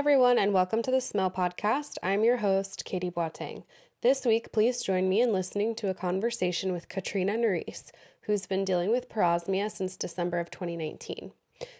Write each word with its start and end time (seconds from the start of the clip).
everyone, 0.00 0.38
and 0.38 0.54
welcome 0.54 0.80
to 0.80 0.90
the 0.90 0.98
Smell 0.98 1.30
Podcast. 1.30 1.98
I'm 2.02 2.24
your 2.24 2.38
host, 2.38 2.86
Katie 2.86 3.10
Boateng. 3.10 3.64
This 4.00 4.24
week, 4.24 4.50
please 4.50 4.82
join 4.82 5.10
me 5.10 5.20
in 5.20 5.30
listening 5.30 5.74
to 5.74 5.90
a 5.90 5.94
conversation 5.94 6.72
with 6.72 6.88
Katrina 6.88 7.34
Nerisse, 7.34 7.90
who's 8.22 8.46
been 8.46 8.64
dealing 8.64 8.90
with 8.90 9.10
parosmia 9.10 9.70
since 9.70 9.98
December 9.98 10.40
of 10.40 10.50
2019. 10.50 11.32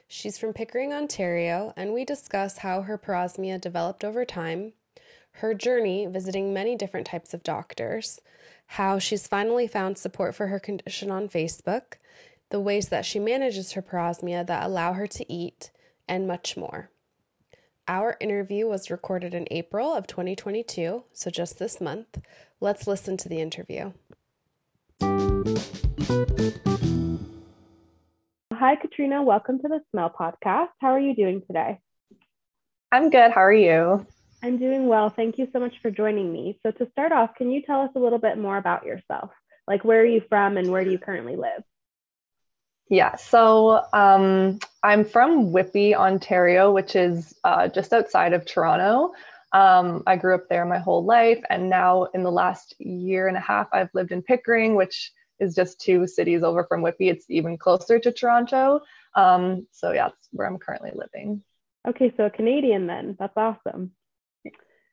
She's 0.07 0.37
from 0.37 0.53
Pickering, 0.53 0.93
Ontario, 0.93 1.73
and 1.79 1.95
we 1.95 2.05
discuss 2.05 2.59
how 2.59 2.83
her 2.83 2.99
parosmia 2.99 3.59
developed 3.59 4.05
over 4.05 4.27
time, 4.27 4.75
her 5.37 5.55
journey 5.55 6.05
visiting 6.05 6.53
many 6.53 6.77
different 6.77 7.07
types 7.07 7.33
of 7.33 7.43
doctors, 7.43 8.21
how 8.67 8.99
she's 8.99 9.27
finally 9.27 9.67
found 9.67 9.97
support 9.97 10.35
for 10.35 10.49
her 10.49 10.61
condition 10.61 11.11
on 11.11 11.27
Facebook, 11.27 11.95
the 12.51 12.61
ways 12.61 12.91
that 12.91 13.07
she 13.07 13.19
manages 13.19 13.73
her 13.73 13.83
parosmia 13.83 14.47
that 14.47 14.63
allow 14.63 14.93
her 14.93 15.07
to 15.07 15.33
eat, 15.33 15.71
and 16.07 16.29
much 16.29 16.55
more. 16.55 16.91
Our 17.91 18.17
interview 18.21 18.69
was 18.69 18.89
recorded 18.89 19.35
in 19.35 19.49
April 19.51 19.93
of 19.93 20.07
2022, 20.07 21.03
so 21.13 21.29
just 21.29 21.59
this 21.59 21.81
month. 21.81 22.21
Let's 22.61 22.87
listen 22.87 23.17
to 23.17 23.29
the 23.29 23.41
interview. 23.41 23.95
Hi, 28.53 28.77
Katrina. 28.77 29.25
Welcome 29.25 29.59
to 29.59 29.67
the 29.67 29.81
Smell 29.91 30.09
Podcast. 30.09 30.69
How 30.81 30.91
are 30.91 31.01
you 31.01 31.17
doing 31.17 31.43
today? 31.45 31.81
I'm 32.93 33.11
good. 33.11 33.33
How 33.33 33.43
are 33.43 33.53
you? 33.53 34.07
I'm 34.41 34.59
doing 34.59 34.87
well. 34.87 35.11
Thank 35.11 35.37
you 35.37 35.49
so 35.53 35.59
much 35.59 35.75
for 35.83 35.91
joining 35.91 36.33
me. 36.33 36.61
So, 36.63 36.71
to 36.71 36.89
start 36.93 37.11
off, 37.11 37.35
can 37.35 37.51
you 37.51 37.61
tell 37.63 37.81
us 37.81 37.91
a 37.97 37.99
little 37.99 38.21
bit 38.21 38.39
more 38.39 38.57
about 38.57 38.87
yourself? 38.87 39.31
Like, 39.67 39.85
where 39.85 40.01
are 40.01 40.07
you 40.07 40.23
from 40.29 40.59
and 40.59 40.71
where 40.71 40.85
do 40.85 40.93
you 40.93 40.99
currently 41.01 41.35
live? 41.35 41.65
Yeah, 42.91 43.15
so 43.15 43.85
um, 43.93 44.59
I'm 44.83 45.05
from 45.05 45.53
Whitby, 45.53 45.95
Ontario, 45.95 46.73
which 46.73 46.97
is 46.97 47.33
uh, 47.45 47.69
just 47.69 47.93
outside 47.93 48.33
of 48.33 48.45
Toronto. 48.45 49.13
Um, 49.53 50.03
I 50.09 50.17
grew 50.17 50.35
up 50.35 50.49
there 50.49 50.65
my 50.67 50.79
whole 50.79 51.05
life, 51.05 51.41
and 51.51 51.71
now 51.71 52.05
in 52.15 52.25
the 52.25 52.33
last 52.33 52.75
year 52.81 53.29
and 53.29 53.37
a 53.37 53.41
half, 53.41 53.69
I've 53.73 53.95
lived 53.95 54.11
in 54.11 54.23
Pickering, 54.23 54.75
which 54.75 55.13
is 55.39 55.55
just 55.55 55.81
two 55.81 56.09
cities 56.09 56.43
over 56.43 56.65
from 56.65 56.83
Whitby. 56.83 57.11
It's 57.11 57.27
even 57.31 57.57
closer 57.57 58.01
to 58.01 58.11
Toronto. 58.11 58.81
Um, 59.15 59.69
so 59.71 59.93
yeah, 59.93 60.09
that's 60.09 60.29
where 60.33 60.49
I'm 60.49 60.59
currently 60.59 60.91
living. 60.93 61.45
Okay, 61.89 62.13
so 62.17 62.27
a 62.27 62.31
Canadian 62.31 62.89
then. 62.89 63.17
That's 63.19 63.37
awesome. 63.37 63.93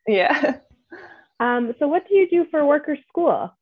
Yeah. 0.07 0.57
Um, 1.39 1.75
so 1.77 1.87
what 1.87 2.07
do 2.07 2.15
you 2.15 2.27
do 2.27 2.47
for 2.49 2.65
work 2.65 2.89
or 2.89 2.97
school? 3.09 3.55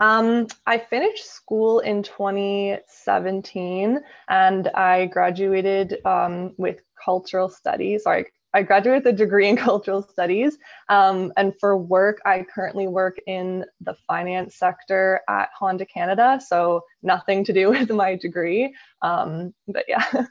Um, 0.00 0.46
I 0.66 0.78
finished 0.78 1.26
school 1.26 1.80
in 1.80 2.02
2017 2.04 4.00
and 4.28 4.68
I 4.68 5.06
graduated 5.06 5.98
um, 6.06 6.54
with 6.56 6.80
cultural 7.04 7.48
studies. 7.48 8.04
Sorry, 8.04 8.26
I 8.54 8.62
graduated 8.62 9.04
with 9.04 9.14
a 9.14 9.16
degree 9.16 9.48
in 9.48 9.56
cultural 9.68 10.02
studies. 10.02 10.56
Um, 10.88 11.32
and 11.36 11.52
for 11.58 11.76
work, 11.76 12.20
I 12.24 12.46
currently 12.54 12.86
work 12.86 13.18
in 13.26 13.64
the 13.80 13.94
finance 14.06 14.56
sector 14.56 15.20
at 15.28 15.50
Honda 15.58 15.86
Canada. 15.86 16.40
So 16.44 16.82
nothing 17.02 17.44
to 17.44 17.52
do 17.52 17.70
with 17.72 17.90
my 17.90 18.14
degree. 18.14 18.74
Um, 19.02 19.52
but 19.66 19.84
yeah. 19.88 20.04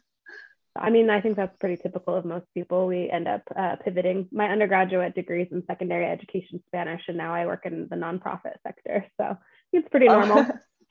I 0.79 0.91
mean, 0.91 1.09
I 1.09 1.21
think 1.21 1.35
that's 1.35 1.57
pretty 1.57 1.81
typical 1.81 2.13
of 2.15 2.23
most 2.23 2.45
people. 2.53 2.85
We 2.85 3.09
end 3.09 3.27
up 3.27 3.41
uh, 3.55 3.77
pivoting. 3.77 4.27
My 4.31 4.49
undergraduate 4.49 5.15
degrees 5.15 5.47
in 5.51 5.65
secondary 5.65 6.05
education 6.05 6.61
Spanish, 6.67 7.01
and 7.07 7.17
now 7.17 7.33
I 7.33 7.47
work 7.47 7.65
in 7.65 7.87
the 7.89 7.95
nonprofit 7.95 8.61
sector. 8.61 9.07
So 9.19 9.35
it's 9.73 9.89
pretty 9.89 10.07
oh. 10.07 10.19
normal. 10.19 10.45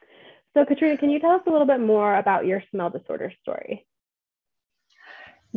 so, 0.55 0.64
Katrina, 0.64 0.96
can 0.96 1.10
you 1.10 1.20
tell 1.20 1.32
us 1.32 1.42
a 1.46 1.50
little 1.50 1.66
bit 1.66 1.80
more 1.80 2.16
about 2.16 2.46
your 2.46 2.62
smell 2.70 2.91
disorder 2.91 3.32
story? 3.42 3.86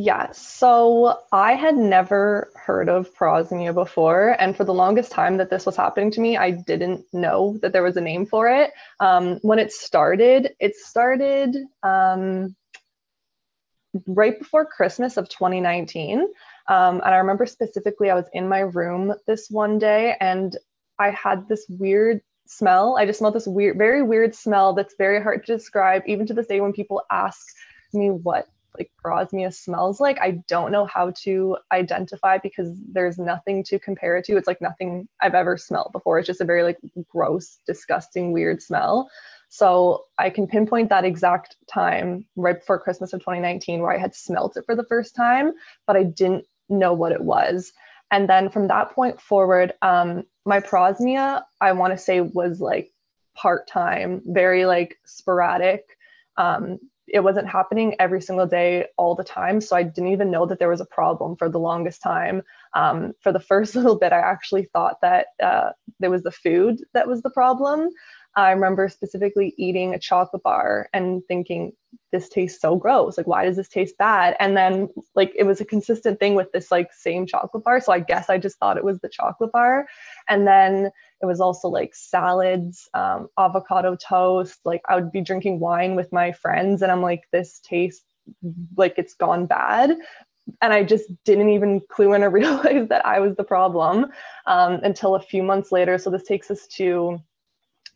Yeah, 0.02 0.30
so 0.32 1.18
I 1.30 1.52
had 1.52 1.76
never 1.76 2.50
heard 2.54 2.88
of 2.88 3.12
parosmia 3.14 3.74
before. 3.74 4.34
And 4.40 4.56
for 4.56 4.64
the 4.64 4.72
longest 4.72 5.12
time 5.12 5.36
that 5.36 5.50
this 5.50 5.66
was 5.66 5.76
happening 5.76 6.10
to 6.12 6.22
me, 6.22 6.38
I 6.38 6.52
didn't 6.52 7.04
know 7.12 7.58
that 7.60 7.74
there 7.74 7.82
was 7.82 7.98
a 7.98 8.00
name 8.00 8.24
for 8.24 8.48
it. 8.48 8.70
Um, 8.98 9.38
when 9.42 9.58
it 9.58 9.72
started, 9.72 10.54
it 10.58 10.74
started 10.74 11.54
um, 11.82 12.56
right 14.06 14.38
before 14.38 14.64
Christmas 14.64 15.18
of 15.18 15.28
2019. 15.28 16.20
Um, 16.68 17.00
and 17.04 17.14
I 17.14 17.18
remember 17.18 17.44
specifically, 17.44 18.10
I 18.10 18.14
was 18.14 18.28
in 18.32 18.48
my 18.48 18.60
room 18.60 19.12
this 19.26 19.48
one 19.50 19.78
day 19.78 20.16
and 20.18 20.56
I 20.98 21.10
had 21.10 21.48
this 21.48 21.66
weird 21.68 22.22
smell. 22.50 22.96
I 22.98 23.06
just 23.06 23.20
smelled 23.20 23.34
this 23.34 23.46
weird, 23.46 23.78
very 23.78 24.02
weird 24.02 24.34
smell 24.34 24.74
that's 24.74 24.94
very 24.98 25.22
hard 25.22 25.46
to 25.46 25.56
describe. 25.56 26.02
Even 26.06 26.26
to 26.26 26.34
this 26.34 26.46
day, 26.46 26.60
when 26.60 26.72
people 26.72 27.02
ask 27.10 27.46
me 27.92 28.10
what 28.10 28.46
like 28.78 28.90
parosmia 29.04 29.52
smells 29.52 30.00
like, 30.00 30.18
I 30.20 30.42
don't 30.48 30.70
know 30.70 30.86
how 30.86 31.12
to 31.22 31.56
identify 31.72 32.38
because 32.38 32.76
there's 32.92 33.18
nothing 33.18 33.64
to 33.64 33.78
compare 33.78 34.16
it 34.16 34.24
to. 34.26 34.36
It's 34.36 34.46
like 34.46 34.60
nothing 34.60 35.08
I've 35.20 35.34
ever 35.34 35.56
smelled 35.56 35.90
before. 35.92 36.18
It's 36.18 36.26
just 36.26 36.40
a 36.40 36.44
very 36.44 36.62
like 36.62 36.78
gross, 37.08 37.58
disgusting, 37.66 38.32
weird 38.32 38.62
smell. 38.62 39.10
So 39.48 40.04
I 40.18 40.30
can 40.30 40.46
pinpoint 40.46 40.88
that 40.90 41.04
exact 41.04 41.56
time 41.68 42.26
right 42.36 42.58
before 42.58 42.78
Christmas 42.78 43.12
of 43.12 43.20
2019 43.20 43.80
where 43.80 43.92
I 43.92 43.98
had 43.98 44.14
smelt 44.14 44.56
it 44.56 44.64
for 44.66 44.76
the 44.76 44.84
first 44.84 45.16
time, 45.16 45.52
but 45.86 45.96
I 45.96 46.04
didn't 46.04 46.44
know 46.68 46.92
what 46.92 47.12
it 47.12 47.20
was. 47.20 47.72
And 48.10 48.28
then 48.28 48.50
from 48.50 48.68
that 48.68 48.92
point 48.94 49.20
forward, 49.20 49.72
um, 49.82 50.24
my 50.44 50.60
parosmia, 50.60 51.42
I 51.60 51.72
want 51.72 51.92
to 51.92 51.98
say, 51.98 52.20
was 52.20 52.60
like 52.60 52.92
part 53.36 53.68
time, 53.68 54.22
very 54.26 54.66
like 54.66 54.98
sporadic. 55.04 55.84
Um, 56.36 56.78
it 57.12 57.20
wasn't 57.20 57.48
happening 57.48 57.96
every 57.98 58.20
single 58.20 58.46
day 58.46 58.86
all 58.96 59.14
the 59.14 59.24
time. 59.24 59.60
So 59.60 59.74
I 59.76 59.82
didn't 59.82 60.12
even 60.12 60.30
know 60.30 60.46
that 60.46 60.58
there 60.58 60.68
was 60.68 60.80
a 60.80 60.86
problem 60.86 61.36
for 61.36 61.48
the 61.48 61.58
longest 61.58 62.02
time. 62.02 62.42
Um, 62.74 63.12
for 63.20 63.32
the 63.32 63.40
first 63.50 63.74
little 63.74 63.98
bit, 63.98 64.12
I 64.12 64.20
actually 64.20 64.68
thought 64.72 65.00
that 65.02 65.26
uh, 65.42 65.70
there 65.98 66.10
was 66.10 66.22
the 66.22 66.30
food 66.30 66.82
that 66.94 67.08
was 67.08 67.22
the 67.22 67.30
problem. 67.30 67.88
I 68.36 68.50
remember 68.52 68.88
specifically 68.88 69.54
eating 69.56 69.94
a 69.94 69.98
chocolate 69.98 70.42
bar 70.42 70.88
and 70.92 71.22
thinking, 71.26 71.72
this 72.12 72.28
tastes 72.28 72.60
so 72.60 72.76
gross. 72.76 73.18
Like, 73.18 73.26
why 73.26 73.44
does 73.44 73.56
this 73.56 73.68
taste 73.68 73.98
bad? 73.98 74.36
And 74.38 74.56
then, 74.56 74.88
like, 75.14 75.32
it 75.36 75.44
was 75.44 75.60
a 75.60 75.64
consistent 75.64 76.20
thing 76.20 76.34
with 76.34 76.52
this, 76.52 76.70
like, 76.70 76.92
same 76.92 77.26
chocolate 77.26 77.64
bar. 77.64 77.80
So 77.80 77.92
I 77.92 78.00
guess 78.00 78.30
I 78.30 78.38
just 78.38 78.58
thought 78.58 78.76
it 78.76 78.84
was 78.84 79.00
the 79.00 79.08
chocolate 79.08 79.52
bar. 79.52 79.86
And 80.28 80.46
then 80.46 80.90
it 81.20 81.26
was 81.26 81.40
also 81.40 81.68
like 81.68 81.94
salads, 81.94 82.88
um, 82.94 83.28
avocado 83.38 83.96
toast. 83.96 84.60
Like, 84.64 84.82
I 84.88 84.94
would 84.94 85.12
be 85.12 85.20
drinking 85.20 85.58
wine 85.58 85.96
with 85.96 86.12
my 86.12 86.32
friends, 86.32 86.82
and 86.82 86.92
I'm 86.92 87.02
like, 87.02 87.24
this 87.32 87.60
tastes 87.60 88.04
like 88.76 88.94
it's 88.96 89.14
gone 89.14 89.46
bad 89.46 89.96
and 90.62 90.72
I 90.72 90.84
just 90.84 91.10
didn't 91.24 91.50
even 91.50 91.80
clue 91.88 92.12
in 92.14 92.22
or 92.22 92.30
realize 92.30 92.88
that 92.88 93.04
I 93.04 93.20
was 93.20 93.36
the 93.36 93.44
problem 93.44 94.06
um, 94.46 94.80
until 94.82 95.14
a 95.14 95.20
few 95.20 95.42
months 95.42 95.72
later. 95.72 95.98
So 95.98 96.10
this 96.10 96.24
takes 96.24 96.50
us 96.50 96.66
to 96.76 97.20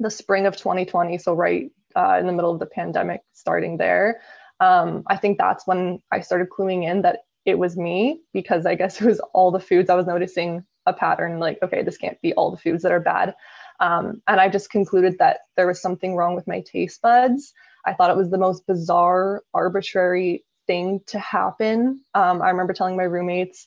the 0.00 0.10
spring 0.10 0.46
of 0.46 0.56
2020, 0.56 1.18
so 1.18 1.34
right 1.34 1.70
uh, 1.96 2.16
in 2.18 2.26
the 2.26 2.32
middle 2.32 2.52
of 2.52 2.58
the 2.58 2.66
pandemic, 2.66 3.22
starting 3.32 3.76
there. 3.76 4.20
Um, 4.60 5.02
I 5.06 5.16
think 5.16 5.38
that's 5.38 5.66
when 5.66 6.00
I 6.10 6.20
started 6.20 6.48
cluing 6.48 6.88
in 6.88 7.02
that 7.02 7.20
it 7.44 7.58
was 7.58 7.76
me 7.76 8.20
because 8.32 8.66
I 8.66 8.74
guess 8.74 9.00
it 9.00 9.06
was 9.06 9.20
all 9.32 9.50
the 9.50 9.60
foods 9.60 9.90
I 9.90 9.94
was 9.94 10.06
noticing 10.06 10.64
a 10.86 10.92
pattern 10.92 11.38
like, 11.38 11.58
okay, 11.62 11.82
this 11.82 11.96
can't 11.96 12.20
be 12.20 12.32
all 12.34 12.50
the 12.50 12.56
foods 12.56 12.82
that 12.82 12.92
are 12.92 13.00
bad. 13.00 13.34
Um, 13.80 14.22
and 14.28 14.40
I 14.40 14.48
just 14.48 14.70
concluded 14.70 15.16
that 15.18 15.40
there 15.56 15.66
was 15.66 15.80
something 15.80 16.14
wrong 16.14 16.34
with 16.34 16.46
my 16.46 16.60
taste 16.60 17.00
buds. 17.02 17.52
I 17.86 17.92
thought 17.94 18.10
it 18.10 18.16
was 18.16 18.30
the 18.30 18.38
most 18.38 18.66
bizarre, 18.66 19.42
arbitrary 19.52 20.44
thing 20.66 21.00
to 21.06 21.18
happen. 21.18 22.00
Um, 22.14 22.40
I 22.40 22.50
remember 22.50 22.72
telling 22.72 22.96
my 22.96 23.04
roommates, 23.04 23.66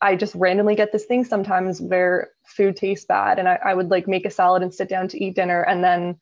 I 0.00 0.16
just 0.16 0.34
randomly 0.34 0.74
get 0.74 0.92
this 0.92 1.06
thing 1.06 1.24
sometimes 1.24 1.80
where 1.80 2.30
food 2.44 2.76
tastes 2.76 3.06
bad 3.06 3.38
and 3.38 3.48
I, 3.48 3.58
I 3.64 3.74
would 3.74 3.90
like 3.90 4.06
make 4.06 4.26
a 4.26 4.30
salad 4.30 4.62
and 4.62 4.72
sit 4.72 4.88
down 4.88 5.08
to 5.08 5.22
eat 5.22 5.36
dinner 5.36 5.62
and 5.62 5.82
then 5.82 6.18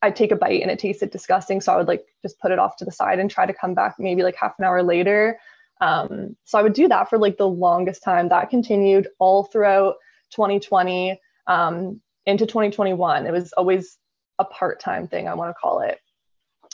I'd 0.00 0.16
take 0.16 0.32
a 0.32 0.36
bite 0.36 0.62
and 0.62 0.70
it 0.70 0.78
tasted 0.78 1.10
disgusting. 1.10 1.60
So 1.60 1.72
I 1.72 1.76
would 1.76 1.88
like 1.88 2.06
just 2.22 2.38
put 2.40 2.52
it 2.52 2.58
off 2.58 2.76
to 2.76 2.84
the 2.84 2.92
side 2.92 3.18
and 3.18 3.30
try 3.30 3.46
to 3.46 3.52
come 3.52 3.74
back 3.74 3.96
maybe 3.98 4.22
like 4.22 4.36
half 4.36 4.54
an 4.58 4.64
hour 4.64 4.82
later. 4.82 5.38
Um, 5.80 6.36
so 6.44 6.58
I 6.58 6.62
would 6.62 6.72
do 6.72 6.88
that 6.88 7.10
for 7.10 7.18
like 7.18 7.36
the 7.36 7.48
longest 7.48 8.02
time. 8.02 8.28
That 8.28 8.50
continued 8.50 9.08
all 9.18 9.44
throughout 9.44 9.96
2020 10.30 11.20
um, 11.46 12.00
into 12.26 12.46
2021. 12.46 13.26
It 13.26 13.32
was 13.32 13.52
always 13.54 13.98
a 14.38 14.44
part 14.44 14.80
time 14.80 15.08
thing, 15.08 15.28
I 15.28 15.34
want 15.34 15.50
to 15.50 15.60
call 15.60 15.80
it. 15.80 15.98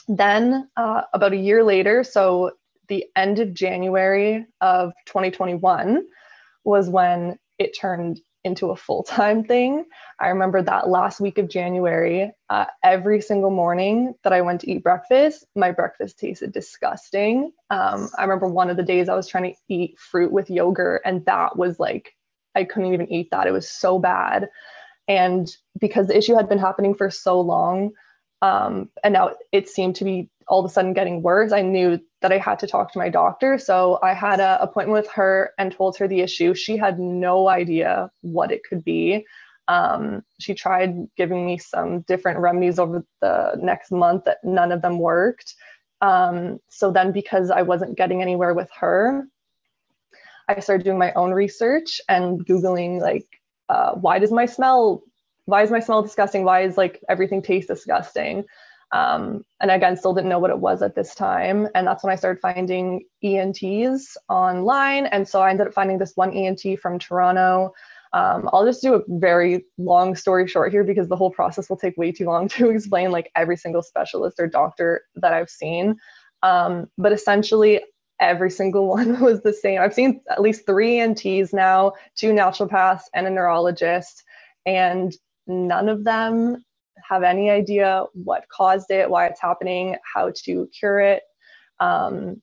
Then 0.07 0.69
uh, 0.77 1.01
about 1.13 1.33
a 1.33 1.37
year 1.37 1.63
later, 1.63 2.03
so 2.03 2.51
the 2.87 3.05
end 3.15 3.39
of 3.39 3.53
January 3.53 4.45
of 4.61 4.93
2021 5.07 6.05
was 6.65 6.89
when 6.89 7.37
it 7.59 7.77
turned 7.77 8.19
into 8.43 8.69
a 8.69 8.75
full 8.75 9.03
time 9.03 9.43
thing. 9.43 9.85
I 10.19 10.27
remember 10.29 10.61
that 10.61 10.87
last 10.87 11.19
week 11.19 11.37
of 11.37 11.49
January, 11.49 12.31
uh, 12.49 12.65
every 12.83 13.19
single 13.19 13.49
morning 13.49 14.13
that 14.23 14.33
I 14.33 14.41
went 14.41 14.61
to 14.61 14.71
eat 14.71 14.83
breakfast, 14.83 15.45
my 15.55 15.71
breakfast 15.71 16.19
tasted 16.19 16.53
disgusting. 16.53 17.51
Um, 17.71 18.09
I 18.17 18.21
remember 18.21 18.47
one 18.47 18.69
of 18.69 18.77
the 18.77 18.83
days 18.83 19.09
I 19.09 19.15
was 19.15 19.27
trying 19.27 19.51
to 19.51 19.59
eat 19.67 19.97
fruit 19.97 20.31
with 20.31 20.49
yogurt, 20.49 21.01
and 21.05 21.25
that 21.25 21.57
was 21.57 21.79
like, 21.79 22.13
I 22.53 22.63
couldn't 22.63 22.93
even 22.93 23.11
eat 23.11 23.29
that. 23.31 23.47
It 23.47 23.51
was 23.51 23.69
so 23.69 23.99
bad. 23.99 24.47
And 25.07 25.51
because 25.79 26.07
the 26.07 26.17
issue 26.17 26.35
had 26.35 26.47
been 26.47 26.59
happening 26.59 26.95
for 26.95 27.09
so 27.09 27.41
long, 27.41 27.91
um, 28.41 28.89
and 29.03 29.13
now 29.13 29.31
it 29.51 29.69
seemed 29.69 29.95
to 29.97 30.03
be 30.03 30.29
all 30.47 30.59
of 30.59 30.69
a 30.69 30.73
sudden 30.73 30.93
getting 30.93 31.21
worse, 31.21 31.51
I 31.51 31.61
knew 31.61 31.99
that 32.21 32.31
I 32.31 32.37
had 32.37 32.59
to 32.59 32.67
talk 32.67 32.91
to 32.93 32.99
my 32.99 33.09
doctor. 33.09 33.57
So 33.57 33.99
I 34.03 34.13
had 34.13 34.39
an 34.39 34.57
appointment 34.61 35.01
with 35.03 35.11
her 35.13 35.51
and 35.57 35.71
told 35.71 35.97
her 35.97 36.07
the 36.07 36.21
issue. 36.21 36.53
She 36.53 36.77
had 36.77 36.99
no 36.99 37.47
idea 37.47 38.11
what 38.21 38.51
it 38.51 38.61
could 38.67 38.83
be. 38.83 39.25
Um, 39.67 40.23
she 40.39 40.53
tried 40.53 41.07
giving 41.17 41.45
me 41.45 41.57
some 41.57 42.01
different 42.01 42.39
remedies 42.39 42.77
over 42.77 43.03
the 43.21 43.57
next 43.59 43.91
month 43.91 44.25
that 44.25 44.43
none 44.43 44.71
of 44.71 44.81
them 44.81 44.99
worked. 44.99 45.55
Um, 46.01 46.59
so 46.69 46.91
then, 46.91 47.11
because 47.11 47.49
I 47.49 47.63
wasn't 47.63 47.97
getting 47.97 48.21
anywhere 48.21 48.53
with 48.53 48.69
her, 48.79 49.25
I 50.47 50.59
started 50.59 50.83
doing 50.83 50.99
my 50.99 51.11
own 51.13 51.31
research 51.31 51.99
and 52.07 52.45
Googling, 52.45 53.01
like, 53.01 53.25
uh, 53.69 53.93
why 53.93 54.19
does 54.19 54.31
my 54.31 54.45
smell, 54.45 55.01
why 55.45 55.63
is 55.63 55.71
my 55.71 55.79
smell 55.79 56.03
disgusting? 56.03 56.43
Why 56.43 56.61
is 56.61 56.77
like 56.77 57.03
everything 57.09 57.41
taste 57.41 57.67
disgusting? 57.67 58.45
Um, 58.95 59.43
and 59.59 59.71
again, 59.71 59.97
still 59.97 60.13
didn't 60.13 60.29
know 60.29 60.39
what 60.39 60.51
it 60.51 60.59
was 60.59 60.81
at 60.81 60.95
this 60.95 61.13
time. 61.13 61.67
And 61.75 61.85
that's 61.85 62.01
when 62.01 62.13
I 62.13 62.15
started 62.15 62.39
finding 62.39 63.03
ENTs 63.21 64.15
online. 64.29 65.07
And 65.07 65.27
so 65.27 65.41
I 65.41 65.49
ended 65.49 65.67
up 65.67 65.73
finding 65.73 65.97
this 65.97 66.13
one 66.15 66.31
ENT 66.31 66.79
from 66.79 66.97
Toronto. 66.97 67.73
Um, 68.13 68.49
I'll 68.53 68.65
just 68.65 68.81
do 68.81 68.93
a 68.93 69.01
very 69.09 69.65
long 69.77 70.15
story 70.15 70.47
short 70.47 70.71
here 70.71 70.85
because 70.85 71.09
the 71.09 71.17
whole 71.17 71.31
process 71.31 71.69
will 71.69 71.75
take 71.75 71.97
way 71.97 72.13
too 72.13 72.23
long 72.23 72.47
to 72.55 72.69
explain 72.69 73.11
like 73.11 73.29
every 73.35 73.57
single 73.57 73.83
specialist 73.83 74.39
or 74.39 74.47
doctor 74.47 75.01
that 75.15 75.33
I've 75.33 75.49
seen. 75.49 75.97
Um, 76.41 76.87
but 76.97 77.11
essentially, 77.11 77.81
every 78.21 78.49
single 78.49 78.87
one 78.95 79.19
was 79.19 79.41
the 79.41 79.51
same. 79.51 79.81
I've 79.81 79.93
seen 79.93 80.21
at 80.31 80.41
least 80.41 80.65
three 80.65 80.99
ENTs 81.01 81.51
now, 81.51 81.91
two 82.15 82.31
naturopaths, 82.31 83.03
and 83.13 83.27
a 83.27 83.29
neurologist, 83.29 84.23
and 84.65 85.13
none 85.47 85.89
of 85.89 86.05
them 86.05 86.63
have 87.07 87.23
any 87.23 87.49
idea 87.49 88.05
what 88.13 88.49
caused 88.49 88.91
it, 88.91 89.09
why 89.09 89.27
it's 89.27 89.41
happening, 89.41 89.95
how 90.13 90.31
to 90.43 90.67
cure 90.67 90.99
it. 90.99 91.23
Um, 91.79 92.41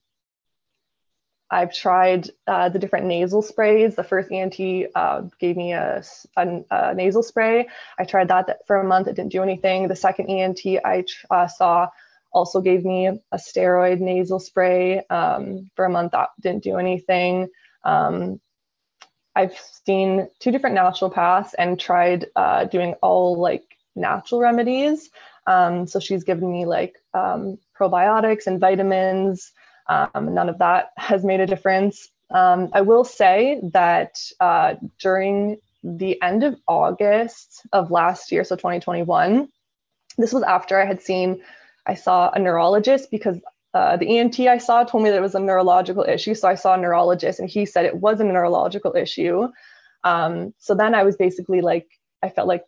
I've 1.53 1.73
tried 1.73 2.31
uh, 2.47 2.69
the 2.69 2.79
different 2.79 3.05
nasal 3.05 3.43
sprays. 3.43 3.95
The 3.95 4.03
first 4.03 4.31
ENT 4.31 4.89
uh, 4.95 5.21
gave 5.39 5.55
me 5.55 5.73
a, 5.73 6.03
a, 6.35 6.61
a, 6.71 6.93
nasal 6.95 7.21
spray. 7.21 7.67
I 7.99 8.05
tried 8.05 8.29
that 8.29 8.65
for 8.65 8.77
a 8.77 8.83
month. 8.83 9.07
It 9.07 9.15
didn't 9.15 9.31
do 9.31 9.43
anything. 9.43 9.87
The 9.87 9.95
second 9.95 10.29
ENT 10.29 10.59
I 10.83 11.05
uh, 11.29 11.47
saw 11.47 11.89
also 12.31 12.59
gave 12.59 12.83
me 12.83 13.07
a 13.07 13.37
steroid 13.37 13.99
nasal 13.99 14.39
spray 14.39 15.05
um, 15.11 15.69
for 15.75 15.85
a 15.85 15.89
month. 15.89 16.13
That 16.13 16.29
didn't 16.41 16.63
do 16.63 16.77
anything. 16.77 17.49
Um, 17.83 18.41
I've 19.35 19.57
seen 19.85 20.29
two 20.39 20.51
different 20.51 20.75
naturopaths 20.75 21.53
and 21.57 21.79
tried 21.79 22.27
uh, 22.35 22.65
doing 22.65 22.95
all 23.01 23.39
like 23.39 23.72
natural 23.95 24.41
remedies. 24.41 25.09
Um, 25.47 25.87
so 25.87 25.99
she's 25.99 26.23
given 26.23 26.51
me 26.51 26.65
like 26.65 26.95
um, 27.13 27.57
probiotics 27.77 28.47
and 28.47 28.59
vitamins. 28.59 29.51
Um, 29.87 30.33
none 30.33 30.49
of 30.49 30.59
that 30.59 30.91
has 30.97 31.23
made 31.23 31.39
a 31.39 31.47
difference. 31.47 32.09
Um, 32.29 32.69
I 32.73 32.81
will 32.81 33.03
say 33.03 33.59
that 33.73 34.19
uh, 34.39 34.75
during 34.99 35.57
the 35.83 36.21
end 36.21 36.43
of 36.43 36.55
August 36.67 37.61
of 37.73 37.91
last 37.91 38.31
year, 38.31 38.43
so 38.43 38.55
2021, 38.55 39.49
this 40.17 40.33
was 40.33 40.43
after 40.43 40.81
I 40.81 40.85
had 40.85 41.01
seen, 41.01 41.41
I 41.85 41.95
saw 41.95 42.31
a 42.31 42.39
neurologist 42.39 43.11
because 43.11 43.39
uh, 43.73 43.97
the 43.97 44.17
ENT 44.17 44.39
I 44.41 44.57
saw 44.59 44.83
told 44.83 45.03
me 45.03 45.09
that 45.09 45.17
it 45.17 45.21
was 45.21 45.35
a 45.35 45.39
neurological 45.39 46.03
issue. 46.03 46.35
So 46.35 46.47
I 46.47 46.55
saw 46.55 46.75
a 46.75 46.77
neurologist 46.77 47.39
and 47.39 47.49
he 47.49 47.65
said 47.65 47.85
it 47.85 47.97
was 47.97 48.19
a 48.19 48.23
neurological 48.23 48.95
issue. 48.95 49.47
Um, 50.03 50.53
so 50.59 50.75
then 50.75 50.93
I 50.93 51.03
was 51.03 51.15
basically 51.15 51.61
like, 51.61 51.87
I 52.21 52.29
felt 52.29 52.47
like 52.47 52.63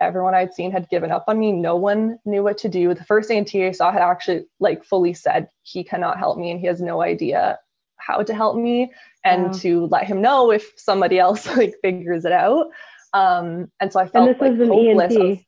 everyone 0.00 0.34
I'd 0.34 0.54
seen 0.54 0.70
had 0.70 0.88
given 0.88 1.10
up 1.10 1.24
on 1.28 1.38
me. 1.38 1.52
No 1.52 1.76
one 1.76 2.18
knew 2.24 2.42
what 2.42 2.58
to 2.58 2.68
do. 2.68 2.92
The 2.94 3.04
first 3.04 3.30
ENT 3.30 3.54
I 3.54 3.70
saw 3.72 3.90
had 3.90 4.02
actually 4.02 4.46
like 4.60 4.84
fully 4.84 5.14
said 5.14 5.48
he 5.62 5.82
cannot 5.84 6.18
help 6.18 6.38
me 6.38 6.50
and 6.50 6.60
he 6.60 6.66
has 6.66 6.80
no 6.80 7.02
idea 7.02 7.58
how 7.98 8.22
to 8.22 8.34
help 8.34 8.56
me 8.56 8.92
and 9.24 9.52
to 9.54 9.86
let 9.86 10.06
him 10.06 10.20
know 10.20 10.50
if 10.52 10.72
somebody 10.76 11.18
else 11.18 11.46
like 11.56 11.74
figures 11.82 12.24
it 12.24 12.32
out. 12.32 12.68
Um, 13.12 13.70
and 13.80 13.92
so 13.92 14.00
I 14.00 14.06
felt 14.06 14.28
and 14.28 14.34
this 14.34 14.40
like 14.40 14.58
was 14.58 14.68
hopeless. 14.68 15.16
ENT. 15.16 15.40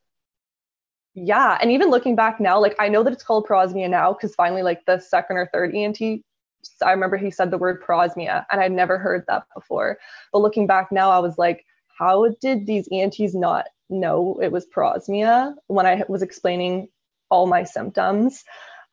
yeah, 1.13 1.57
and 1.61 1.71
even 1.71 1.89
looking 1.89 2.15
back 2.15 2.39
now, 2.39 2.59
like 2.59 2.75
I 2.79 2.89
know 2.89 3.03
that 3.03 3.13
it's 3.13 3.23
called 3.23 3.47
parosmia 3.47 3.89
now 3.89 4.13
because 4.13 4.33
finally, 4.35 4.63
like 4.63 4.85
the 4.85 4.99
second 4.99 5.37
or 5.37 5.49
third 5.53 5.75
ENT, 5.75 6.01
I 6.01 6.91
remember 6.91 7.17
he 7.17 7.31
said 7.31 7.51
the 7.51 7.57
word 7.57 7.83
parosmia, 7.83 8.45
and 8.51 8.59
I'd 8.59 8.71
never 8.71 8.97
heard 8.97 9.23
that 9.27 9.43
before. 9.53 9.99
But 10.33 10.39
looking 10.39 10.65
back 10.65 10.91
now, 10.91 11.11
I 11.11 11.19
was 11.19 11.37
like, 11.37 11.63
how 11.97 12.29
did 12.41 12.65
these 12.65 12.87
ENTs 12.91 13.35
not 13.35 13.67
know 13.89 14.39
it 14.41 14.51
was 14.51 14.65
parosmia 14.65 15.55
when 15.67 15.85
I 15.85 16.03
was 16.07 16.21
explaining 16.21 16.89
all 17.29 17.47
my 17.47 17.63
symptoms 17.63 18.43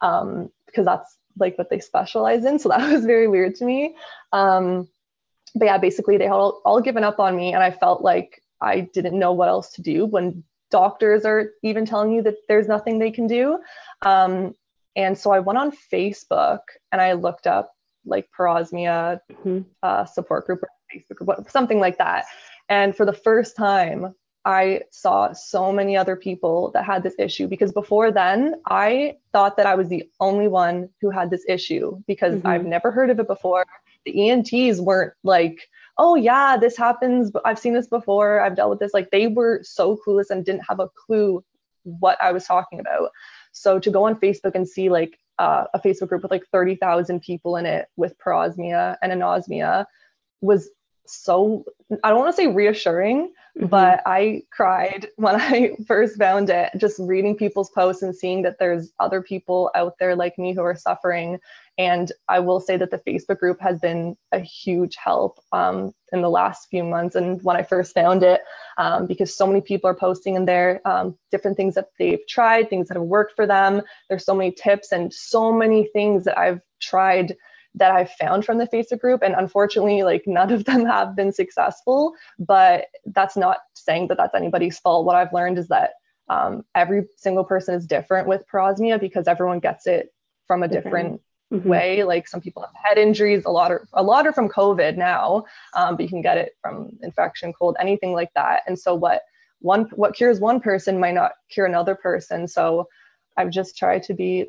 um, 0.01 0.51
because 0.67 0.85
that's 0.85 1.17
like 1.39 1.57
what 1.59 1.71
they 1.71 1.81
specialize 1.81 2.45
in. 2.45 2.59
So 2.59 2.69
that 2.71 2.91
was 2.91 3.05
very 3.05 3.29
weird 3.29 3.57
to 3.57 3.65
me. 3.65 3.95
Um, 4.33 4.89
but 5.55 5.67
yeah, 5.67 5.79
basically 5.79 6.19
they 6.19 6.25
had 6.25 6.33
all, 6.33 6.61
all 6.65 6.81
given 6.81 7.05
up 7.05 7.19
on 7.19 7.35
me, 7.35 7.55
and 7.55 7.63
I 7.63 7.71
felt 7.71 8.03
like 8.03 8.43
I 8.61 8.81
didn't 8.81 9.19
know 9.19 9.33
what 9.33 9.49
else 9.49 9.71
to 9.73 9.83
do 9.83 10.05
when 10.05 10.45
doctors 10.71 11.25
are 11.25 11.53
even 11.63 11.87
telling 11.87 12.13
you 12.13 12.23
that 12.23 12.37
there's 12.49 12.69
nothing 12.69 12.99
they 12.99 13.11
can 13.11 13.27
do. 13.27 13.59
Um, 14.03 14.55
and 14.97 15.17
so 15.17 15.31
I 15.31 15.41
went 15.41 15.59
on 15.59 15.73
Facebook 15.93 16.61
and 16.91 17.01
I 17.01 17.13
looked 17.13 17.47
up 17.47 17.73
like 18.05 18.29
parosmia 18.37 19.21
mm-hmm. 19.31 19.61
uh, 19.83 20.05
support 20.07 20.47
group 20.47 20.63
or 20.63 20.69
Facebook 20.95 21.51
something 21.51 21.81
like 21.81 21.99
that. 21.99 22.25
And 22.69 22.97
for 22.97 23.05
the 23.05 23.13
first 23.13 23.57
time, 23.57 24.15
I 24.47 24.83
saw 24.93 25.33
so 25.33 25.73
many 25.73 25.97
other 25.97 26.15
people 26.15 26.71
that 26.73 26.85
had 26.85 27.03
this 27.03 27.17
issue 27.19 27.49
because 27.49 27.73
before 27.73 28.13
then, 28.13 28.55
I 28.67 29.17
thought 29.33 29.57
that 29.57 29.67
I 29.67 29.75
was 29.75 29.89
the 29.89 30.09
only 30.21 30.47
one 30.47 30.89
who 31.01 31.11
had 31.11 31.31
this 31.31 31.45
issue 31.49 32.01
because 32.07 32.37
mm-hmm. 32.37 32.47
I've 32.47 32.65
never 32.65 32.93
heard 32.93 33.11
of 33.11 33.19
it 33.19 33.27
before. 33.27 33.67
The 34.05 34.31
ENTs 34.31 34.81
weren't 34.81 35.15
like, 35.25 35.69
oh, 35.99 36.15
yeah, 36.15 36.57
this 36.57 36.77
happens. 36.77 37.33
But 37.33 37.43
I've 37.45 37.59
seen 37.59 37.75
this 37.75 37.89
before. 37.89 38.39
I've 38.39 38.55
dealt 38.55 38.71
with 38.71 38.79
this. 38.79 38.95
Like 38.95 39.11
they 39.11 39.27
were 39.27 39.63
so 39.65 39.99
clueless 40.07 40.31
and 40.31 40.45
didn't 40.45 40.65
have 40.69 40.79
a 40.79 40.89
clue 40.91 41.45
what 41.83 42.17
I 42.23 42.31
was 42.31 42.45
talking 42.45 42.79
about. 42.79 43.11
So 43.51 43.81
to 43.81 43.91
go 43.91 44.05
on 44.05 44.15
Facebook 44.15 44.55
and 44.55 44.69
see 44.69 44.89
like 44.89 45.19
uh, 45.41 45.65
a 45.75 45.81
Facebook 45.81 46.09
group 46.09 46.23
with 46.23 46.31
like 46.31 46.47
30,000 46.53 47.21
people 47.21 47.57
in 47.57 47.67
it 47.67 47.89
with 47.97 48.17
parosmia 48.19 48.97
and 49.03 49.11
anosmia 49.13 49.87
was 50.41 50.71
so 51.09 51.65
I 52.03 52.11
don't 52.11 52.19
want 52.19 52.35
to 52.35 52.43
say 52.43 52.49
reassuring, 52.49 53.33
mm-hmm. 53.57 53.67
but 53.67 54.03
I 54.07 54.43
cried 54.51 55.09
when 55.17 55.37
I 55.41 55.77
first 55.87 56.19
found 56.19 56.51
it, 56.51 56.71
just 56.77 56.99
reading 56.99 57.37
people's 57.37 57.71
posts 57.71 58.03
and 58.03 58.15
seeing 58.15 58.43
that 58.43 58.59
there's 58.59 58.93
other 58.99 59.23
people 59.23 59.71
out 59.75 59.95
there 59.99 60.17
like 60.17 60.39
me 60.39 60.55
who 60.55 60.63
are 60.63 60.77
suffering. 60.77 61.39
And 61.79 62.11
I 62.29 62.41
will 62.41 62.61
say 62.61 62.77
that 62.79 62.91
the 62.91 62.99
Facebook 62.99 63.39
group 63.39 63.61
has 63.61 63.79
been 63.81 64.17
a 64.33 64.41
huge 64.41 64.97
help 64.97 65.41
um, 65.53 65.95
in 66.11 66.23
the 66.23 66.31
last 66.31 66.69
few 66.71 66.83
months. 66.83 67.17
And 67.17 67.43
when 67.43 67.57
I 67.57 67.63
first 67.63 67.93
found 67.93 68.23
it, 68.23 68.41
um, 68.79 69.07
because 69.07 69.37
so 69.37 69.47
many 69.47 69.61
people 69.61 69.91
are 69.91 69.95
posting 69.95 70.37
in 70.37 70.47
there 70.47 70.81
um, 70.87 71.19
different 71.31 71.57
things 71.57 71.75
that 71.75 71.91
they've 71.99 72.27
tried, 72.29 72.71
things 72.71 72.89
that 72.89 72.97
have 72.97 73.03
worked 73.03 73.37
for 73.37 73.47
them. 73.47 73.83
There's 74.09 74.25
so 74.25 74.35
many 74.35 74.53
tips 74.53 74.93
and 74.93 75.13
so 75.13 75.53
many 75.53 75.87
things 75.93 76.25
that 76.25 76.39
I've 76.39 76.61
tried 76.81 77.37
that 77.77 77.93
I've 77.93 78.11
found 78.13 78.45
from 78.45 78.59
the 78.59 78.67
Facebook 78.67 79.01
group. 79.01 79.23
And 79.23 79.35
unfortunately, 79.35 80.03
like 80.03 80.25
none 80.27 80.53
of 80.53 80.65
them 80.65 80.85
have 80.87 81.15
been 81.15 81.33
successful, 81.33 82.15
but 82.39 82.87
that's 83.07 83.37
not 83.37 83.59
saying 83.75 84.09
that 84.09 84.17
that's 84.17 84.35
anybody's 84.35 84.79
fault. 84.79 85.07
What 85.07 85.17
I've 85.17 85.33
learned 85.33 85.59
is 85.59 85.69
that 85.69 85.91
um, 86.29 86.65
every 86.75 87.05
single 87.17 87.45
person 87.45 87.75
is 87.75 87.87
different 87.87 88.27
with 88.27 88.43
parosmia 88.53 88.99
because 88.99 89.29
everyone 89.29 89.61
gets 89.61 89.87
it 89.87 90.13
from 90.47 90.63
a 90.63 90.69
different 90.69 91.21
mm-hmm. 91.53 91.69
way. 91.69 92.03
Like 92.03 92.27
some 92.27 92.41
people 92.41 92.63
have 92.63 92.73
head 92.75 92.99
injuries, 92.99 93.45
a 93.45 93.51
lot 93.51 93.71
are 93.71 93.87
a 93.93 94.03
lot 94.03 94.27
are 94.27 94.33
from 94.33 94.49
COVID 94.49 94.97
now, 94.97 95.45
um, 95.75 95.97
but 95.97 96.03
you 96.03 96.09
can 96.09 96.23
get 96.23 96.39
it 96.39 96.57
from 96.61 96.91
infection, 97.03 97.53
cold, 97.53 97.77
anything 97.79 98.13
like 98.13 98.33
that. 98.35 98.63
And 98.67 98.79
so 98.79 98.95
what 98.95 99.23
one 99.61 99.85
what 99.95 100.15
cures 100.15 100.41
one 100.41 100.61
person 100.61 100.99
might 100.99 101.15
not 101.15 101.33
cure 101.51 101.67
another 101.67 101.95
person. 101.95 102.49
So 102.49 102.89
I've 103.37 103.51
just 103.51 103.77
tried 103.77 104.03
to 104.05 104.15
be 104.15 104.47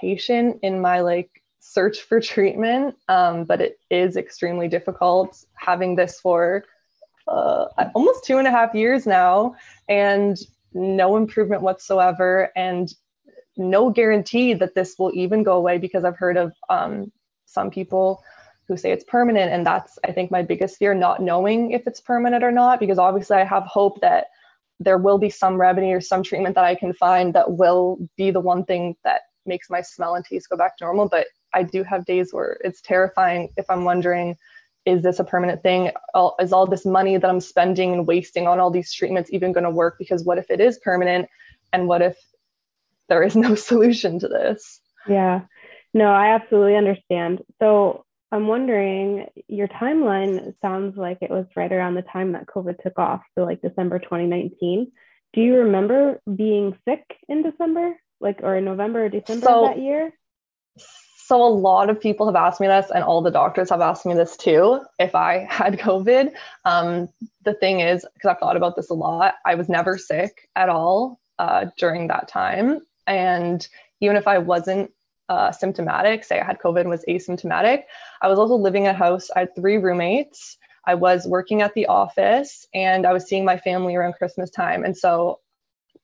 patient 0.00 0.58
in 0.62 0.80
my 0.80 1.00
like 1.00 1.30
search 1.60 2.02
for 2.02 2.20
treatment, 2.20 2.96
um, 3.08 3.44
but 3.44 3.60
it 3.60 3.78
is 3.90 4.16
extremely 4.16 4.68
difficult 4.68 5.44
having 5.54 5.96
this 5.96 6.20
for 6.20 6.64
uh, 7.28 7.66
almost 7.94 8.24
two 8.24 8.38
and 8.38 8.46
a 8.46 8.50
half 8.50 8.74
years 8.74 9.06
now 9.06 9.56
and 9.88 10.38
no 10.72 11.16
improvement 11.16 11.62
whatsoever 11.62 12.50
and 12.54 12.94
no 13.56 13.90
guarantee 13.90 14.54
that 14.54 14.74
this 14.74 14.96
will 14.98 15.12
even 15.14 15.42
go 15.42 15.54
away 15.54 15.78
because 15.78 16.04
I've 16.04 16.16
heard 16.16 16.36
of 16.36 16.52
um, 16.68 17.10
some 17.46 17.70
people 17.70 18.22
who 18.68 18.76
say 18.76 18.92
it's 18.92 19.04
permanent. 19.04 19.52
And 19.52 19.66
that's, 19.66 19.98
I 20.04 20.12
think, 20.12 20.30
my 20.30 20.42
biggest 20.42 20.76
fear 20.76 20.94
not 20.94 21.22
knowing 21.22 21.70
if 21.70 21.86
it's 21.86 22.00
permanent 22.00 22.44
or 22.44 22.52
not, 22.52 22.80
because 22.80 22.98
obviously 22.98 23.36
I 23.36 23.44
have 23.44 23.64
hope 23.64 24.00
that 24.00 24.26
there 24.78 24.98
will 24.98 25.18
be 25.18 25.30
some 25.30 25.58
remedy 25.58 25.92
or 25.92 26.00
some 26.00 26.22
treatment 26.22 26.54
that 26.56 26.64
I 26.64 26.74
can 26.74 26.92
find 26.92 27.34
that 27.34 27.52
will 27.52 27.98
be 28.16 28.30
the 28.30 28.40
one 28.40 28.64
thing 28.64 28.96
that 29.04 29.22
makes 29.46 29.70
my 29.70 29.80
smell 29.80 30.16
and 30.16 30.24
taste 30.24 30.50
go 30.50 30.56
back 30.56 30.76
to 30.76 30.84
normal. 30.84 31.08
But 31.08 31.26
I 31.56 31.62
do 31.62 31.82
have 31.84 32.04
days 32.04 32.32
where 32.32 32.58
it's 32.62 32.82
terrifying 32.82 33.48
if 33.56 33.64
I'm 33.70 33.84
wondering, 33.84 34.36
is 34.84 35.02
this 35.02 35.18
a 35.18 35.24
permanent 35.24 35.62
thing? 35.62 35.90
Is 36.38 36.52
all 36.52 36.66
this 36.66 36.84
money 36.84 37.16
that 37.16 37.28
I'm 37.28 37.40
spending 37.40 37.94
and 37.94 38.06
wasting 38.06 38.46
on 38.46 38.60
all 38.60 38.70
these 38.70 38.92
treatments 38.92 39.30
even 39.32 39.52
going 39.52 39.64
to 39.64 39.70
work? 39.70 39.96
Because 39.98 40.22
what 40.22 40.36
if 40.36 40.50
it 40.50 40.60
is 40.60 40.78
permanent? 40.78 41.28
And 41.72 41.88
what 41.88 42.02
if 42.02 42.16
there 43.08 43.22
is 43.22 43.34
no 43.34 43.54
solution 43.70 44.18
to 44.18 44.28
this? 44.28 44.80
Yeah. 45.08 45.40
No, 45.94 46.12
I 46.12 46.34
absolutely 46.34 46.76
understand. 46.76 47.40
So 47.58 48.04
I'm 48.30 48.48
wondering, 48.48 49.26
your 49.48 49.68
timeline 49.68 50.54
sounds 50.60 50.98
like 50.98 51.18
it 51.22 51.30
was 51.30 51.46
right 51.56 51.72
around 51.72 51.94
the 51.94 52.02
time 52.02 52.32
that 52.32 52.46
COVID 52.46 52.82
took 52.82 52.98
off, 52.98 53.22
so 53.34 53.44
like 53.44 53.62
December 53.62 53.98
2019. 53.98 54.92
Do 55.32 55.40
you 55.40 55.54
remember 55.60 56.20
being 56.34 56.76
sick 56.86 57.02
in 57.28 57.42
December, 57.42 57.96
like 58.20 58.40
or 58.42 58.56
in 58.56 58.64
November 58.66 59.06
or 59.06 59.08
December 59.08 59.46
so, 59.46 59.62
that 59.66 59.78
year? 59.78 60.12
So 61.26 61.42
a 61.42 61.48
lot 61.48 61.90
of 61.90 62.00
people 62.00 62.26
have 62.26 62.36
asked 62.36 62.60
me 62.60 62.68
this, 62.68 62.88
and 62.94 63.02
all 63.02 63.20
the 63.20 63.32
doctors 63.32 63.70
have 63.70 63.80
asked 63.80 64.06
me 64.06 64.14
this 64.14 64.36
too. 64.36 64.80
If 65.00 65.16
I 65.16 65.44
had 65.50 65.76
COVID, 65.76 66.32
um, 66.64 67.08
the 67.42 67.54
thing 67.54 67.80
is, 67.80 68.06
because 68.14 68.28
I've 68.28 68.38
thought 68.38 68.56
about 68.56 68.76
this 68.76 68.90
a 68.90 68.94
lot, 68.94 69.34
I 69.44 69.56
was 69.56 69.68
never 69.68 69.98
sick 69.98 70.48
at 70.54 70.68
all 70.68 71.18
uh, 71.40 71.66
during 71.78 72.06
that 72.06 72.28
time, 72.28 72.80
and 73.08 73.66
even 74.00 74.14
if 74.14 74.28
I 74.28 74.38
wasn't 74.38 74.92
uh, 75.28 75.50
symptomatic, 75.50 76.22
say 76.22 76.38
I 76.38 76.44
had 76.44 76.60
COVID 76.60 76.82
and 76.82 76.90
was 76.90 77.04
asymptomatic. 77.08 77.82
I 78.22 78.28
was 78.28 78.38
also 78.38 78.54
living 78.54 78.84
in 78.84 78.90
a 78.90 78.98
house. 78.98 79.28
I 79.34 79.40
had 79.40 79.56
three 79.56 79.78
roommates. 79.78 80.56
I 80.86 80.94
was 80.94 81.26
working 81.26 81.60
at 81.60 81.74
the 81.74 81.86
office 81.86 82.68
and 82.72 83.04
I 83.04 83.12
was 83.12 83.26
seeing 83.26 83.44
my 83.44 83.56
family 83.56 83.96
around 83.96 84.12
Christmas 84.12 84.48
time. 84.50 84.84
And 84.84 84.96
so, 84.96 85.40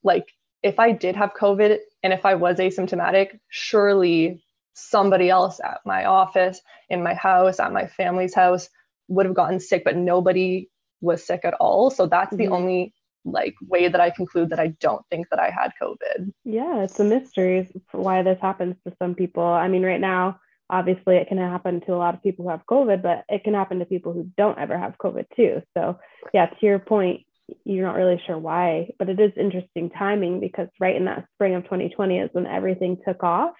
like, 0.02 0.32
if 0.64 0.80
I 0.80 0.90
did 0.90 1.14
have 1.14 1.34
COVID 1.34 1.78
and 2.02 2.12
if 2.12 2.26
I 2.26 2.34
was 2.34 2.56
asymptomatic, 2.56 3.38
surely 3.48 4.42
somebody 4.74 5.30
else 5.30 5.60
at 5.62 5.80
my 5.84 6.04
office, 6.04 6.60
in 6.88 7.02
my 7.02 7.14
house, 7.14 7.60
at 7.60 7.72
my 7.72 7.86
family's 7.86 8.34
house 8.34 8.68
would 9.08 9.26
have 9.26 9.34
gotten 9.34 9.60
sick, 9.60 9.84
but 9.84 9.96
nobody 9.96 10.68
was 11.00 11.24
sick 11.24 11.40
at 11.44 11.54
all. 11.54 11.90
So 11.90 12.06
that's 12.06 12.34
mm-hmm. 12.34 12.44
the 12.44 12.48
only 12.48 12.94
like 13.24 13.54
way 13.62 13.88
that 13.88 14.00
I 14.00 14.10
conclude 14.10 14.50
that 14.50 14.58
I 14.58 14.68
don't 14.80 15.04
think 15.10 15.28
that 15.30 15.38
I 15.38 15.50
had 15.50 15.72
COVID. 15.80 16.32
Yeah, 16.44 16.82
it's 16.82 16.98
a 16.98 17.04
mystery 17.04 17.68
why 17.92 18.22
this 18.22 18.38
happens 18.40 18.76
to 18.86 18.94
some 19.00 19.14
people. 19.14 19.44
I 19.44 19.68
mean, 19.68 19.84
right 19.84 20.00
now, 20.00 20.40
obviously, 20.70 21.16
it 21.16 21.28
can 21.28 21.38
happen 21.38 21.80
to 21.82 21.94
a 21.94 21.96
lot 21.96 22.14
of 22.14 22.22
people 22.22 22.44
who 22.44 22.50
have 22.50 22.66
COVID, 22.68 23.02
but 23.02 23.24
it 23.28 23.44
can 23.44 23.54
happen 23.54 23.78
to 23.78 23.84
people 23.84 24.12
who 24.12 24.30
don't 24.36 24.58
ever 24.58 24.76
have 24.76 24.98
COVID 24.98 25.26
too. 25.36 25.62
So, 25.76 25.98
yeah, 26.32 26.46
to 26.46 26.56
your 26.66 26.78
point, 26.78 27.20
you're 27.64 27.86
not 27.86 27.96
really 27.96 28.20
sure 28.26 28.38
why, 28.38 28.90
but 28.98 29.08
it 29.08 29.20
is 29.20 29.32
interesting 29.36 29.90
timing 29.90 30.40
because 30.40 30.68
right 30.80 30.96
in 30.96 31.04
that 31.04 31.26
spring 31.34 31.54
of 31.54 31.64
2020 31.64 32.18
is 32.18 32.30
when 32.32 32.46
everything 32.46 32.96
took 33.06 33.22
off. 33.22 33.54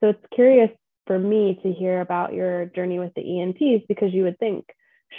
So, 0.00 0.10
it's 0.10 0.26
curious 0.34 0.70
for 1.06 1.18
me 1.18 1.58
to 1.62 1.72
hear 1.72 2.00
about 2.00 2.34
your 2.34 2.66
journey 2.66 2.98
with 2.98 3.14
the 3.14 3.40
ENTs 3.40 3.86
because 3.88 4.12
you 4.12 4.24
would 4.24 4.38
think, 4.38 4.66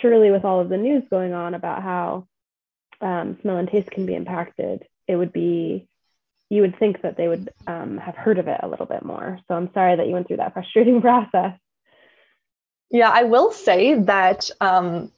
surely, 0.01 0.31
with 0.31 0.45
all 0.45 0.59
of 0.59 0.69
the 0.69 0.77
news 0.77 1.03
going 1.09 1.33
on 1.33 1.53
about 1.53 1.81
how 1.83 2.27
um, 3.01 3.37
smell 3.41 3.57
and 3.57 3.69
taste 3.69 3.91
can 3.91 4.05
be 4.05 4.15
impacted, 4.15 4.85
it 5.07 5.15
would 5.15 5.33
be 5.33 5.87
you 6.49 6.61
would 6.61 6.77
think 6.79 7.01
that 7.03 7.15
they 7.15 7.27
would 7.27 7.49
um, 7.67 7.97
have 7.97 8.15
heard 8.15 8.39
of 8.39 8.47
it 8.47 8.59
a 8.63 8.67
little 8.67 8.87
bit 8.87 9.05
more. 9.05 9.39
So 9.47 9.53
I'm 9.53 9.71
sorry 9.73 9.95
that 9.95 10.07
you 10.07 10.13
went 10.13 10.27
through 10.27 10.37
that 10.37 10.53
frustrating 10.53 11.01
process. 11.01 11.57
Yeah, 12.91 13.09
I 13.09 13.23
will 13.23 13.51
say 13.51 13.93
that 13.93 14.49
um, 14.59 15.11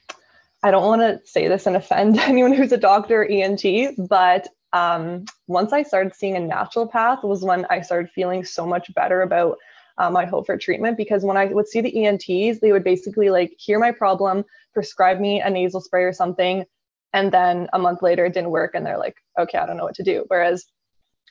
I 0.61 0.71
don't 0.71 0.85
want 0.85 1.01
to 1.01 1.25
say 1.27 1.47
this 1.47 1.67
and 1.67 1.75
offend 1.75 2.19
anyone 2.19 2.53
who's 2.53 2.71
a 2.71 2.77
doctor 2.77 3.21
or 3.21 3.25
ENT, 3.25 3.63
but 4.09 4.47
um, 4.73 5.25
once 5.47 5.73
I 5.73 5.83
started 5.83 6.15
seeing 6.15 6.37
a 6.37 6.39
naturopath 6.39 7.23
was 7.23 7.43
when 7.43 7.65
I 7.69 7.81
started 7.81 8.11
feeling 8.11 8.45
so 8.45 8.65
much 8.65 8.93
better 8.93 9.21
about 9.21 9.57
uh, 9.97 10.09
my 10.09 10.25
hope 10.25 10.45
for 10.45 10.57
treatment 10.57 10.97
because 10.97 11.23
when 11.23 11.37
I 11.37 11.45
would 11.45 11.67
see 11.67 11.81
the 11.81 12.05
ENTs, 12.05 12.59
they 12.59 12.71
would 12.71 12.83
basically 12.83 13.29
like 13.29 13.53
hear 13.57 13.79
my 13.79 13.91
problem, 13.91 14.45
prescribe 14.73 15.19
me 15.19 15.41
a 15.41 15.49
nasal 15.49 15.81
spray 15.81 16.03
or 16.03 16.13
something, 16.13 16.65
and 17.13 17.31
then 17.31 17.67
a 17.73 17.79
month 17.79 18.01
later, 18.01 18.25
it 18.25 18.33
didn't 18.33 18.51
work. 18.51 18.73
And 18.73 18.85
they're 18.85 18.97
like, 18.97 19.17
okay, 19.37 19.57
I 19.57 19.65
don't 19.65 19.77
know 19.77 19.83
what 19.83 19.95
to 19.95 20.03
do. 20.03 20.23
Whereas 20.27 20.65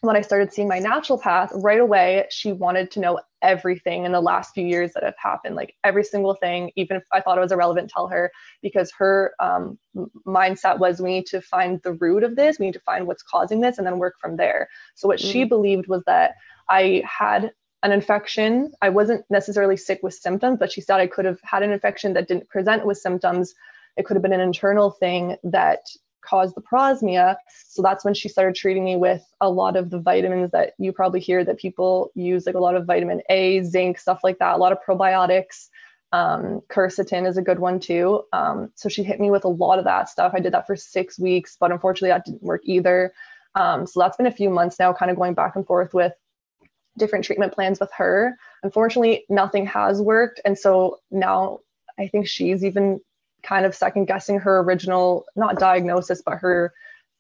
when 0.03 0.17
I 0.17 0.23
started 0.23 0.53
seeing 0.53 0.69
my 0.69 0.81
naturopath, 0.81 1.51
right 1.63 1.81
away, 1.81 2.27
she 2.31 2.53
wanted 2.53 2.91
to 2.93 3.01
know 3.01 3.21
everything 3.43 4.05
in 4.05 4.13
the 4.13 4.21
last 4.21 4.55
few 4.55 4.67
years 4.67 4.93
that 4.95 5.03
have 5.03 5.17
happened, 5.19 5.57
like 5.57 5.75
every 5.85 6.05
single 6.05 6.35
thing, 6.35 6.71
even 6.77 6.97
if 6.97 7.03
I 7.13 7.21
thought 7.21 7.37
it 7.37 7.43
was 7.43 7.53
irrelevant, 7.53 7.91
tell 7.91 8.09
her, 8.09 8.33
because 8.63 8.91
her 8.99 9.35
um, 9.41 9.79
mindset 10.27 10.79
was 10.79 11.01
we 11.01 11.11
need 11.11 11.27
to 11.27 11.43
find 11.43 11.81
the 11.83 11.93
root 11.93 12.23
of 12.23 12.35
this, 12.35 12.59
we 12.59 12.67
need 12.67 12.73
to 12.73 12.81
find 12.81 13.07
what's 13.07 13.23
causing 13.23 13.61
this, 13.61 13.77
and 13.77 13.87
then 13.87 13.99
work 13.99 14.15
from 14.21 14.37
there. 14.37 14.69
So, 14.95 15.07
what 15.07 15.19
mm. 15.19 15.33
she 15.33 15.45
believed 15.45 15.87
was 15.87 16.03
that 16.07 16.37
I 16.69 17.03
had 17.05 17.53
an 17.83 17.93
infection. 17.93 18.73
I 18.81 18.89
wasn't 18.91 19.25
necessarily 19.31 19.77
sick 19.77 20.01
with 20.03 20.15
symptoms, 20.15 20.59
but 20.59 20.73
she 20.73 20.81
said 20.81 21.01
I 21.01 21.07
could 21.07 21.25
have 21.25 21.41
had 21.43 21.63
an 21.63 21.73
infection 21.73 22.15
that 22.15 22.29
didn't 22.29 22.49
present 22.49 22.87
with 22.87 22.99
symptoms 22.99 23.55
it 23.97 24.07
could 24.07 24.17
have 24.17 24.23
been 24.23 24.33
an 24.33 24.41
internal 24.41 24.91
thing 24.91 25.37
that 25.45 25.81
caused 26.23 26.55
the 26.55 26.63
parosmia. 26.63 27.37
So 27.69 27.83
that's 27.83 28.05
when 28.05 28.15
she 28.15 28.29
started 28.29 28.55
treating 28.55 28.85
me 28.85 28.97
with 28.97 29.23
a 29.41 29.51
lot 29.51 29.77
of 29.77 29.91
the 29.91 29.99
vitamins 29.99 30.51
that 30.53 30.75
you 30.79 30.93
probably 30.93 31.21
hear 31.21 31.45
that 31.45 31.59
people 31.59 32.11
use, 32.15 32.47
like 32.47 32.55
a 32.55 32.61
lot 32.61 32.75
of 32.75 32.87
vitamin 32.87 33.23
A, 33.31 33.63
zinc, 33.63 33.99
stuff 33.99 34.21
like 34.23 34.39
that, 34.39 34.55
a 34.55 34.59
lot 34.59 34.73
of 34.73 34.79
probiotics. 34.87 35.69
Um, 36.13 36.61
quercetin 36.69 37.27
is 37.27 37.37
a 37.37 37.43
good 37.43 37.61
one 37.61 37.79
too. 37.79 38.23
Um, 38.33 38.73
so 38.75 38.89
she 38.89 39.03
hit 39.05 39.21
me 39.21 39.31
with 39.31 39.45
a 39.45 39.49
lot 39.49 39.79
of 39.79 39.85
that 39.85 40.09
stuff. 40.09 40.33
I 40.35 40.41
did 40.41 40.53
that 40.55 40.67
for 40.67 40.75
six 40.75 41.19
weeks, 41.19 41.57
but 41.59 41.71
unfortunately 41.71 42.09
that 42.09 42.25
didn't 42.25 42.43
work 42.43 42.63
either. 42.65 43.13
Um, 43.55 43.87
so 43.87 44.01
that's 44.01 44.17
been 44.17 44.27
a 44.27 44.33
few 44.33 44.51
months 44.51 44.79
now, 44.79 44.93
kind 44.93 45.11
of 45.11 45.17
going 45.17 45.35
back 45.35 45.57
and 45.57 45.67
forth 45.67 45.95
with 45.95 46.13
different 46.99 47.25
treatment 47.25 47.53
plans 47.53 47.79
with 47.81 47.91
her. 47.97 48.37
Unfortunately, 48.63 49.25
nothing 49.29 49.67
has 49.67 50.01
worked. 50.03 50.41
And 50.45 50.59
so 50.59 50.99
now 51.11 51.61
I 51.99 52.09
think 52.09 52.27
she's 52.27 52.65
even 52.65 53.01
kind 53.43 53.67
of 53.67 53.75
second 53.75 54.07
guessing 54.07 54.39
her 54.39 54.61
original, 54.61 55.27
not 55.37 55.59
diagnosis, 55.59 56.23
but 56.23 56.39
her 56.39 56.73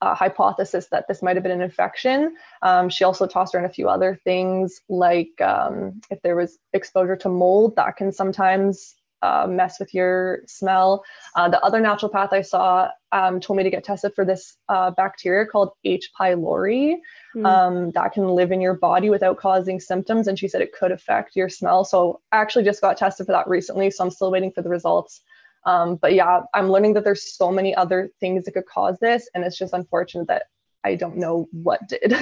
uh, 0.02 0.14
hypothesis 0.14 0.86
that 0.88 1.06
this 1.08 1.22
might 1.22 1.36
have 1.36 1.42
been 1.42 1.52
an 1.52 1.60
infection. 1.60 2.34
Um, 2.62 2.88
she 2.88 3.04
also 3.04 3.26
tossed 3.26 3.54
around 3.54 3.66
a 3.66 3.70
few 3.72 3.88
other 3.88 4.18
things, 4.24 4.80
like 4.88 5.40
um, 5.40 6.00
if 6.10 6.22
there 6.22 6.36
was 6.36 6.58
exposure 6.72 7.16
to 7.16 7.28
mold, 7.28 7.76
that 7.76 7.96
can 7.96 8.12
sometimes 8.12 8.94
uh, 9.22 9.46
mess 9.46 9.78
with 9.78 9.92
your 9.92 10.40
smell. 10.46 11.04
Uh, 11.36 11.48
the 11.48 11.62
other 11.62 11.80
naturopath 11.80 12.32
I 12.32 12.42
saw 12.42 12.88
um, 13.12 13.40
told 13.40 13.58
me 13.58 13.62
to 13.64 13.70
get 13.70 13.84
tested 13.84 14.12
for 14.14 14.24
this 14.24 14.56
uh, 14.68 14.90
bacteria 14.92 15.44
called 15.44 15.72
H. 15.84 16.10
pylori 16.18 16.96
mm. 17.36 17.46
um, 17.46 17.90
that 17.90 18.12
can 18.12 18.28
live 18.28 18.52
in 18.52 18.60
your 18.60 18.74
body 18.74 19.10
without 19.10 19.36
causing 19.36 19.80
symptoms. 19.80 20.26
And 20.26 20.38
she 20.38 20.48
said 20.48 20.62
it 20.62 20.72
could 20.72 20.92
affect 20.92 21.36
your 21.36 21.48
smell. 21.48 21.84
So 21.84 22.20
I 22.32 22.38
actually 22.38 22.64
just 22.64 22.80
got 22.80 22.96
tested 22.96 23.26
for 23.26 23.32
that 23.32 23.48
recently. 23.48 23.90
So 23.90 24.04
I'm 24.04 24.10
still 24.10 24.30
waiting 24.30 24.52
for 24.52 24.62
the 24.62 24.70
results. 24.70 25.20
Um, 25.64 25.96
but 25.96 26.14
yeah, 26.14 26.40
I'm 26.54 26.70
learning 26.70 26.94
that 26.94 27.04
there's 27.04 27.36
so 27.36 27.50
many 27.50 27.74
other 27.74 28.10
things 28.20 28.44
that 28.44 28.52
could 28.52 28.66
cause 28.66 28.98
this, 29.00 29.28
and 29.34 29.44
it's 29.44 29.58
just 29.58 29.74
unfortunate 29.74 30.28
that 30.28 30.44
I 30.84 30.94
don't 30.94 31.18
know 31.18 31.48
what 31.52 31.86
did. 31.88 32.14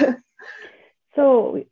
so 1.15 1.63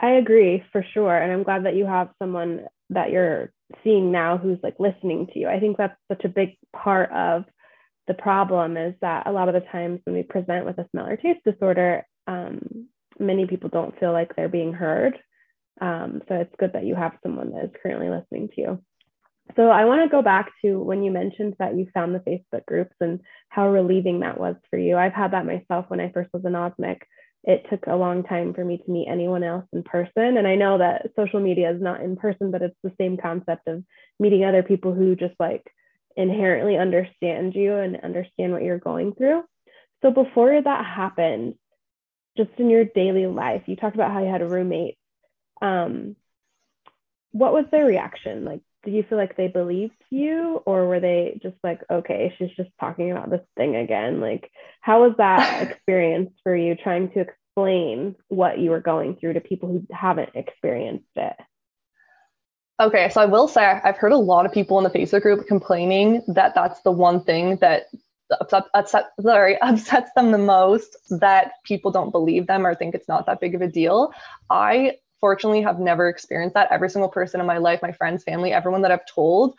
I 0.00 0.10
agree 0.12 0.62
for 0.72 0.84
sure, 0.94 1.16
and 1.16 1.32
I'm 1.32 1.42
glad 1.42 1.64
that 1.64 1.74
you 1.74 1.86
have 1.86 2.10
someone 2.20 2.66
that 2.90 3.10
you're 3.10 3.52
seeing 3.84 4.10
now 4.12 4.38
who's 4.38 4.58
like 4.62 4.76
listening 4.78 5.26
to 5.32 5.38
you. 5.38 5.48
I 5.48 5.60
think 5.60 5.76
that's 5.76 5.98
such 6.08 6.24
a 6.24 6.28
big 6.28 6.56
part 6.74 7.10
of 7.12 7.44
the 8.06 8.14
problem 8.14 8.76
is 8.76 8.94
that 9.02 9.26
a 9.26 9.32
lot 9.32 9.48
of 9.48 9.54
the 9.54 9.68
times 9.68 10.00
when 10.04 10.16
we 10.16 10.22
present 10.22 10.64
with 10.64 10.78
a 10.78 10.88
smell 10.90 11.06
or 11.06 11.16
taste 11.16 11.44
disorder, 11.44 12.06
um, 12.26 12.88
many 13.18 13.46
people 13.46 13.68
don't 13.68 13.98
feel 14.00 14.12
like 14.12 14.34
they're 14.34 14.48
being 14.48 14.72
heard. 14.72 15.18
Um, 15.80 16.22
so 16.28 16.34
it's 16.36 16.54
good 16.58 16.72
that 16.72 16.86
you 16.86 16.94
have 16.94 17.18
someone 17.22 17.52
that 17.52 17.64
is 17.64 17.70
currently 17.82 18.08
listening 18.08 18.48
to 18.54 18.60
you. 18.60 18.82
So 19.56 19.70
I 19.70 19.84
want 19.84 20.02
to 20.02 20.08
go 20.08 20.22
back 20.22 20.52
to 20.62 20.78
when 20.78 21.02
you 21.02 21.10
mentioned 21.10 21.56
that 21.58 21.76
you 21.76 21.86
found 21.92 22.14
the 22.14 22.20
Facebook 22.20 22.66
groups 22.66 22.94
and 23.00 23.20
how 23.48 23.68
relieving 23.68 24.20
that 24.20 24.38
was 24.38 24.56
for 24.70 24.78
you. 24.78 24.96
I've 24.96 25.12
had 25.12 25.32
that 25.32 25.46
myself 25.46 25.86
when 25.88 26.00
I 26.00 26.10
first 26.10 26.30
was 26.32 26.42
anosmic. 26.42 27.00
It 27.44 27.66
took 27.70 27.86
a 27.86 27.96
long 27.96 28.24
time 28.24 28.52
for 28.52 28.64
me 28.64 28.78
to 28.78 28.90
meet 28.90 29.08
anyone 29.08 29.42
else 29.42 29.64
in 29.72 29.82
person. 29.82 30.36
And 30.36 30.46
I 30.46 30.56
know 30.56 30.78
that 30.78 31.10
social 31.16 31.40
media 31.40 31.70
is 31.70 31.80
not 31.80 32.02
in 32.02 32.16
person, 32.16 32.50
but 32.50 32.62
it's 32.62 32.76
the 32.82 32.92
same 33.00 33.16
concept 33.16 33.68
of 33.68 33.84
meeting 34.20 34.44
other 34.44 34.62
people 34.62 34.92
who 34.92 35.16
just 35.16 35.34
like 35.38 35.64
inherently 36.16 36.76
understand 36.76 37.54
you 37.54 37.76
and 37.76 38.00
understand 38.00 38.52
what 38.52 38.62
you're 38.62 38.78
going 38.78 39.14
through. 39.14 39.44
So 40.02 40.10
before 40.10 40.60
that 40.60 40.84
happened, 40.84 41.54
just 42.36 42.50
in 42.58 42.70
your 42.70 42.84
daily 42.84 43.26
life, 43.26 43.62
you 43.66 43.76
talked 43.76 43.94
about 43.94 44.12
how 44.12 44.22
you 44.22 44.30
had 44.30 44.42
a 44.42 44.48
roommate. 44.48 44.96
Um, 45.62 46.16
what 47.32 47.52
was 47.52 47.64
their 47.70 47.84
reaction? 47.84 48.44
Like, 48.44 48.60
did 48.88 48.96
you 48.96 49.04
feel 49.06 49.18
like 49.18 49.36
they 49.36 49.48
believed 49.48 49.92
you 50.08 50.62
or 50.64 50.86
were 50.86 50.98
they 50.98 51.38
just 51.42 51.56
like 51.62 51.82
okay 51.90 52.34
she's 52.38 52.48
just 52.56 52.70
talking 52.80 53.12
about 53.12 53.28
this 53.28 53.42
thing 53.54 53.76
again 53.76 54.18
like 54.18 54.50
how 54.80 55.02
was 55.02 55.12
that 55.18 55.62
experience 55.70 56.30
for 56.42 56.56
you 56.56 56.74
trying 56.74 57.10
to 57.10 57.20
explain 57.20 58.16
what 58.28 58.58
you 58.58 58.70
were 58.70 58.80
going 58.80 59.14
through 59.16 59.34
to 59.34 59.40
people 59.42 59.68
who 59.68 59.86
haven't 59.94 60.30
experienced 60.34 61.04
it 61.16 61.36
okay 62.80 63.10
so 63.10 63.20
i 63.20 63.26
will 63.26 63.46
say 63.46 63.62
i've 63.62 63.98
heard 63.98 64.12
a 64.12 64.16
lot 64.16 64.46
of 64.46 64.52
people 64.52 64.78
in 64.78 64.84
the 64.84 64.90
facebook 64.90 65.20
group 65.20 65.46
complaining 65.46 66.22
that 66.26 66.54
that's 66.54 66.80
the 66.80 66.90
one 66.90 67.22
thing 67.22 67.56
that 67.56 67.88
upset, 68.40 68.64
upset, 68.74 69.06
sorry, 69.20 69.58
upsets 69.62 70.10
them 70.14 70.32
the 70.32 70.38
most 70.38 70.96
that 71.20 71.52
people 71.64 71.90
don't 71.90 72.10
believe 72.10 72.46
them 72.46 72.66
or 72.66 72.74
think 72.74 72.94
it's 72.94 73.08
not 73.08 73.24
that 73.24 73.40
big 73.40 73.54
of 73.54 73.62
a 73.62 73.66
deal. 73.66 74.12
I 74.50 74.96
fortunately 75.20 75.62
have 75.62 75.78
never 75.78 76.08
experienced 76.08 76.54
that. 76.54 76.70
Every 76.70 76.90
single 76.90 77.08
person 77.08 77.40
in 77.40 77.46
my 77.46 77.58
life, 77.58 77.80
my 77.82 77.92
friends, 77.92 78.24
family, 78.24 78.52
everyone 78.52 78.82
that 78.82 78.92
I've 78.92 79.06
told 79.06 79.54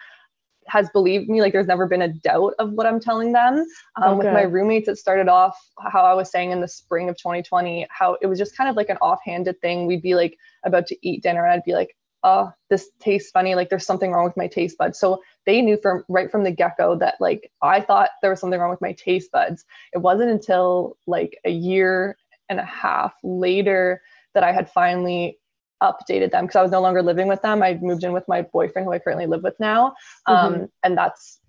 has 0.70 0.90
believed 0.92 1.30
me. 1.30 1.42
Like 1.42 1.54
there's 1.54 1.68
never 1.68 1.88
been 1.88 2.02
a 2.02 2.14
doubt 2.14 2.54
of 2.60 2.72
what 2.72 2.86
I'm 2.86 3.00
telling 3.00 3.32
them. 3.34 3.66
Um, 4.02 4.14
okay. 4.14 4.18
With 4.18 4.34
my 4.34 4.44
roommates, 4.44 4.88
it 4.88 4.98
started 4.98 5.28
off 5.28 5.58
how 5.92 6.04
I 6.04 6.14
was 6.14 6.32
saying 6.32 6.52
in 6.52 6.62
the 6.62 6.68
spring 6.68 7.10
of 7.10 7.18
2020, 7.18 7.88
how 7.90 8.18
it 8.22 8.28
was 8.28 8.40
just 8.40 8.56
kind 8.56 8.70
of 8.70 8.76
like 8.76 8.90
an 8.90 8.98
offhanded 8.98 9.60
thing. 9.62 9.88
We'd 9.88 10.02
be 10.02 10.16
like 10.16 10.38
about 10.64 10.88
to 10.88 10.98
eat 11.02 11.24
dinner 11.24 11.44
and 11.44 11.54
I'd 11.54 11.64
be 11.64 11.74
like, 11.74 11.96
uh, 12.24 12.50
this 12.70 12.90
tastes 13.00 13.32
funny. 13.32 13.56
Like 13.56 13.70
there's 13.70 13.86
something 13.86 14.12
wrong 14.12 14.26
with 14.26 14.38
my 14.38 14.48
taste 14.48 14.78
buds. 14.78 15.00
So 15.00 15.22
they 15.46 15.62
knew 15.62 15.78
from 15.82 16.04
right 16.10 16.30
from 16.30 16.44
the 16.44 16.52
get 16.52 16.78
go 16.78 16.96
that 16.98 17.16
like 17.20 17.50
I 17.62 17.80
thought 17.82 18.10
there 18.22 18.30
was 18.30 18.40
something 18.40 18.60
wrong 18.60 18.72
with 18.72 18.82
my 18.82 18.94
taste 18.94 19.32
buds. 19.32 19.66
It 19.94 20.00
wasn't 20.00 20.30
until 20.30 20.98
like 21.08 21.40
a 21.46 21.52
year 21.52 22.18
and 22.50 22.60
a 22.60 22.66
half 22.66 23.14
later 23.24 24.02
that 24.34 24.44
I 24.44 24.52
had 24.52 24.70
finally 24.70 25.39
updated 25.82 26.32
them 26.32 26.46
because 26.46 26.56
I 26.56 26.62
was 26.62 26.72
no 26.72 26.82
longer 26.82 27.02
living 27.02 27.28
with 27.28 27.42
them. 27.42 27.64
I 27.64 27.78
moved 27.82 28.04
in 28.04 28.14
with 28.14 28.28
my 28.28 28.42
boyfriend, 28.42 28.86
who 28.86 28.94
I 28.94 29.00
currently 29.00 29.26
live 29.26 29.44
with 29.44 29.60
now. 29.60 29.96
Um, 30.26 30.54
mm-hmm. 30.54 30.64
And 30.84 30.98
that's 30.98 31.40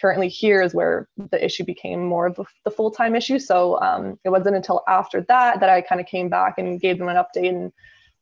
currently 0.00 0.28
here 0.28 0.62
is 0.62 0.74
where 0.74 1.08
the 1.16 1.42
issue 1.42 1.64
became 1.64 2.04
more 2.04 2.26
of 2.26 2.40
the 2.64 2.70
full 2.70 2.90
time 2.90 3.14
issue. 3.14 3.38
So 3.38 3.80
um, 3.80 4.18
it 4.24 4.30
wasn't 4.30 4.56
until 4.56 4.82
after 4.88 5.22
that 5.22 5.60
that 5.60 5.70
I 5.70 5.80
kind 5.80 6.00
of 6.00 6.06
came 6.06 6.28
back 6.28 6.58
and 6.58 6.80
gave 6.80 6.98
them 6.98 7.08
an 7.08 7.16
update 7.16 7.48
and 7.48 7.72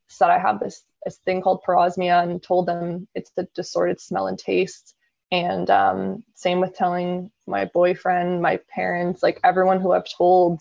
said 0.09 0.31
I 0.31 0.39
have 0.39 0.61
this, 0.61 0.85
this 1.05 1.19
thing 1.25 1.43
called 1.43 1.63
parosmia 1.67 2.23
and 2.23 2.43
told 2.43 2.67
them 2.67 3.09
it's 3.15 3.31
the 3.31 3.49
distorted 3.55 4.01
smell 4.01 4.27
and 4.27 4.39
taste. 4.39 4.95
And 5.33 5.69
um, 5.71 6.23
same 6.35 6.61
with 6.61 6.77
telling 6.77 7.31
my 7.47 7.65
boyfriend, 7.65 8.41
my 8.41 8.61
parents, 8.69 9.23
like 9.23 9.41
everyone 9.43 9.81
who 9.81 9.93
I've 9.93 10.09
told 10.09 10.61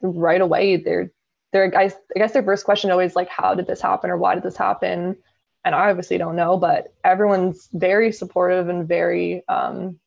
right 0.00 0.40
away, 0.40 0.76
they're 0.76 1.12
their 1.52 1.68
guys 1.68 1.94
I 2.14 2.18
guess 2.18 2.32
their 2.32 2.42
first 2.42 2.64
question 2.64 2.90
always 2.90 3.16
like 3.16 3.28
how 3.28 3.54
did 3.54 3.66
this 3.66 3.80
happen 3.80 4.10
or 4.10 4.16
why 4.16 4.34
did 4.34 4.44
this 4.44 4.56
happen? 4.56 5.16
And 5.64 5.74
I 5.74 5.90
obviously 5.90 6.18
don't 6.18 6.36
know 6.36 6.56
but 6.56 6.92
everyone's 7.04 7.68
very 7.72 8.12
supportive 8.12 8.68
and 8.68 8.88
very 8.88 9.42
um, 9.48 9.98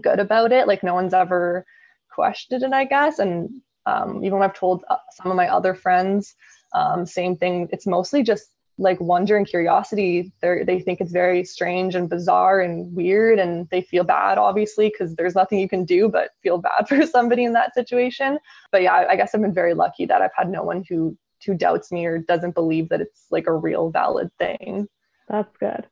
good 0.00 0.20
about 0.20 0.52
it. 0.52 0.66
Like 0.66 0.82
no 0.82 0.94
one's 0.94 1.14
ever 1.14 1.66
questioned 2.10 2.62
it 2.62 2.72
I 2.72 2.84
guess. 2.84 3.18
And 3.18 3.60
um, 3.86 4.24
even 4.24 4.38
when 4.38 4.48
I've 4.48 4.56
told 4.56 4.84
uh, 4.88 4.96
some 5.12 5.30
of 5.30 5.36
my 5.36 5.48
other 5.48 5.74
friends 5.74 6.34
um, 6.72 7.06
same 7.06 7.36
thing. 7.36 7.68
It's 7.72 7.86
mostly 7.86 8.22
just 8.22 8.50
like 8.80 8.98
wonder 9.00 9.36
and 9.36 9.46
curiosity 9.46 10.32
they 10.40 10.64
they 10.64 10.80
think 10.80 11.00
it's 11.00 11.12
very 11.12 11.44
strange 11.44 11.94
and 11.94 12.08
bizarre 12.08 12.60
and 12.60 12.92
weird 12.94 13.38
and 13.38 13.68
they 13.70 13.82
feel 13.82 14.04
bad 14.04 14.38
obviously 14.38 14.88
because 14.88 15.14
there's 15.16 15.34
nothing 15.34 15.58
you 15.58 15.68
can 15.68 15.84
do 15.84 16.08
but 16.08 16.30
feel 16.42 16.58
bad 16.58 16.88
for 16.88 17.04
somebody 17.06 17.44
in 17.44 17.52
that 17.52 17.74
situation. 17.74 18.38
But 18.72 18.82
yeah 18.82 18.94
I, 18.94 19.10
I 19.10 19.16
guess 19.16 19.34
i've 19.34 19.42
been 19.42 19.54
very 19.54 19.74
lucky 19.74 20.06
that 20.06 20.22
i've 20.22 20.34
had 20.34 20.48
no 20.48 20.62
one 20.62 20.82
who 20.88 21.16
who 21.46 21.54
doubts 21.54 21.92
me 21.92 22.06
or 22.06 22.18
doesn't 22.18 22.54
believe 22.54 22.88
that 22.88 23.00
it's 23.00 23.26
like 23.30 23.46
a 23.46 23.52
real 23.52 23.90
valid 23.90 24.30
thing. 24.38 24.88
That's 25.28 25.56
good. 25.56 25.86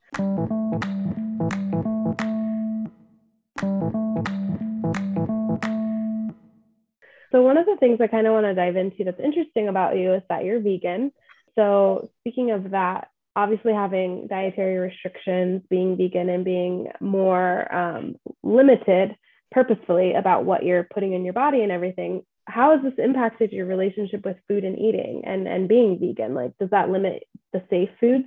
So 7.31 7.43
one 7.43 7.57
of 7.57 7.65
the 7.67 7.77
things 7.79 8.01
i 8.01 8.07
kind 8.07 8.25
of 8.25 8.33
want 8.33 8.45
to 8.45 8.55
dive 8.55 8.75
into 8.75 9.03
that's 9.03 9.19
interesting 9.19 9.67
about 9.67 9.95
you 9.95 10.13
is 10.13 10.23
that 10.29 10.43
you're 10.45 10.59
vegan 10.59 11.11
so, 11.59 12.09
speaking 12.21 12.51
of 12.51 12.71
that, 12.71 13.09
obviously 13.35 13.73
having 13.73 14.27
dietary 14.27 14.77
restrictions, 14.77 15.61
being 15.69 15.97
vegan, 15.97 16.29
and 16.29 16.45
being 16.45 16.87
more 17.01 17.73
um, 17.75 18.15
limited 18.43 19.17
purposefully 19.51 20.13
about 20.13 20.45
what 20.45 20.63
you're 20.63 20.85
putting 20.85 21.11
in 21.11 21.25
your 21.25 21.33
body 21.33 21.61
and 21.61 21.71
everything, 21.71 22.23
how 22.45 22.71
has 22.71 22.81
this 22.81 23.03
impacted 23.03 23.51
your 23.51 23.65
relationship 23.65 24.23
with 24.23 24.37
food 24.47 24.63
and 24.63 24.79
eating 24.79 25.23
and, 25.25 25.49
and 25.49 25.67
being 25.67 25.99
vegan? 25.99 26.33
Like, 26.33 26.57
does 26.59 26.69
that 26.69 26.89
limit 26.89 27.23
the 27.51 27.61
safe 27.69 27.89
foods 27.99 28.25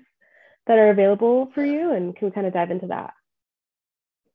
that 0.66 0.78
are 0.78 0.90
available 0.90 1.50
for 1.54 1.64
you? 1.64 1.92
And 1.92 2.14
can 2.14 2.28
we 2.28 2.32
kind 2.32 2.46
of 2.46 2.52
dive 2.52 2.70
into 2.70 2.88
that? 2.88 3.14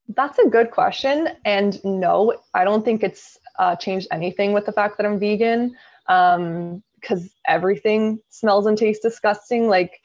That's 0.10 0.40
a 0.40 0.50
good 0.50 0.72
question. 0.72 1.30
And 1.46 1.84
no, 1.86 2.34
I 2.56 2.64
don't 2.64 2.84
think 2.84 3.04
it's 3.04 3.38
uh, 3.60 3.76
changed 3.76 4.08
anything 4.12 4.54
with 4.54 4.66
the 4.66 4.72
fact 4.72 4.98
that 4.98 5.06
I'm 5.06 5.20
vegan. 5.20 5.76
Um, 6.08 6.82
because 7.00 7.30
everything 7.48 8.20
smells 8.30 8.66
and 8.66 8.78
tastes 8.78 9.04
disgusting. 9.04 9.68
Like 9.68 10.02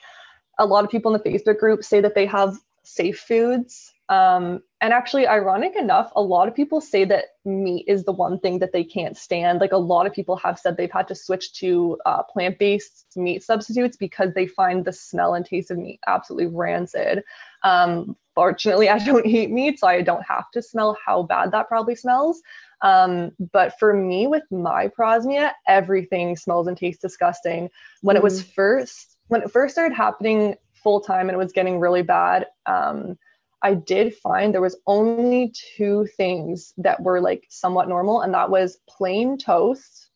a 0.59 0.67
lot 0.67 0.85
of 0.85 0.91
people 0.91 1.15
in 1.15 1.21
the 1.23 1.31
Facebook 1.31 1.59
group 1.59 1.85
say 1.85 2.01
that 2.01 2.15
they 2.15 2.27
have 2.27 2.57
safe 2.85 3.19
foods. 3.19 3.93
Um, 4.09 4.63
and 4.81 4.93
actually, 4.93 5.27
ironic 5.27 5.75
enough, 5.77 6.13
a 6.17 6.21
lot 6.21 6.49
of 6.49 6.55
people 6.55 6.81
say 6.81 7.05
that 7.07 7.27
meat 7.45 7.85
is 7.89 8.05
the 8.05 8.13
one 8.13 8.39
thing 8.41 8.59
that 8.59 8.73
they 8.73 8.85
can't 8.85 9.17
stand. 9.17 9.61
Like 9.61 9.73
a 9.73 9.79
lot 9.79 10.07
of 10.07 10.13
people 10.13 10.37
have 10.37 10.59
said 10.59 10.77
they've 10.77 10.91
had 10.91 11.09
to 11.09 11.15
switch 11.15 11.55
to 11.61 11.97
uh, 12.05 12.23
plant 12.25 12.59
based 12.59 13.07
meat 13.17 13.43
substitutes 13.43 13.97
because 13.97 14.35
they 14.35 14.47
find 14.47 14.85
the 14.85 14.93
smell 14.93 15.35
and 15.35 15.47
taste 15.47 15.71
of 15.71 15.79
meat 15.79 16.01
absolutely 16.07 16.49
rancid. 16.55 17.23
Um, 17.63 18.17
fortunately, 18.35 18.89
I 18.91 18.99
don't 18.99 19.27
eat 19.27 19.51
meat, 19.51 19.79
so 19.79 19.87
I 19.87 20.03
don't 20.03 20.25
have 20.27 20.51
to 20.53 20.63
smell 20.63 20.99
how 21.05 21.23
bad 21.23 21.53
that 21.53 21.69
probably 21.69 21.95
smells. 21.95 22.43
Um, 22.83 23.31
but 23.53 23.79
for 23.79 23.95
me, 23.95 24.27
with 24.27 24.43
my 24.51 24.89
parosmia, 24.89 25.53
everything 25.69 26.37
smells 26.37 26.67
and 26.67 26.77
tastes 26.77 27.01
disgusting. 27.01 27.71
When 28.01 28.17
mm. 28.17 28.19
it 28.19 28.23
was 28.23 28.43
mm. 28.43 28.53
first, 28.55 29.17
when 29.29 29.43
it 29.43 29.53
first 29.53 29.75
started 29.75 29.95
happening 29.95 30.57
full 30.75 31.01
time 31.01 31.29
and 31.29 31.35
it 31.35 31.39
was 31.39 31.53
getting 31.53 31.79
really 31.79 32.03
bad, 32.03 32.47
um, 32.67 33.17
I 33.63 33.75
did 33.75 34.17
find 34.17 34.53
there 34.53 34.61
was 34.61 34.81
only 34.89 35.55
two 35.77 36.07
things 36.17 36.75
that 36.79 37.01
were 37.01 37.21
like 37.21 37.47
somewhat 37.49 37.89
normal, 37.89 38.23
and 38.23 38.35
that 38.35 38.51
was 38.51 38.81
plain 38.89 39.39
toast 39.39 40.11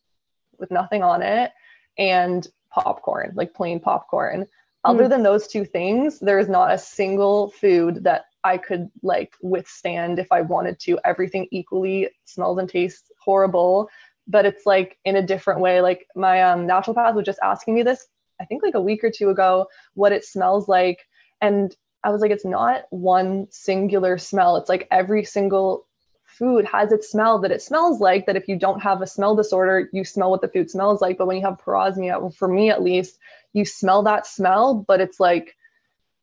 with 0.59 0.69
nothing 0.69 1.03
on 1.03 1.21
it 1.21 1.51
and 1.97 2.45
popcorn, 2.69 3.31
like 3.35 3.53
plain 3.53 3.79
popcorn. 3.79 4.41
Mm. 4.41 4.47
Other 4.83 5.07
than 5.07 5.23
those 5.23 5.47
two 5.47 5.63
things, 5.63 6.19
there 6.19 6.39
is 6.39 6.49
not 6.49 6.73
a 6.73 6.77
single 6.77 7.51
food 7.51 8.03
that 8.03 8.25
I 8.47 8.57
could 8.57 8.89
like 9.03 9.33
withstand 9.41 10.19
if 10.19 10.31
I 10.31 10.41
wanted 10.41 10.79
to. 10.81 10.99
Everything 11.03 11.47
equally 11.51 12.09
smells 12.23 12.59
and 12.59 12.69
tastes 12.69 13.11
horrible, 13.19 13.89
but 14.25 14.45
it's 14.45 14.65
like 14.65 14.97
in 15.03 15.17
a 15.17 15.21
different 15.21 15.59
way. 15.59 15.81
Like 15.81 16.07
my 16.15 16.41
um, 16.43 16.65
naturopath 16.65 17.13
was 17.13 17.25
just 17.25 17.39
asking 17.43 17.75
me 17.75 17.83
this, 17.83 18.07
I 18.39 18.45
think 18.45 18.63
like 18.63 18.75
a 18.75 18.81
week 18.81 19.03
or 19.03 19.11
two 19.11 19.29
ago, 19.29 19.67
what 19.95 20.13
it 20.13 20.23
smells 20.23 20.69
like. 20.69 20.99
And 21.41 21.75
I 22.05 22.09
was 22.09 22.21
like, 22.21 22.31
it's 22.31 22.45
not 22.45 22.83
one 22.89 23.47
singular 23.49 24.17
smell. 24.17 24.55
It's 24.55 24.69
like 24.69 24.87
every 24.91 25.25
single 25.25 25.85
food 26.23 26.65
has 26.65 26.93
its 26.93 27.09
smell 27.09 27.39
that 27.39 27.51
it 27.51 27.61
smells 27.61 27.99
like 27.99 28.25
that 28.27 28.35
if 28.37 28.47
you 28.47 28.57
don't 28.57 28.81
have 28.81 29.01
a 29.01 29.07
smell 29.07 29.35
disorder 29.35 29.89
you 29.91 30.03
smell 30.03 30.29
what 30.29 30.41
the 30.41 30.47
food 30.49 30.69
smells 30.69 31.01
like 31.01 31.17
but 31.17 31.25
when 31.25 31.37
you 31.37 31.41
have 31.41 31.57
parosmia 31.57 32.31
for 32.35 32.49
me 32.49 32.69
at 32.69 32.83
least 32.83 33.17
you 33.53 33.63
smell 33.63 34.03
that 34.03 34.27
smell 34.27 34.85
but 34.87 34.99
it's 34.99 35.21
like 35.21 35.55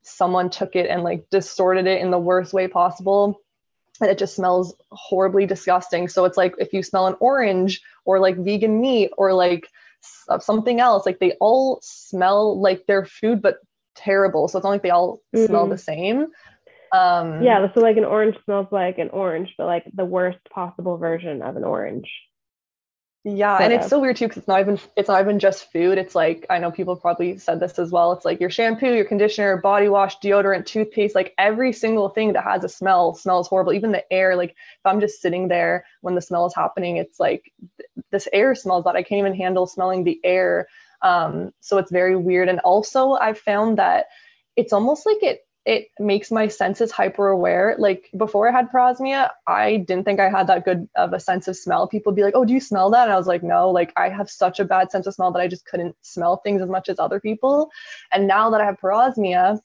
someone 0.05 0.49
took 0.49 0.75
it 0.75 0.89
and 0.89 1.03
like 1.03 1.25
distorted 1.31 1.87
it 1.87 2.01
in 2.01 2.11
the 2.11 2.19
worst 2.19 2.53
way 2.53 2.67
possible 2.67 3.41
and 4.01 4.09
it 4.09 4.17
just 4.17 4.35
smells 4.35 4.75
horribly 4.91 5.45
disgusting. 5.45 6.07
So 6.07 6.25
it's 6.25 6.37
like 6.37 6.53
if 6.59 6.73
you 6.73 6.83
smell 6.83 7.07
an 7.07 7.15
orange 7.19 7.81
or 8.05 8.19
like 8.19 8.37
vegan 8.37 8.79
meat 8.79 9.11
or 9.17 9.33
like 9.33 9.67
something 10.39 10.79
else 10.79 11.05
like 11.05 11.17
they 11.17 11.31
all 11.39 11.79
smell 11.81 12.59
like 12.59 12.85
their 12.85 13.05
food 13.05 13.41
but 13.41 13.57
terrible. 13.95 14.47
So 14.47 14.59
it's 14.59 14.63
not 14.63 14.69
like 14.69 14.83
they 14.83 14.91
all 14.91 15.21
mm-hmm. 15.35 15.45
smell 15.45 15.67
the 15.67 15.77
same. 15.77 16.27
Um 16.91 17.41
yeah 17.41 17.65
so 17.73 17.79
like 17.79 17.97
an 17.97 18.05
orange 18.05 18.35
smells 18.45 18.67
like 18.71 18.99
an 18.99 19.09
orange 19.09 19.53
but 19.57 19.65
like 19.65 19.85
the 19.93 20.05
worst 20.05 20.37
possible 20.53 20.97
version 20.97 21.41
of 21.41 21.55
an 21.55 21.63
orange 21.63 22.07
yeah, 23.27 23.57
and 23.57 23.73
it's 23.73 23.87
so 23.87 23.99
weird 23.99 24.17
too 24.17 24.25
because 24.27 24.37
it's 24.37 24.47
not 24.47 24.59
even 24.59 24.79
it's 24.95 25.07
not 25.07 25.19
even 25.19 25.39
just 25.39 25.71
food. 25.71 25.97
It's 25.97 26.13
like 26.13 26.45
I 26.47 26.59
know 26.59 26.69
people 26.69 26.95
probably 26.95 27.39
said 27.39 27.59
this 27.59 27.79
as 27.79 27.91
well. 27.91 28.11
It's 28.11 28.23
like 28.23 28.39
your 28.39 28.51
shampoo, 28.51 28.93
your 28.93 29.03
conditioner, 29.03 29.57
body 29.57 29.89
wash, 29.89 30.19
deodorant, 30.19 30.67
toothpaste, 30.67 31.15
like 31.15 31.33
every 31.39 31.73
single 31.73 32.09
thing 32.09 32.33
that 32.33 32.43
has 32.43 32.63
a 32.63 32.69
smell 32.69 33.15
smells 33.15 33.47
horrible. 33.47 33.73
Even 33.73 33.91
the 33.91 34.13
air, 34.13 34.35
like 34.35 34.51
if 34.51 34.85
I'm 34.85 34.99
just 34.99 35.23
sitting 35.23 35.47
there 35.47 35.85
when 36.01 36.13
the 36.13 36.21
smell 36.21 36.45
is 36.45 36.53
happening, 36.53 36.97
it's 36.97 37.19
like 37.19 37.51
th- 37.79 37.89
this 38.11 38.27
air 38.31 38.53
smells 38.53 38.83
that 38.83 38.95
I 38.95 39.01
can't 39.01 39.17
even 39.17 39.33
handle 39.33 39.65
smelling 39.65 40.03
the 40.03 40.19
air. 40.23 40.67
Um, 41.01 41.51
so 41.61 41.79
it's 41.79 41.91
very 41.91 42.15
weird. 42.15 42.47
And 42.47 42.59
also 42.59 43.13
I've 43.13 43.39
found 43.39 43.79
that 43.79 44.05
it's 44.55 44.71
almost 44.71 45.03
like 45.07 45.23
it 45.23 45.44
it 45.65 45.89
makes 45.99 46.29
my 46.31 46.47
senses 46.47 46.91
hyper 46.91 47.27
aware. 47.27 47.75
Like 47.79 48.09
before 48.15 48.47
I 48.47 48.51
had 48.51 48.69
parosmia, 48.69 49.29
I 49.47 49.77
didn't 49.77 50.05
think 50.05 50.19
I 50.19 50.29
had 50.29 50.47
that 50.47 50.63
good 50.63 50.87
of 50.95 51.13
a 51.13 51.19
sense 51.19 51.47
of 51.47 51.57
smell. 51.57 51.87
People 51.87 52.11
would 52.11 52.15
be 52.15 52.23
like, 52.23 52.35
"Oh, 52.35 52.45
do 52.45 52.53
you 52.53 52.59
smell 52.59 52.91
that?" 52.91 53.03
And 53.03 53.11
I 53.11 53.17
was 53.17 53.27
like, 53.27 53.41
"No." 53.43 53.71
Like 53.71 53.91
I 53.97 54.09
have 54.09 54.29
such 54.29 54.59
a 54.59 54.65
bad 54.65 54.91
sense 54.91 55.07
of 55.07 55.15
smell 55.15 55.31
that 55.31 55.39
I 55.39 55.47
just 55.47 55.65
couldn't 55.65 55.95
smell 56.01 56.37
things 56.37 56.61
as 56.61 56.69
much 56.69 56.87
as 56.87 56.99
other 56.99 57.19
people. 57.19 57.71
And 58.13 58.27
now 58.27 58.49
that 58.51 58.61
I 58.61 58.65
have 58.65 58.79
parosmia, 58.79 59.59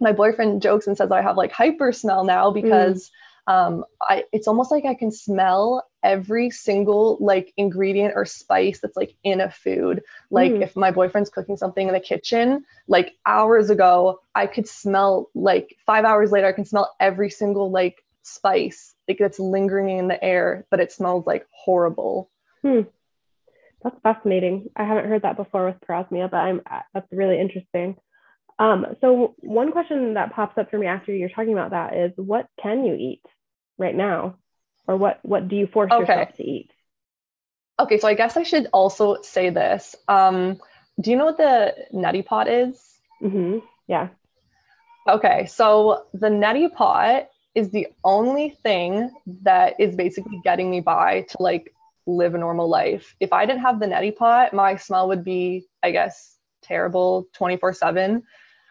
my 0.00 0.12
boyfriend 0.12 0.60
jokes 0.60 0.86
and 0.86 0.96
says 0.96 1.12
I 1.12 1.22
have 1.22 1.36
like 1.36 1.52
hyper 1.52 1.92
smell 1.92 2.24
now 2.24 2.50
because 2.50 3.06
mm 3.06 3.10
um, 3.48 3.84
I, 4.02 4.24
it's 4.30 4.46
almost 4.46 4.70
like 4.70 4.84
I 4.84 4.94
can 4.94 5.10
smell 5.10 5.87
every 6.02 6.50
single 6.50 7.18
like 7.20 7.52
ingredient 7.56 8.14
or 8.14 8.24
spice 8.24 8.80
that's 8.80 8.96
like 8.96 9.14
in 9.24 9.40
a 9.40 9.50
food. 9.50 10.02
Like 10.30 10.52
mm. 10.52 10.62
if 10.62 10.76
my 10.76 10.90
boyfriend's 10.90 11.30
cooking 11.30 11.56
something 11.56 11.86
in 11.86 11.94
the 11.94 12.00
kitchen, 12.00 12.64
like 12.86 13.14
hours 13.26 13.70
ago, 13.70 14.20
I 14.34 14.46
could 14.46 14.68
smell 14.68 15.30
like 15.34 15.76
five 15.86 16.04
hours 16.04 16.30
later, 16.30 16.46
I 16.46 16.52
can 16.52 16.64
smell 16.64 16.94
every 17.00 17.30
single 17.30 17.70
like 17.70 18.04
spice 18.22 18.94
like 19.08 19.20
it's 19.20 19.38
lingering 19.38 19.88
in 19.88 20.08
the 20.08 20.22
air, 20.22 20.66
but 20.70 20.80
it 20.80 20.92
smells 20.92 21.26
like 21.26 21.46
horrible. 21.50 22.30
Hmm. 22.62 22.82
That's 23.82 23.96
fascinating. 24.02 24.68
I 24.76 24.84
haven't 24.84 25.08
heard 25.08 25.22
that 25.22 25.36
before 25.36 25.66
with 25.66 25.80
parosmia, 25.80 26.30
but 26.30 26.38
I'm 26.38 26.60
that's 26.92 27.06
really 27.12 27.40
interesting. 27.40 27.96
Um, 28.58 28.86
so 29.00 29.34
one 29.38 29.70
question 29.70 30.14
that 30.14 30.34
pops 30.34 30.58
up 30.58 30.70
for 30.70 30.78
me 30.78 30.88
after 30.88 31.12
you're 31.12 31.28
talking 31.28 31.52
about 31.52 31.70
that 31.70 31.96
is 31.96 32.12
what 32.16 32.48
can 32.60 32.84
you 32.84 32.94
eat? 32.94 33.22
right 33.78 33.94
now? 33.94 34.36
Or 34.88 34.96
what 34.96 35.20
what 35.22 35.46
do 35.48 35.54
you 35.54 35.66
force 35.66 35.92
okay. 35.92 36.00
yourself 36.00 36.36
to 36.36 36.44
eat? 36.44 36.72
Okay, 37.78 37.98
so 37.98 38.08
I 38.08 38.14
guess 38.14 38.36
I 38.36 38.42
should 38.42 38.66
also 38.72 39.22
say 39.22 39.50
this. 39.50 39.94
Um, 40.08 40.58
do 41.00 41.10
you 41.10 41.16
know 41.16 41.26
what 41.26 41.36
the 41.36 41.74
neti 41.94 42.26
pot 42.26 42.48
is? 42.48 42.98
Mm-hmm. 43.22 43.58
Yeah. 43.86 44.08
Okay, 45.08 45.46
so 45.46 46.06
the 46.12 46.28
neti 46.28 46.72
pot 46.72 47.28
is 47.54 47.70
the 47.70 47.88
only 48.02 48.56
thing 48.62 49.10
that 49.42 49.78
is 49.78 49.94
basically 49.94 50.40
getting 50.42 50.70
me 50.70 50.80
by 50.80 51.22
to 51.22 51.36
like 51.38 51.72
live 52.06 52.34
a 52.34 52.38
normal 52.38 52.68
life. 52.68 53.14
If 53.20 53.32
I 53.32 53.46
didn't 53.46 53.62
have 53.62 53.78
the 53.78 53.86
neti 53.86 54.16
pot, 54.16 54.52
my 54.52 54.76
smell 54.76 55.08
would 55.08 55.22
be, 55.22 55.66
I 55.82 55.90
guess, 55.90 56.36
terrible 56.62 57.28
24 57.34 57.74
7. 57.74 58.22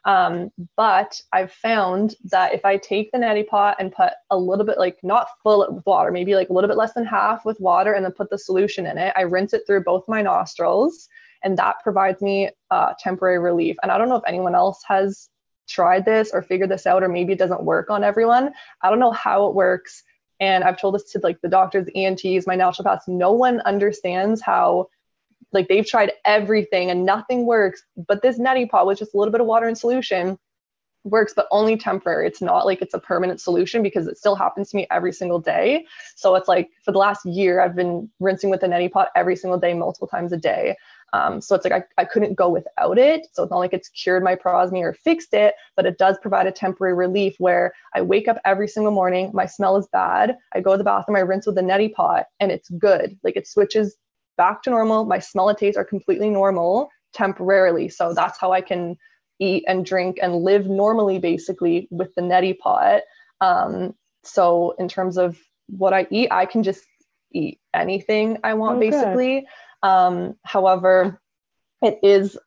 Um, 0.08 0.52
but 0.78 1.22
I've 1.34 1.52
found 1.52 2.15
that 2.32 2.54
if 2.54 2.63
I 2.63 2.78
take 2.78 3.12
the 3.12 3.17
neti 3.17 3.46
pot 3.46 3.76
and 3.78 3.91
put 3.91 4.13
a 4.32 4.38
little 4.38 4.65
bit, 4.65 4.78
like 4.78 4.98
not 5.04 5.28
full 5.43 5.63
it 5.63 5.74
with 5.74 5.86
water, 5.86 6.12
maybe 6.12 6.34
like 6.34 6.50
a 6.50 6.54
little 6.54 6.70
bit 6.70 6.78
less 6.78 6.93
than 6.93 7.06
half 7.06 7.43
with 7.43 7.60
water, 7.60 7.91
and 7.91 8.06
then 8.06 8.13
put 8.13 8.30
the 8.30 8.38
solution 8.38 8.86
in 8.86 8.98
it, 8.98 9.13
I 9.17 9.24
rinse 9.24 9.54
it 9.54 9.63
through 9.67 9.84
both 9.84 10.08
my 10.08 10.22
nostrils, 10.22 11.10
and 11.43 11.58
that 11.58 11.84
provides 11.84 12.22
me 12.22 12.50
uh, 12.72 12.93
temporary 12.98 13.39
relief. 13.39 13.76
And 13.84 13.91
I 13.91 13.98
don't 13.98 14.08
know 14.08 14.15
if 14.15 14.24
anyone 14.26 14.56
else 14.56 14.82
has 14.88 15.28
tried 15.67 16.06
this 16.06 16.32
or 16.34 16.41
figured 16.41 16.72
this 16.72 16.88
out, 16.88 17.04
or 17.04 17.10
maybe 17.10 17.34
it 17.34 17.39
doesn't 17.39 17.63
work 17.63 17.89
on 17.89 18.06
everyone. 18.06 18.54
I 18.82 18.89
don't 18.89 19.00
know 19.00 19.12
how 19.12 19.48
it 19.48 19.56
works. 19.56 20.04
And 20.39 20.63
I've 20.63 20.80
told 20.80 20.96
this 20.96 21.12
to 21.12 21.20
like 21.22 21.41
the 21.41 21.50
doctors, 21.50 21.89
ENTs, 21.93 22.48
my 22.48 22.56
naturopaths. 22.56 23.10
No 23.10 23.34
one 23.34 23.60
understands 23.62 24.41
how 24.41 24.88
like 25.53 25.67
they've 25.67 25.86
tried 25.86 26.12
everything 26.25 26.89
and 26.91 27.05
nothing 27.05 27.45
works. 27.45 27.83
But 28.07 28.21
this 28.21 28.39
neti 28.39 28.69
pot 28.69 28.86
with 28.86 28.99
just 28.99 29.13
a 29.13 29.17
little 29.17 29.31
bit 29.31 29.41
of 29.41 29.47
water 29.47 29.67
and 29.67 29.77
solution 29.77 30.38
works, 31.03 31.33
but 31.36 31.47
only 31.51 31.77
temporary. 31.77 32.27
It's 32.27 32.41
not 32.41 32.65
like 32.65 32.81
it's 32.81 32.93
a 32.93 32.99
permanent 32.99 33.41
solution 33.41 33.81
because 33.81 34.07
it 34.07 34.17
still 34.17 34.36
happens 34.36 34.69
to 34.71 34.77
me 34.77 34.88
every 34.91 35.13
single 35.13 35.39
day. 35.39 35.86
So 36.15 36.36
it's 36.36 36.47
like 36.47 36.69
for 36.83 36.91
the 36.91 36.97
last 36.97 37.25
year, 37.25 37.62
I've 37.62 37.75
been 37.75 38.10
rinsing 38.19 38.49
with 38.49 38.62
the 38.62 38.67
neti 38.67 38.91
pot 38.91 39.10
every 39.15 39.36
single 39.36 39.60
day, 39.60 39.73
multiple 39.73 40.07
times 40.07 40.33
a 40.33 40.38
day. 40.38 40.75
Um, 41.13 41.39
so 41.39 41.55
it's 41.55 41.63
like 41.63 41.73
I, 41.73 42.01
I 42.01 42.05
couldn't 42.05 42.36
go 42.36 42.49
without 42.49 42.97
it. 42.97 43.27
So 43.31 43.43
it's 43.43 43.51
not 43.51 43.60
like 43.60 43.73
it's 43.73 43.89
cured 43.89 44.23
my 44.23 44.36
parosmia 44.36 44.81
or 44.81 44.93
fixed 44.93 45.33
it, 45.33 45.53
but 45.75 45.86
it 45.86 45.97
does 45.97 46.17
provide 46.21 46.47
a 46.47 46.51
temporary 46.51 46.93
relief 46.93 47.36
where 47.39 47.73
I 47.95 48.01
wake 48.01 48.27
up 48.27 48.38
every 48.43 48.67
single 48.67 48.91
morning, 48.91 49.31
my 49.33 49.45
smell 49.45 49.77
is 49.77 49.88
bad. 49.88 50.36
I 50.53 50.60
go 50.60 50.73
to 50.73 50.77
the 50.77 50.83
bathroom, 50.83 51.15
I 51.15 51.21
rinse 51.21 51.45
with 51.45 51.55
the 51.55 51.62
neti 51.62 51.93
pot, 51.93 52.25
and 52.41 52.51
it's 52.51 52.69
good. 52.69 53.17
Like 53.23 53.38
it 53.38 53.47
switches 53.47 53.95
back 54.38 54.63
to 54.63 54.69
normal. 54.69 55.06
My 55.06 55.19
smell 55.19 55.50
and 55.50 55.58
taste 55.58 55.78
are 55.78 55.86
completely 55.86 56.30
normal 56.30 56.89
temporarily. 57.13 57.89
So 57.89 58.13
that's 58.13 58.39
how 58.39 58.52
I 58.52 58.62
can 58.62 58.97
eat 59.39 59.65
and 59.67 59.86
drink 59.86 60.19
and 60.21 60.36
live 60.36 60.67
normally, 60.67 61.19
basically, 61.19 61.88
with 61.91 62.13
the 62.15 62.21
neti 62.21 62.58
pot. 62.58 63.02
Um, 63.41 63.93
so 64.23 64.76
in 64.80 64.88
terms 64.88 65.17
of 65.17 65.38
what 65.67 65.93
I 65.93 66.08
eat, 66.10 66.32
I 66.32 66.45
can 66.45 66.63
just 66.63 66.86
eat 67.32 67.60
anything 67.73 68.38
I 68.43 68.54
want, 68.54 68.78
oh, 68.78 68.80
basically. 68.80 69.47
Um, 69.84 70.36
however, 70.43 71.19
it 71.82 72.00
is 72.02 72.38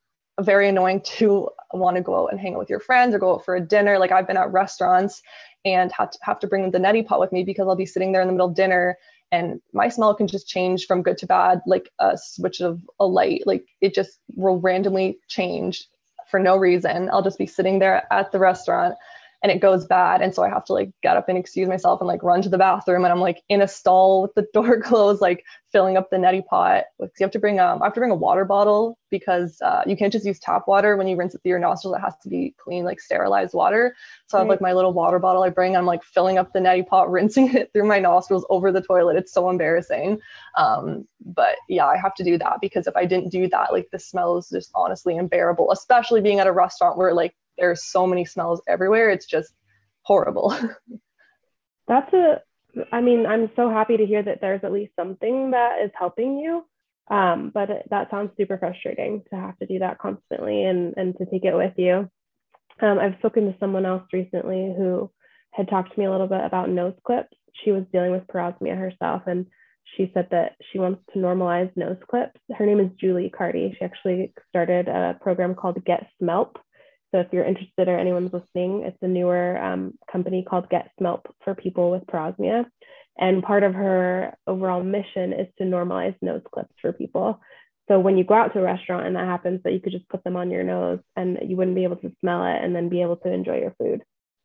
very 0.40 0.68
annoying 0.68 1.02
to 1.02 1.50
want 1.72 1.96
to 1.96 2.02
go 2.02 2.22
out 2.24 2.32
and 2.32 2.40
hang 2.40 2.54
out 2.54 2.58
with 2.58 2.70
your 2.70 2.80
friends 2.80 3.14
or 3.14 3.18
go 3.18 3.34
out 3.34 3.44
for 3.44 3.54
a 3.54 3.60
dinner. 3.60 3.98
Like 3.98 4.10
I've 4.10 4.26
been 4.26 4.36
at 4.36 4.52
restaurants 4.52 5.22
and 5.64 5.92
have 5.92 6.10
to 6.10 6.18
have 6.22 6.40
to 6.40 6.46
bring 6.46 6.70
the 6.70 6.78
neti 6.78 7.06
pot 7.06 7.20
with 7.20 7.32
me 7.32 7.44
because 7.44 7.68
I'll 7.68 7.76
be 7.76 7.86
sitting 7.86 8.12
there 8.12 8.22
in 8.22 8.28
the 8.28 8.32
middle 8.32 8.48
of 8.48 8.54
dinner 8.54 8.96
and 9.32 9.60
my 9.72 9.88
smell 9.88 10.14
can 10.14 10.26
just 10.26 10.48
change 10.48 10.86
from 10.86 11.02
good 11.02 11.18
to 11.18 11.26
bad 11.26 11.60
like 11.66 11.90
a 11.98 12.18
switch 12.20 12.60
of 12.60 12.80
a 12.98 13.06
light. 13.06 13.42
Like 13.46 13.64
it 13.80 13.94
just 13.94 14.18
will 14.34 14.58
randomly 14.58 15.18
change 15.28 15.86
for 16.30 16.40
no 16.40 16.56
reason. 16.56 17.10
I'll 17.12 17.22
just 17.22 17.38
be 17.38 17.46
sitting 17.46 17.78
there 17.78 18.06
at 18.12 18.32
the 18.32 18.38
restaurant 18.38 18.94
and 19.42 19.50
it 19.50 19.60
goes 19.60 19.86
bad. 19.86 20.20
And 20.20 20.34
so 20.34 20.42
i 20.42 20.48
have 20.48 20.64
to 20.66 20.72
like 20.72 20.90
get 21.02 21.16
up 21.16 21.28
and 21.28 21.38
excuse 21.38 21.68
myself 21.68 22.00
and 22.00 22.08
like 22.08 22.22
run 22.22 22.42
to 22.42 22.48
the 22.48 22.58
bathroom. 22.58 23.04
And 23.04 23.12
i'm 23.12 23.20
like 23.20 23.42
in 23.48 23.62
a 23.62 23.68
stall 23.68 24.22
with 24.22 24.34
the 24.34 24.46
door 24.54 24.80
closed 24.80 25.20
like 25.20 25.44
filling 25.72 25.96
up 25.96 26.10
the 26.10 26.16
neti 26.16 26.44
pot. 26.44 26.84
Like 26.98 27.10
you 27.18 27.24
have 27.24 27.32
to 27.32 27.38
bring 27.38 27.60
um 27.60 27.82
i 27.82 27.86
have 27.86 27.94
to 27.94 28.00
bring 28.00 28.10
a 28.10 28.16
water 28.16 28.44
bottle 28.44 28.98
because 29.10 29.60
uh, 29.60 29.82
you 29.86 29.96
can't 29.96 30.12
just 30.12 30.24
use 30.24 30.38
tap 30.38 30.68
water 30.68 30.96
when 30.96 31.08
you 31.08 31.16
rinse 31.16 31.34
it 31.34 31.42
through 31.42 31.50
your 31.50 31.58
nostrils. 31.58 31.96
It 31.96 32.00
has 32.00 32.14
to 32.22 32.28
be 32.28 32.54
clean 32.62 32.84
like 32.84 33.00
sterilized 33.00 33.54
water. 33.54 33.94
So 34.28 34.36
right. 34.36 34.42
i 34.42 34.44
have 34.44 34.48
like 34.48 34.60
my 34.60 34.72
little 34.72 34.92
water 34.92 35.18
bottle 35.18 35.42
i 35.42 35.50
bring. 35.50 35.76
I'm 35.76 35.86
like 35.86 36.04
filling 36.04 36.38
up 36.38 36.52
the 36.52 36.60
neti 36.60 36.86
pot 36.86 37.10
rinsing 37.18 37.54
it 37.54 37.72
through 37.72 37.86
my 37.86 37.98
nostrils 37.98 38.46
over 38.50 38.70
the 38.72 38.82
toilet. 38.82 39.16
It's 39.16 39.32
so 39.32 39.48
embarrassing. 39.48 40.20
Um 40.56 41.06
but 41.24 41.56
yeah 41.68 41.86
i 41.86 41.96
have 41.96 42.14
to 42.14 42.24
do 42.24 42.38
that 42.38 42.58
because 42.60 42.86
if 42.86 42.96
i 42.96 43.04
didn't 43.04 43.30
do 43.30 43.48
that 43.48 43.72
like 43.72 43.88
the 43.92 43.98
smell 43.98 44.38
is 44.38 44.48
just 44.48 44.70
honestly 44.74 45.18
unbearable 45.18 45.70
especially 45.70 46.20
being 46.20 46.40
at 46.40 46.46
a 46.46 46.52
restaurant 46.52 46.96
where 46.96 47.12
like 47.12 47.34
there's 47.60 47.84
so 47.84 48.06
many 48.06 48.24
smells 48.24 48.62
everywhere. 48.66 49.10
It's 49.10 49.26
just 49.26 49.52
horrible. 50.02 50.54
That's 51.88 52.12
a, 52.12 52.40
I 52.92 53.00
mean, 53.00 53.26
I'm 53.26 53.50
so 53.56 53.70
happy 53.70 53.96
to 53.96 54.06
hear 54.06 54.22
that 54.22 54.40
there's 54.40 54.64
at 54.64 54.72
least 54.72 54.92
something 54.96 55.52
that 55.52 55.82
is 55.84 55.90
helping 55.98 56.38
you. 56.38 56.64
Um, 57.10 57.50
but 57.52 57.70
it, 57.70 57.88
that 57.90 58.08
sounds 58.10 58.30
super 58.36 58.56
frustrating 58.56 59.24
to 59.30 59.36
have 59.36 59.58
to 59.58 59.66
do 59.66 59.80
that 59.80 59.98
constantly 59.98 60.64
and, 60.64 60.94
and 60.96 61.16
to 61.18 61.26
take 61.26 61.44
it 61.44 61.56
with 61.56 61.74
you. 61.76 62.08
Um, 62.80 62.98
I've 62.98 63.18
spoken 63.18 63.46
to 63.46 63.58
someone 63.58 63.84
else 63.84 64.04
recently 64.12 64.72
who 64.76 65.10
had 65.50 65.68
talked 65.68 65.92
to 65.92 65.98
me 65.98 66.06
a 66.06 66.10
little 66.10 66.28
bit 66.28 66.44
about 66.44 66.70
nose 66.70 66.94
clips. 67.04 67.36
She 67.64 67.72
was 67.72 67.84
dealing 67.92 68.12
with 68.12 68.26
parosmia 68.28 68.78
herself, 68.78 69.22
and 69.26 69.46
she 69.96 70.10
said 70.14 70.28
that 70.30 70.52
she 70.70 70.78
wants 70.78 71.02
to 71.12 71.18
normalize 71.18 71.76
nose 71.76 71.98
clips. 72.08 72.40
Her 72.56 72.64
name 72.64 72.80
is 72.80 72.90
Julie 72.98 73.30
Carty. 73.30 73.74
She 73.76 73.84
actually 73.84 74.32
started 74.48 74.88
a 74.88 75.18
program 75.20 75.54
called 75.54 75.84
Get 75.84 76.06
Smelp, 76.22 76.56
so 77.12 77.20
if 77.20 77.28
you're 77.32 77.44
interested 77.44 77.88
or 77.88 77.98
anyone's 77.98 78.32
listening, 78.32 78.84
it's 78.84 78.98
a 79.02 79.08
newer 79.08 79.58
um, 79.60 79.94
company 80.10 80.44
called 80.48 80.70
Get 80.70 80.90
Smelp 81.00 81.26
for 81.44 81.54
people 81.54 81.90
with 81.90 82.06
parosmia. 82.06 82.66
And 83.18 83.42
part 83.42 83.64
of 83.64 83.74
her 83.74 84.34
overall 84.46 84.82
mission 84.82 85.32
is 85.32 85.48
to 85.58 85.64
normalize 85.64 86.14
nose 86.22 86.42
clips 86.52 86.72
for 86.80 86.92
people. 86.92 87.40
So 87.88 87.98
when 87.98 88.16
you 88.16 88.24
go 88.24 88.34
out 88.34 88.52
to 88.52 88.60
a 88.60 88.62
restaurant 88.62 89.06
and 89.06 89.16
that 89.16 89.26
happens, 89.26 89.60
that 89.64 89.72
you 89.72 89.80
could 89.80 89.92
just 89.92 90.08
put 90.08 90.22
them 90.22 90.36
on 90.36 90.50
your 90.50 90.62
nose 90.62 91.00
and 91.16 91.38
you 91.44 91.56
wouldn't 91.56 91.74
be 91.74 91.82
able 91.82 91.96
to 91.96 92.12
smell 92.20 92.44
it 92.46 92.62
and 92.62 92.74
then 92.74 92.88
be 92.88 93.02
able 93.02 93.16
to 93.16 93.32
enjoy 93.32 93.58
your 93.58 93.74
food. 93.78 94.02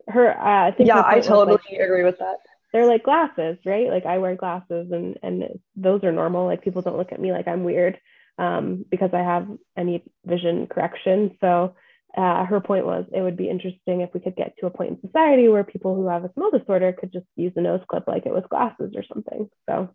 Her, 0.07 0.31
uh, 0.31 0.67
I 0.67 0.71
think. 0.71 0.87
Yeah, 0.87 1.03
I 1.05 1.19
totally 1.19 1.57
like, 1.69 1.79
agree 1.79 2.03
with 2.03 2.17
that. 2.19 2.37
They're 2.73 2.87
like 2.87 3.03
glasses, 3.03 3.57
right? 3.65 3.89
Like 3.89 4.05
I 4.05 4.17
wear 4.17 4.35
glasses 4.35 4.91
and 4.91 5.17
and 5.23 5.59
those 5.75 6.03
are 6.03 6.11
normal. 6.11 6.45
Like 6.45 6.63
people 6.63 6.81
don't 6.81 6.97
look 6.97 7.11
at 7.11 7.21
me 7.21 7.31
like 7.31 7.47
I'm 7.47 7.63
weird 7.63 7.99
um, 8.37 8.83
because 8.89 9.11
I 9.13 9.19
have 9.19 9.47
any 9.77 10.03
vision 10.25 10.67
correction. 10.67 11.37
So 11.39 11.75
uh, 12.15 12.45
her 12.45 12.61
point 12.61 12.85
was 12.85 13.05
it 13.13 13.21
would 13.21 13.37
be 13.37 13.49
interesting 13.49 14.01
if 14.01 14.13
we 14.13 14.19
could 14.19 14.35
get 14.35 14.57
to 14.57 14.67
a 14.67 14.69
point 14.69 14.91
in 14.91 15.01
society 15.01 15.47
where 15.47 15.63
people 15.63 15.95
who 15.95 16.07
have 16.07 16.23
a 16.23 16.31
smell 16.33 16.51
disorder 16.51 16.93
could 16.93 17.11
just 17.11 17.25
use 17.35 17.53
a 17.55 17.61
nose 17.61 17.81
clip 17.87 18.07
like 18.07 18.25
it 18.25 18.33
was 18.33 18.43
glasses 18.49 18.93
or 18.95 19.03
something. 19.03 19.49
So. 19.69 19.89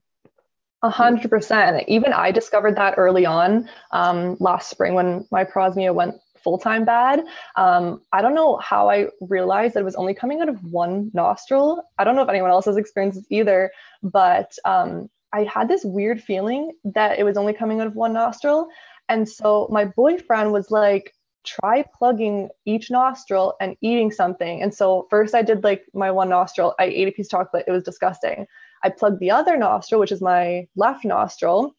A 0.82 0.90
hundred 0.90 1.30
percent. 1.30 1.84
Even 1.88 2.12
I 2.14 2.30
discovered 2.30 2.76
that 2.76 2.94
early 2.96 3.26
on 3.26 3.68
um, 3.90 4.36
last 4.40 4.70
spring 4.70 4.94
when 4.94 5.26
my 5.30 5.44
parosmia 5.44 5.94
went 5.94 6.16
full 6.42 6.58
time 6.58 6.84
bad. 6.84 7.22
Um, 7.56 8.00
I 8.12 8.22
don't 8.22 8.34
know 8.34 8.56
how 8.56 8.88
I 8.88 9.08
realized 9.20 9.74
that 9.74 9.80
it 9.80 9.84
was 9.84 9.94
only 9.94 10.14
coming 10.14 10.40
out 10.40 10.48
of 10.48 10.62
one 10.64 11.10
nostril. 11.12 11.82
I 11.98 12.04
don't 12.04 12.16
know 12.16 12.22
if 12.22 12.30
anyone 12.30 12.50
else 12.50 12.64
has 12.64 12.78
experienced 12.78 13.18
this 13.18 13.26
either, 13.30 13.70
but 14.02 14.56
um, 14.64 15.10
I 15.32 15.44
had 15.44 15.68
this 15.68 15.84
weird 15.84 16.22
feeling 16.22 16.72
that 16.84 17.18
it 17.18 17.24
was 17.24 17.36
only 17.36 17.52
coming 17.52 17.80
out 17.80 17.86
of 17.86 17.94
one 17.94 18.12
nostril. 18.12 18.68
And 19.08 19.28
so 19.28 19.68
my 19.70 19.84
boyfriend 19.84 20.52
was 20.52 20.70
like, 20.70 21.12
try 21.44 21.84
plugging 21.96 22.48
each 22.64 22.90
nostril 22.90 23.54
and 23.60 23.76
eating 23.80 24.10
something. 24.10 24.62
And 24.62 24.74
so 24.74 25.06
first 25.10 25.34
I 25.34 25.42
did 25.42 25.64
like 25.64 25.84
my 25.94 26.10
one 26.10 26.28
nostril, 26.28 26.74
I 26.78 26.84
ate 26.84 27.08
a 27.08 27.12
piece 27.12 27.26
of 27.26 27.30
chocolate. 27.32 27.64
It 27.66 27.72
was 27.72 27.82
disgusting. 27.82 28.46
I 28.82 28.90
plugged 28.90 29.20
the 29.20 29.30
other 29.30 29.56
nostril, 29.56 30.00
which 30.00 30.12
is 30.12 30.20
my 30.20 30.66
left 30.76 31.04
nostril. 31.04 31.74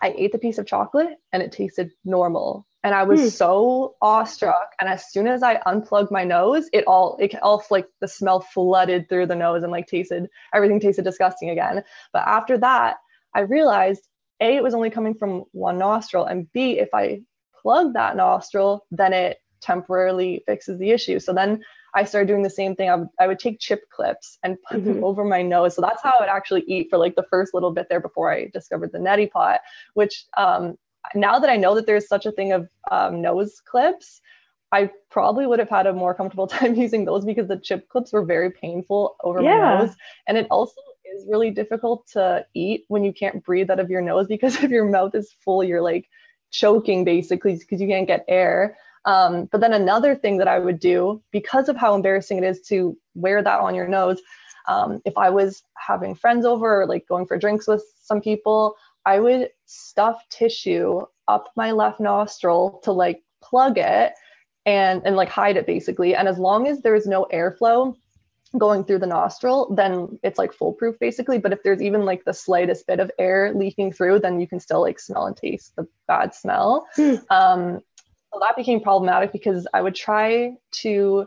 I 0.00 0.14
ate 0.16 0.32
the 0.32 0.38
piece 0.38 0.58
of 0.58 0.66
chocolate 0.66 1.16
and 1.32 1.42
it 1.42 1.52
tasted 1.52 1.90
normal. 2.04 2.66
And 2.84 2.94
I 2.94 3.02
was 3.02 3.20
hmm. 3.20 3.28
so 3.28 3.96
awestruck. 4.00 4.72
And 4.80 4.88
as 4.88 5.10
soon 5.10 5.26
as 5.26 5.42
I 5.42 5.60
unplugged 5.66 6.12
my 6.12 6.22
nose, 6.24 6.68
it 6.72 6.84
all 6.86 7.16
it 7.20 7.34
all 7.42 7.64
like 7.70 7.88
the 8.00 8.06
smell 8.06 8.40
flooded 8.40 9.08
through 9.08 9.26
the 9.26 9.34
nose 9.34 9.62
and 9.62 9.72
like 9.72 9.88
tasted 9.88 10.28
everything 10.54 10.78
tasted 10.78 11.04
disgusting 11.04 11.50
again. 11.50 11.82
But 12.12 12.22
after 12.26 12.56
that, 12.58 12.98
I 13.34 13.40
realized 13.40 14.08
A, 14.40 14.56
it 14.56 14.62
was 14.62 14.74
only 14.74 14.90
coming 14.90 15.14
from 15.14 15.44
one 15.50 15.78
nostril, 15.78 16.24
and 16.24 16.50
B, 16.52 16.78
if 16.78 16.90
I 16.94 17.20
plug 17.62 17.94
that 17.94 18.16
nostril, 18.16 18.86
then 18.90 19.12
it 19.12 19.38
temporarily 19.60 20.42
fixes 20.46 20.78
the 20.78 20.90
issue. 20.90 21.18
So 21.18 21.32
then 21.32 21.62
I 21.94 22.04
started 22.04 22.28
doing 22.28 22.42
the 22.42 22.50
same 22.50 22.76
thing. 22.76 22.90
I 22.90 22.96
would, 22.96 23.08
I 23.18 23.26
would 23.26 23.38
take 23.38 23.60
chip 23.60 23.88
clips 23.90 24.38
and 24.42 24.56
put 24.68 24.78
mm-hmm. 24.78 24.94
them 24.94 25.04
over 25.04 25.24
my 25.24 25.42
nose. 25.42 25.74
So 25.74 25.82
that's 25.82 26.02
how 26.02 26.10
I 26.10 26.20
would 26.20 26.28
actually 26.28 26.62
eat 26.66 26.88
for 26.90 26.98
like 26.98 27.16
the 27.16 27.26
first 27.30 27.54
little 27.54 27.72
bit 27.72 27.88
there 27.88 28.00
before 28.00 28.32
I 28.32 28.50
discovered 28.52 28.92
the 28.92 28.98
neti 28.98 29.30
pot, 29.30 29.60
which 29.94 30.26
um, 30.36 30.76
now 31.14 31.38
that 31.38 31.50
I 31.50 31.56
know 31.56 31.74
that 31.74 31.86
there's 31.86 32.08
such 32.08 32.26
a 32.26 32.32
thing 32.32 32.52
of 32.52 32.68
um, 32.90 33.22
nose 33.22 33.60
clips, 33.64 34.20
I 34.70 34.90
probably 35.10 35.46
would 35.46 35.58
have 35.58 35.70
had 35.70 35.86
a 35.86 35.92
more 35.92 36.14
comfortable 36.14 36.46
time 36.58 36.74
using 36.74 37.04
those 37.04 37.24
because 37.24 37.48
the 37.48 37.58
chip 37.58 37.88
clips 37.88 38.12
were 38.12 38.24
very 38.24 38.50
painful 38.50 39.16
over 39.24 39.40
yeah. 39.40 39.58
my 39.58 39.78
nose. 39.80 39.96
And 40.26 40.36
it 40.36 40.46
also 40.50 40.80
is 41.16 41.26
really 41.28 41.50
difficult 41.50 42.06
to 42.12 42.44
eat 42.54 42.84
when 42.88 43.02
you 43.02 43.12
can't 43.12 43.42
breathe 43.44 43.70
out 43.70 43.80
of 43.80 43.90
your 43.90 44.02
nose 44.02 44.26
because 44.26 44.56
if 44.62 44.70
your 44.70 44.84
mouth 44.84 45.14
is 45.14 45.34
full, 45.44 45.64
you're 45.64 45.82
like 45.82 46.08
choking 46.50 47.04
basically 47.04 47.56
because 47.56 47.80
you 47.80 47.88
can't 47.88 48.06
get 48.06 48.24
air. 48.28 48.76
Um, 49.04 49.48
but 49.50 49.60
then 49.60 49.72
another 49.72 50.14
thing 50.14 50.38
that 50.38 50.48
I 50.48 50.58
would 50.58 50.80
do 50.80 51.22
because 51.30 51.68
of 51.68 51.76
how 51.76 51.94
embarrassing 51.94 52.38
it 52.38 52.44
is 52.44 52.60
to 52.68 52.96
wear 53.14 53.42
that 53.42 53.60
on 53.60 53.74
your 53.74 53.88
nose, 53.88 54.20
um, 54.66 55.00
if 55.04 55.16
I 55.16 55.30
was 55.30 55.62
having 55.76 56.14
friends 56.14 56.44
over 56.44 56.82
or 56.82 56.86
like 56.86 57.08
going 57.08 57.26
for 57.26 57.38
drinks 57.38 57.66
with 57.66 57.82
some 58.02 58.20
people, 58.20 58.76
I 59.06 59.20
would 59.20 59.50
stuff 59.66 60.22
tissue 60.28 61.02
up 61.26 61.50
my 61.56 61.72
left 61.72 62.00
nostril 62.00 62.80
to 62.84 62.92
like 62.92 63.22
plug 63.42 63.78
it 63.78 64.12
and 64.66 65.02
and 65.06 65.16
like 65.16 65.30
hide 65.30 65.56
it 65.56 65.66
basically. 65.66 66.14
And 66.14 66.28
as 66.28 66.38
long 66.38 66.66
as 66.66 66.82
there's 66.82 67.06
no 67.06 67.26
airflow 67.32 67.94
going 68.56 68.84
through 68.84 69.00
the 69.00 69.06
nostril, 69.06 69.74
then 69.74 70.18
it's 70.22 70.38
like 70.38 70.52
foolproof 70.52 70.98
basically. 70.98 71.38
But 71.38 71.52
if 71.52 71.62
there's 71.62 71.82
even 71.82 72.04
like 72.04 72.24
the 72.24 72.32
slightest 72.32 72.86
bit 72.86 73.00
of 73.00 73.10
air 73.18 73.52
leaking 73.54 73.92
through, 73.92 74.20
then 74.20 74.40
you 74.40 74.46
can 74.46 74.60
still 74.60 74.80
like 74.80 74.98
smell 74.98 75.26
and 75.26 75.36
taste 75.36 75.76
the 75.76 75.86
bad 76.06 76.34
smell. 76.34 76.86
Hmm. 76.94 77.16
Um, 77.30 77.80
so 78.32 78.40
that 78.40 78.56
became 78.56 78.80
problematic 78.80 79.32
because 79.32 79.66
I 79.72 79.82
would 79.82 79.94
try 79.94 80.54
to 80.82 81.26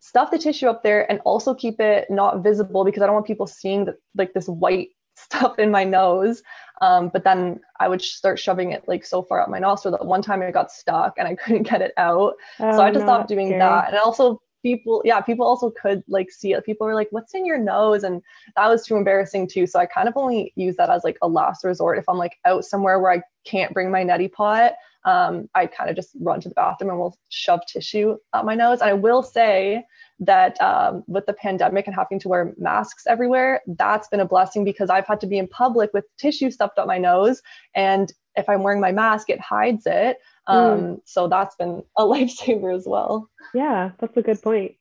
stuff 0.00 0.30
the 0.32 0.38
tissue 0.38 0.66
up 0.66 0.82
there 0.82 1.10
and 1.10 1.20
also 1.24 1.54
keep 1.54 1.80
it 1.80 2.10
not 2.10 2.42
visible 2.42 2.84
because 2.84 3.02
I 3.02 3.06
don't 3.06 3.14
want 3.14 3.26
people 3.26 3.46
seeing 3.46 3.84
that 3.84 3.96
like 4.16 4.32
this 4.34 4.48
white 4.48 4.90
stuff 5.14 5.58
in 5.58 5.70
my 5.70 5.84
nose. 5.84 6.42
Um, 6.80 7.10
but 7.12 7.22
then 7.22 7.60
I 7.78 7.86
would 7.86 8.02
start 8.02 8.40
shoving 8.40 8.72
it 8.72 8.82
like 8.88 9.04
so 9.04 9.22
far 9.22 9.40
out 9.40 9.50
my 9.50 9.60
nostril 9.60 9.92
that 9.92 10.04
one 10.04 10.22
time 10.22 10.42
it 10.42 10.52
got 10.52 10.72
stuck 10.72 11.14
and 11.18 11.28
I 11.28 11.36
couldn't 11.36 11.62
get 11.70 11.82
it 11.82 11.92
out. 11.96 12.34
Oh, 12.58 12.72
so 12.72 12.80
I 12.80 12.86
had 12.86 12.94
to 12.94 13.00
stop 13.00 13.28
doing 13.28 13.48
scary. 13.48 13.60
that. 13.60 13.90
And 13.90 13.98
also 13.98 14.40
people, 14.62 15.02
yeah, 15.04 15.20
people 15.20 15.46
also 15.46 15.70
could 15.70 16.02
like 16.08 16.30
see 16.30 16.52
it. 16.52 16.64
People 16.64 16.86
were 16.86 16.94
like, 16.94 17.08
what's 17.10 17.34
in 17.34 17.44
your 17.44 17.58
nose? 17.58 18.04
And 18.04 18.22
that 18.56 18.68
was 18.68 18.84
too 18.86 18.96
embarrassing 18.96 19.48
too. 19.48 19.66
So 19.66 19.78
I 19.78 19.86
kind 19.86 20.08
of 20.08 20.16
only 20.16 20.52
use 20.56 20.76
that 20.76 20.90
as 20.90 21.04
like 21.04 21.18
a 21.22 21.28
last 21.28 21.64
resort. 21.64 21.98
If 21.98 22.08
I'm 22.08 22.18
like 22.18 22.38
out 22.44 22.64
somewhere 22.64 23.00
where 23.00 23.12
I 23.12 23.22
can't 23.44 23.74
bring 23.74 23.90
my 23.90 24.04
neti 24.04 24.30
pot, 24.30 24.74
um, 25.04 25.48
I 25.54 25.66
kind 25.66 25.90
of 25.90 25.96
just 25.96 26.10
run 26.20 26.40
to 26.40 26.48
the 26.48 26.54
bathroom 26.54 26.90
and 26.90 26.98
will 26.98 27.16
shove 27.28 27.60
tissue 27.66 28.16
up 28.32 28.44
my 28.44 28.54
nose. 28.54 28.80
And 28.80 28.90
I 28.90 28.94
will 28.94 29.22
say 29.22 29.84
that 30.20 30.60
um, 30.60 31.02
with 31.06 31.26
the 31.26 31.32
pandemic 31.32 31.86
and 31.86 31.96
having 31.96 32.20
to 32.20 32.28
wear 32.28 32.54
masks 32.56 33.04
everywhere, 33.08 33.60
that's 33.66 34.08
been 34.08 34.20
a 34.20 34.26
blessing 34.26 34.64
because 34.64 34.90
I've 34.90 35.06
had 35.06 35.20
to 35.20 35.26
be 35.26 35.38
in 35.38 35.48
public 35.48 35.90
with 35.92 36.04
tissue 36.18 36.50
stuffed 36.50 36.78
up 36.78 36.86
my 36.86 36.98
nose. 36.98 37.42
And 37.74 38.12
if 38.36 38.48
I'm 38.48 38.62
wearing 38.62 38.80
my 38.80 38.92
mask, 38.92 39.28
it 39.28 39.40
hides 39.40 39.84
it. 39.86 40.18
Um, 40.46 40.80
mm. 40.80 41.00
So 41.04 41.28
that's 41.28 41.56
been 41.56 41.82
a 41.98 42.02
lifesaver 42.04 42.74
as 42.74 42.84
well. 42.86 43.28
Yeah, 43.54 43.90
that's 43.98 44.16
a 44.16 44.22
good 44.22 44.40
point. 44.40 44.72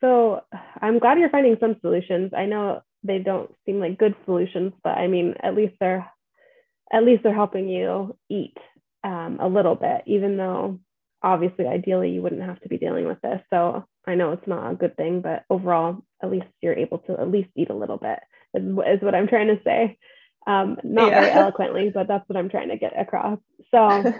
So 0.00 0.42
I'm 0.80 0.98
glad 0.98 1.18
you're 1.18 1.30
finding 1.30 1.56
some 1.60 1.76
solutions. 1.80 2.32
I 2.36 2.46
know 2.46 2.82
they 3.02 3.18
don't 3.18 3.54
seem 3.64 3.80
like 3.80 3.98
good 3.98 4.14
solutions, 4.24 4.72
but 4.82 4.98
I 4.98 5.06
mean, 5.06 5.34
at 5.42 5.54
least 5.54 5.74
they're 5.80 6.10
at 6.92 7.04
least 7.04 7.22
they're 7.22 7.34
helping 7.34 7.68
you 7.68 8.16
eat 8.28 8.56
um, 9.04 9.38
a 9.40 9.46
little 9.46 9.76
bit, 9.76 10.02
even 10.06 10.36
though 10.36 10.80
obviously 11.22 11.66
ideally 11.66 12.10
you 12.10 12.22
wouldn't 12.22 12.42
have 12.42 12.60
to 12.60 12.68
be 12.68 12.78
dealing 12.78 13.06
with 13.06 13.20
this. 13.20 13.40
So 13.50 13.84
I 14.06 14.14
know 14.14 14.32
it's 14.32 14.46
not 14.46 14.70
a 14.70 14.74
good 14.74 14.96
thing, 14.96 15.20
but 15.20 15.44
overall, 15.48 16.02
at 16.22 16.30
least 16.30 16.46
you're 16.60 16.74
able 16.74 16.98
to 16.98 17.12
at 17.20 17.30
least 17.30 17.50
eat 17.54 17.70
a 17.70 17.74
little 17.74 17.98
bit, 17.98 18.18
is, 18.54 18.62
is 18.62 19.02
what 19.02 19.14
I'm 19.14 19.28
trying 19.28 19.48
to 19.48 19.60
say. 19.62 19.98
Um, 20.46 20.78
not 20.82 21.10
yeah. 21.10 21.20
very 21.20 21.32
eloquently, 21.40 21.90
but 21.90 22.08
that's 22.08 22.28
what 22.28 22.36
I'm 22.36 22.50
trying 22.50 22.68
to 22.68 22.78
get 22.78 22.98
across. 22.98 23.38
So, 23.70 24.12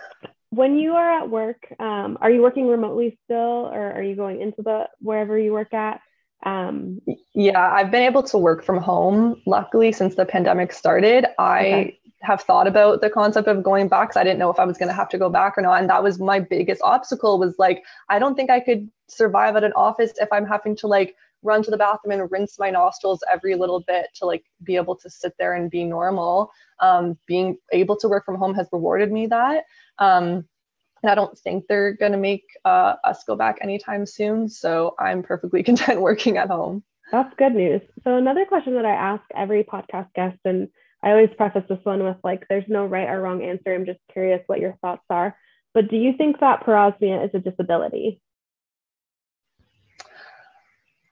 when 0.50 0.76
you 0.76 0.92
are 0.92 1.22
at 1.22 1.30
work, 1.30 1.66
um, 1.80 2.18
are 2.20 2.30
you 2.30 2.42
working 2.42 2.68
remotely 2.68 3.18
still, 3.24 3.66
or 3.72 3.92
are 3.92 4.02
you 4.02 4.14
going 4.14 4.40
into 4.40 4.62
the 4.62 4.88
wherever 5.00 5.36
you 5.38 5.52
work 5.52 5.74
at? 5.74 6.00
Um, 6.46 7.00
yeah, 7.34 7.72
I've 7.72 7.90
been 7.90 8.02
able 8.02 8.22
to 8.24 8.38
work 8.38 8.64
from 8.64 8.78
home. 8.78 9.40
Luckily, 9.46 9.90
since 9.90 10.14
the 10.14 10.26
pandemic 10.26 10.72
started, 10.72 11.26
I 11.38 11.66
okay 11.66 11.98
have 12.24 12.42
thought 12.42 12.66
about 12.66 13.00
the 13.00 13.10
concept 13.10 13.48
of 13.48 13.62
going 13.62 13.88
back 13.88 14.08
because 14.08 14.20
I 14.20 14.24
didn't 14.24 14.38
know 14.38 14.50
if 14.50 14.58
I 14.58 14.64
was 14.64 14.78
going 14.78 14.88
to 14.88 14.94
have 14.94 15.08
to 15.10 15.18
go 15.18 15.28
back 15.28 15.56
or 15.56 15.62
not. 15.62 15.80
And 15.80 15.90
that 15.90 16.02
was 16.02 16.18
my 16.18 16.40
biggest 16.40 16.80
obstacle 16.82 17.38
was 17.38 17.56
like, 17.58 17.82
I 18.08 18.18
don't 18.18 18.34
think 18.34 18.50
I 18.50 18.60
could 18.60 18.88
survive 19.08 19.56
at 19.56 19.64
an 19.64 19.72
office 19.74 20.12
if 20.20 20.28
I'm 20.32 20.46
having 20.46 20.76
to 20.76 20.86
like 20.86 21.14
run 21.42 21.62
to 21.62 21.70
the 21.70 21.76
bathroom 21.76 22.18
and 22.18 22.30
rinse 22.30 22.58
my 22.58 22.70
nostrils 22.70 23.22
every 23.30 23.54
little 23.54 23.84
bit 23.86 24.06
to 24.14 24.26
like 24.26 24.44
be 24.62 24.76
able 24.76 24.96
to 24.96 25.10
sit 25.10 25.34
there 25.38 25.54
and 25.54 25.70
be 25.70 25.84
normal. 25.84 26.50
Um, 26.80 27.18
being 27.26 27.58
able 27.72 27.96
to 27.98 28.08
work 28.08 28.24
from 28.24 28.36
home 28.36 28.54
has 28.54 28.68
rewarded 28.72 29.12
me 29.12 29.26
that. 29.26 29.64
Um, 29.98 30.46
and 31.02 31.10
I 31.10 31.14
don't 31.14 31.38
think 31.38 31.66
they're 31.68 31.92
going 31.92 32.12
to 32.12 32.18
make 32.18 32.44
uh, 32.64 32.94
us 33.04 33.24
go 33.24 33.36
back 33.36 33.58
anytime 33.60 34.06
soon. 34.06 34.48
So 34.48 34.94
I'm 34.98 35.22
perfectly 35.22 35.62
content 35.64 36.00
working 36.00 36.38
at 36.38 36.48
home. 36.48 36.82
That's 37.12 37.34
good 37.36 37.54
news. 37.54 37.82
So, 38.02 38.16
another 38.16 38.44
question 38.46 38.74
that 38.74 38.86
I 38.86 38.94
ask 38.94 39.22
every 39.36 39.62
podcast 39.62 40.12
guest, 40.14 40.38
and 40.44 40.68
I 41.04 41.10
always 41.10 41.28
preface 41.36 41.64
this 41.68 41.84
one 41.84 42.02
with 42.02 42.16
like, 42.24 42.46
there's 42.48 42.64
no 42.66 42.86
right 42.86 43.10
or 43.10 43.20
wrong 43.20 43.42
answer. 43.42 43.74
I'm 43.74 43.84
just 43.84 44.00
curious 44.10 44.42
what 44.46 44.58
your 44.58 44.78
thoughts 44.80 45.04
are. 45.10 45.36
But 45.74 45.90
do 45.90 45.96
you 45.96 46.14
think 46.16 46.40
that 46.40 46.64
parosmia 46.64 47.26
is 47.26 47.30
a 47.34 47.38
disability? 47.40 48.22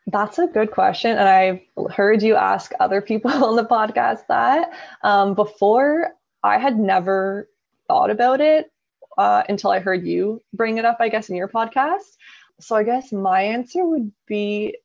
That's 0.07 0.39
a 0.39 0.47
good 0.47 0.71
question. 0.71 1.11
And 1.11 1.29
I've 1.29 1.61
heard 1.93 2.23
you 2.23 2.37
ask 2.37 2.73
other 2.81 3.03
people 3.03 3.31
on 3.45 3.57
the 3.57 3.67
podcast 3.67 4.21
that. 4.29 4.71
Um, 5.03 5.35
before, 5.35 6.13
I 6.43 6.57
had 6.57 6.79
never 6.79 7.51
thought 7.87 8.11
about 8.11 8.41
it 8.41 8.73
uh, 9.19 9.43
until 9.47 9.71
I 9.73 9.81
heard 9.81 10.07
you 10.07 10.41
bring 10.55 10.79
it 10.79 10.87
up, 10.87 10.97
I 11.01 11.11
guess, 11.11 11.29
in 11.29 11.37
your 11.37 11.49
podcast. 11.49 12.17
So 12.61 12.77
I 12.77 12.83
guess 12.83 13.13
my 13.13 13.43
answer 13.43 13.85
would 13.85 14.11
be 14.27 14.79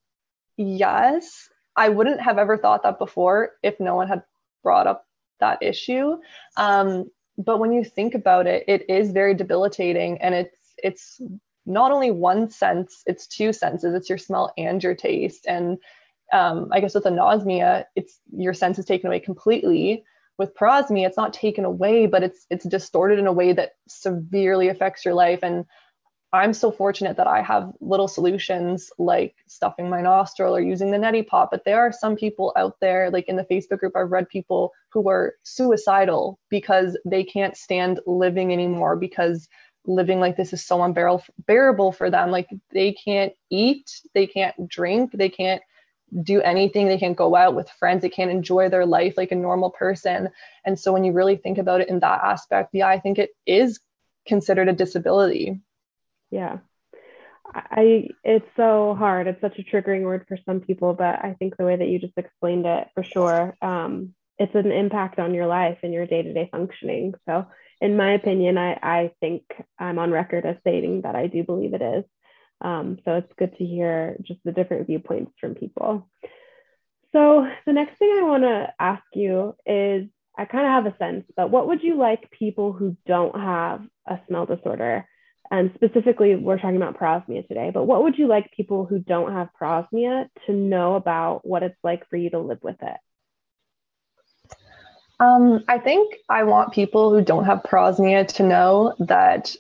yes. 0.58 1.50
I 1.78 1.88
wouldn't 1.88 2.20
have 2.20 2.38
ever 2.38 2.58
thought 2.58 2.84
that 2.84 3.00
before 3.00 3.52
if 3.64 3.80
no 3.80 3.96
one 3.96 4.10
had 4.10 4.24
brought 4.64 4.88
up 4.88 5.06
that 5.40 5.62
issue. 5.62 6.18
Um, 6.56 7.10
but 7.38 7.60
when 7.60 7.72
you 7.72 7.84
think 7.84 8.16
about 8.16 8.48
it, 8.48 8.64
it 8.68 8.90
is 8.90 9.12
very 9.12 9.34
debilitating, 9.34 10.20
and 10.22 10.34
it's 10.34 10.74
it's 10.78 11.22
not 11.66 11.92
only 11.92 12.12
one 12.12 12.50
sense; 12.50 13.04
it's 13.06 13.28
two 13.28 13.54
senses. 13.54 13.94
It's 13.94 14.10
your 14.10 14.18
smell 14.18 14.54
and 14.58 14.84
your 14.84 14.96
taste. 14.96 15.46
And 15.48 15.78
um, 16.34 16.70
I 16.72 16.80
guess 16.80 16.96
with 16.96 17.04
anosmia, 17.06 17.86
it's 17.96 18.20
your 18.36 18.54
sense 18.54 18.80
is 18.80 18.86
taken 18.86 19.08
away 19.08 19.20
completely. 19.20 20.04
With 20.38 20.56
parosmia, 20.56 21.08
it's 21.08 21.18
not 21.18 21.34
taken 21.34 21.66
away, 21.66 22.06
but 22.08 22.24
it's 22.24 22.46
it's 22.50 22.66
distorted 22.66 23.20
in 23.20 23.28
a 23.28 23.34
way 23.34 23.54
that 23.54 23.74
severely 23.88 24.68
affects 24.68 25.06
your 25.06 25.14
life. 25.14 25.40
And 25.44 25.66
I'm 26.34 26.54
so 26.54 26.72
fortunate 26.72 27.16
that 27.18 27.28
I 27.28 27.42
have 27.42 27.72
little 27.80 28.08
solutions 28.08 28.92
like 28.98 29.36
stuffing 29.48 29.90
my 29.90 30.02
nostril 30.02 30.56
or 30.56 30.62
using 30.62 30.92
the 30.92 30.98
neti 30.98 31.26
pot. 31.26 31.50
But 31.52 31.64
there 31.64 31.80
are 31.80 31.92
some 31.94 32.18
people 32.18 32.54
out 32.58 32.76
there, 32.82 33.10
like 33.10 33.30
in 33.30 33.38
the 33.38 33.46
Facebook 33.46 33.80
group, 33.80 33.96
I've 33.96 34.12
read 34.12 34.28
people 34.28 34.74
who 34.92 35.08
are 35.10 35.36
suicidal 35.44 36.38
because 36.50 36.98
they 37.06 37.24
can't 37.24 37.56
stand 37.56 38.02
living 38.06 38.52
anymore 38.52 38.98
because 38.98 39.48
living 39.86 40.20
like 40.20 40.36
this 40.36 40.52
is 40.52 40.66
so 40.66 40.84
unbearable 40.84 41.92
for 41.94 42.10
them. 42.10 42.30
Like 42.30 42.50
they 42.72 42.92
can't 42.92 43.32
eat, 43.50 44.02
they 44.14 44.28
can't 44.28 44.68
drink, 44.68 45.12
they 45.14 45.30
can't 45.30 45.62
do 46.24 46.42
anything, 46.42 46.88
they 46.88 46.98
can't 46.98 47.16
go 47.16 47.36
out 47.36 47.56
with 47.56 47.70
friends, 47.70 48.02
they 48.02 48.10
can't 48.10 48.32
enjoy 48.32 48.68
their 48.68 48.86
life 48.86 49.16
like 49.16 49.32
a 49.32 49.36
normal 49.36 49.70
person. 49.70 50.30
And 50.66 50.78
so 50.78 50.92
when 50.92 51.06
you 51.06 51.14
really 51.14 51.38
think 51.38 51.58
about 51.58 51.80
it 51.80 51.88
in 51.88 52.02
that 52.02 52.22
aspect, 52.22 52.72
yeah, 52.74 52.88
I 52.88 53.00
think 53.00 53.18
it 53.18 53.30
is 53.46 53.80
considered 54.26 54.68
a 54.68 54.74
disability 54.74 55.62
yeah. 56.32 56.58
I 57.54 58.10
it's 58.24 58.48
so 58.58 58.94
hard. 58.98 59.28
It's 59.28 59.40
such 59.40 59.58
a 59.58 59.64
triggering 59.64 60.04
word 60.04 60.26
for 60.28 60.38
some 60.46 60.60
people 60.60 60.94
but 60.94 61.24
i 61.24 61.36
think 61.40 61.56
the 61.56 61.64
way 61.64 61.78
that 61.78 61.88
you 61.88 61.98
just 61.98 62.18
explained 62.18 62.66
it 62.66 62.90
for 62.94 63.04
sure 63.04 63.56
um, 63.62 64.14
it's 64.40 64.56
an 64.56 64.72
impact 64.72 65.20
on 65.20 65.34
your 65.34 65.48
life 65.48 65.80
and 65.84 65.94
your 65.94 66.06
day-to-day 66.06 66.50
functioning. 66.52 67.14
So 67.28 67.48
in 67.80 67.96
my 67.96 68.14
opinion 68.14 68.58
i 68.58 68.74
i 68.82 69.12
think 69.20 69.44
i'm 69.78 70.00
on 70.00 70.10
record 70.10 70.48
as 70.48 70.58
stating 70.62 71.02
that 71.02 71.16
i 71.16 71.28
do 71.28 71.44
believe 71.44 71.74
it 71.74 71.82
is. 71.82 72.04
Um, 72.60 72.98
so 73.06 73.16
it's 73.16 73.32
good 73.38 73.56
to 73.58 73.66
hear 73.66 74.18
just 74.24 74.40
the 74.44 74.52
different 74.52 74.88
viewpoints 74.88 75.34
from 75.40 75.54
people. 75.54 76.10
So 77.14 77.48
the 77.66 77.74
next 77.74 77.98
thing 77.98 78.12
i 78.18 78.24
want 78.24 78.44
to 78.44 78.74
ask 78.80 79.04
you 79.14 79.56
is 79.66 80.08
i 80.38 80.46
kind 80.46 80.66
of 80.66 80.72
have 80.72 80.94
a 80.94 80.98
sense 80.98 81.26
but 81.36 81.52
what 81.52 81.68
would 81.68 81.84
you 81.84 81.98
like 81.98 82.32
people 82.32 82.74
who 82.74 82.98
don't 83.06 83.40
have 83.40 83.82
a 84.08 84.20
smell 84.28 84.46
disorder 84.46 85.08
and 85.52 85.72
specifically, 85.76 86.36
we're 86.36 86.58
talking 86.58 86.78
about 86.78 86.98
parosmia 86.98 87.48
today, 87.48 87.72
but 87.74 87.86
what 87.86 88.04
would 88.04 88.18
you 88.18 88.28
like 88.28 88.52
people 88.52 88.86
who 88.86 89.00
don't 89.00 89.34
have 89.34 89.50
parosmia 89.60 90.28
to 90.46 90.54
know 90.54 90.96
about 90.96 91.46
what 91.46 91.64
it's 91.64 91.78
like 91.84 92.08
for 92.10 92.18
you 92.18 92.30
to 92.32 92.40
live 92.40 92.60
with 92.62 92.78
it? 92.82 92.98
Um, 95.20 95.64
I 95.68 95.80
think 95.80 96.16
I 96.30 96.44
want 96.44 96.74
people 96.74 97.12
who 97.12 97.24
don't 97.24 97.46
have 97.46 97.64
parosmia 97.64 98.28
to 98.36 98.44
know 98.44 98.94
that 99.00 99.56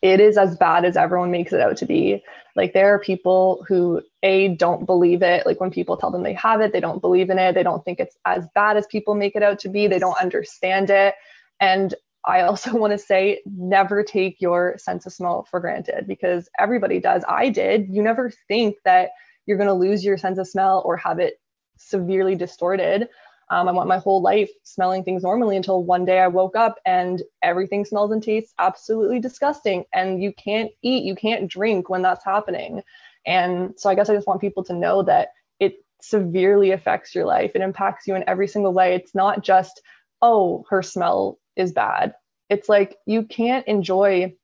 it 0.00 0.20
is 0.20 0.36
as 0.36 0.56
bad 0.56 0.84
as 0.84 0.96
everyone 0.96 1.30
makes 1.30 1.52
it 1.52 1.60
out 1.60 1.76
to 1.78 1.86
be. 1.86 2.22
Like 2.54 2.72
there 2.72 2.92
are 2.94 2.98
people 2.98 3.64
who 3.66 4.02
a 4.22 4.48
don't 4.48 4.84
believe 4.84 5.22
it. 5.22 5.46
Like 5.46 5.60
when 5.60 5.70
people 5.70 5.96
tell 5.96 6.10
them 6.10 6.22
they 6.22 6.34
have 6.34 6.60
it, 6.60 6.72
they 6.72 6.80
don't 6.80 7.00
believe 7.00 7.30
in 7.30 7.38
it. 7.38 7.54
They 7.54 7.62
don't 7.62 7.84
think 7.84 7.98
it's 7.98 8.16
as 8.24 8.46
bad 8.54 8.76
as 8.76 8.86
people 8.86 9.14
make 9.14 9.34
it 9.34 9.42
out 9.42 9.60
to 9.60 9.68
be. 9.68 9.86
They 9.86 9.98
don't 9.98 10.20
understand 10.20 10.90
it. 10.90 11.14
And 11.60 11.94
I 12.24 12.42
also 12.42 12.76
want 12.76 12.92
to 12.92 12.98
say 12.98 13.42
never 13.46 14.02
take 14.02 14.40
your 14.40 14.76
sense 14.78 15.06
of 15.06 15.12
smell 15.12 15.46
for 15.50 15.60
granted 15.60 16.06
because 16.06 16.48
everybody 16.58 17.00
does. 17.00 17.24
I 17.28 17.48
did. 17.48 17.88
You 17.90 18.02
never 18.02 18.30
think 18.48 18.76
that 18.84 19.10
you're 19.46 19.58
going 19.58 19.68
to 19.68 19.74
lose 19.74 20.04
your 20.04 20.16
sense 20.16 20.38
of 20.38 20.46
smell 20.46 20.82
or 20.84 20.96
have 20.96 21.18
it 21.18 21.40
severely 21.76 22.36
distorted. 22.36 23.08
Um, 23.50 23.68
I 23.68 23.72
went 23.72 23.88
my 23.88 23.98
whole 23.98 24.22
life 24.22 24.50
smelling 24.62 25.04
things 25.04 25.22
normally 25.24 25.56
until 25.56 25.84
one 25.84 26.04
day 26.04 26.20
I 26.20 26.28
woke 26.28 26.56
up 26.56 26.76
and 26.86 27.22
everything 27.42 27.84
smells 27.84 28.12
and 28.12 28.22
tastes 28.22 28.54
absolutely 28.58 29.20
disgusting. 29.20 29.84
And 29.92 30.22
you 30.22 30.32
can't 30.32 30.70
eat, 30.82 31.04
you 31.04 31.14
can't 31.14 31.50
drink 31.50 31.90
when 31.90 32.02
that's 32.02 32.24
happening. 32.24 32.82
And 33.26 33.74
so 33.76 33.90
I 33.90 33.94
guess 33.94 34.08
I 34.08 34.14
just 34.14 34.26
want 34.26 34.40
people 34.40 34.64
to 34.64 34.72
know 34.72 35.02
that 35.02 35.28
it 35.60 35.74
severely 36.00 36.70
affects 36.70 37.14
your 37.14 37.26
life. 37.26 37.52
It 37.54 37.60
impacts 37.60 38.06
you 38.06 38.14
in 38.14 38.24
every 38.26 38.48
single 38.48 38.72
way. 38.72 38.94
It's 38.94 39.14
not 39.14 39.42
just, 39.42 39.82
oh, 40.22 40.64
her 40.70 40.82
smell 40.82 41.38
is 41.56 41.72
bad. 41.72 42.14
It's 42.48 42.68
like 42.68 42.96
you 43.06 43.24
can't 43.24 43.66
enjoy 43.66 44.34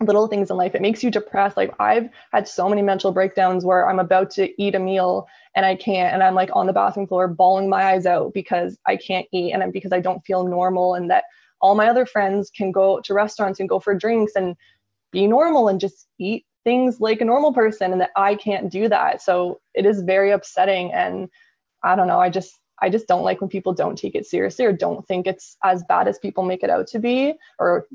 little 0.00 0.28
things 0.28 0.50
in 0.50 0.56
life. 0.56 0.74
It 0.74 0.80
makes 0.80 1.02
you 1.02 1.10
depressed. 1.10 1.56
Like 1.56 1.74
I've 1.78 2.08
had 2.32 2.48
so 2.48 2.68
many 2.68 2.80
mental 2.80 3.12
breakdowns 3.12 3.66
where 3.66 3.86
I'm 3.86 3.98
about 3.98 4.30
to 4.32 4.50
eat 4.62 4.74
a 4.74 4.78
meal 4.78 5.26
and 5.54 5.66
I 5.66 5.74
can't, 5.74 6.14
and 6.14 6.22
I'm 6.22 6.34
like 6.34 6.50
on 6.54 6.66
the 6.66 6.72
bathroom 6.72 7.06
floor 7.06 7.28
bawling 7.28 7.68
my 7.68 7.84
eyes 7.84 8.06
out 8.06 8.32
because 8.32 8.78
I 8.86 8.96
can't 8.96 9.26
eat 9.32 9.52
and 9.52 9.62
I'm, 9.62 9.72
because 9.72 9.92
I 9.92 10.00
don't 10.00 10.24
feel 10.24 10.46
normal, 10.46 10.94
and 10.94 11.10
that 11.10 11.24
all 11.60 11.74
my 11.74 11.88
other 11.88 12.06
friends 12.06 12.50
can 12.50 12.72
go 12.72 13.00
to 13.00 13.12
restaurants 13.12 13.60
and 13.60 13.68
go 13.68 13.80
for 13.80 13.94
drinks 13.94 14.32
and 14.36 14.56
be 15.10 15.26
normal 15.26 15.68
and 15.68 15.80
just 15.80 16.06
eat 16.18 16.46
things 16.62 17.00
like 17.00 17.20
a 17.20 17.24
normal 17.24 17.52
person, 17.52 17.90
and 17.90 18.00
that 18.00 18.10
I 18.16 18.36
can't 18.36 18.70
do 18.70 18.88
that. 18.88 19.20
So 19.20 19.60
it 19.74 19.84
is 19.84 20.02
very 20.02 20.30
upsetting, 20.30 20.92
and 20.92 21.28
I 21.82 21.96
don't 21.96 22.06
know. 22.06 22.20
I 22.20 22.30
just 22.30 22.59
I 22.82 22.88
just 22.88 23.06
don't 23.06 23.22
like 23.22 23.40
when 23.40 23.50
people 23.50 23.72
don't 23.72 23.96
take 23.96 24.14
it 24.14 24.26
seriously 24.26 24.64
or 24.64 24.72
don't 24.72 25.06
think 25.06 25.26
it's 25.26 25.56
as 25.62 25.84
bad 25.88 26.08
as 26.08 26.18
people 26.18 26.44
make 26.44 26.62
it 26.62 26.70
out 26.70 26.86
to 26.88 26.98
be, 26.98 27.34
or 27.58 27.86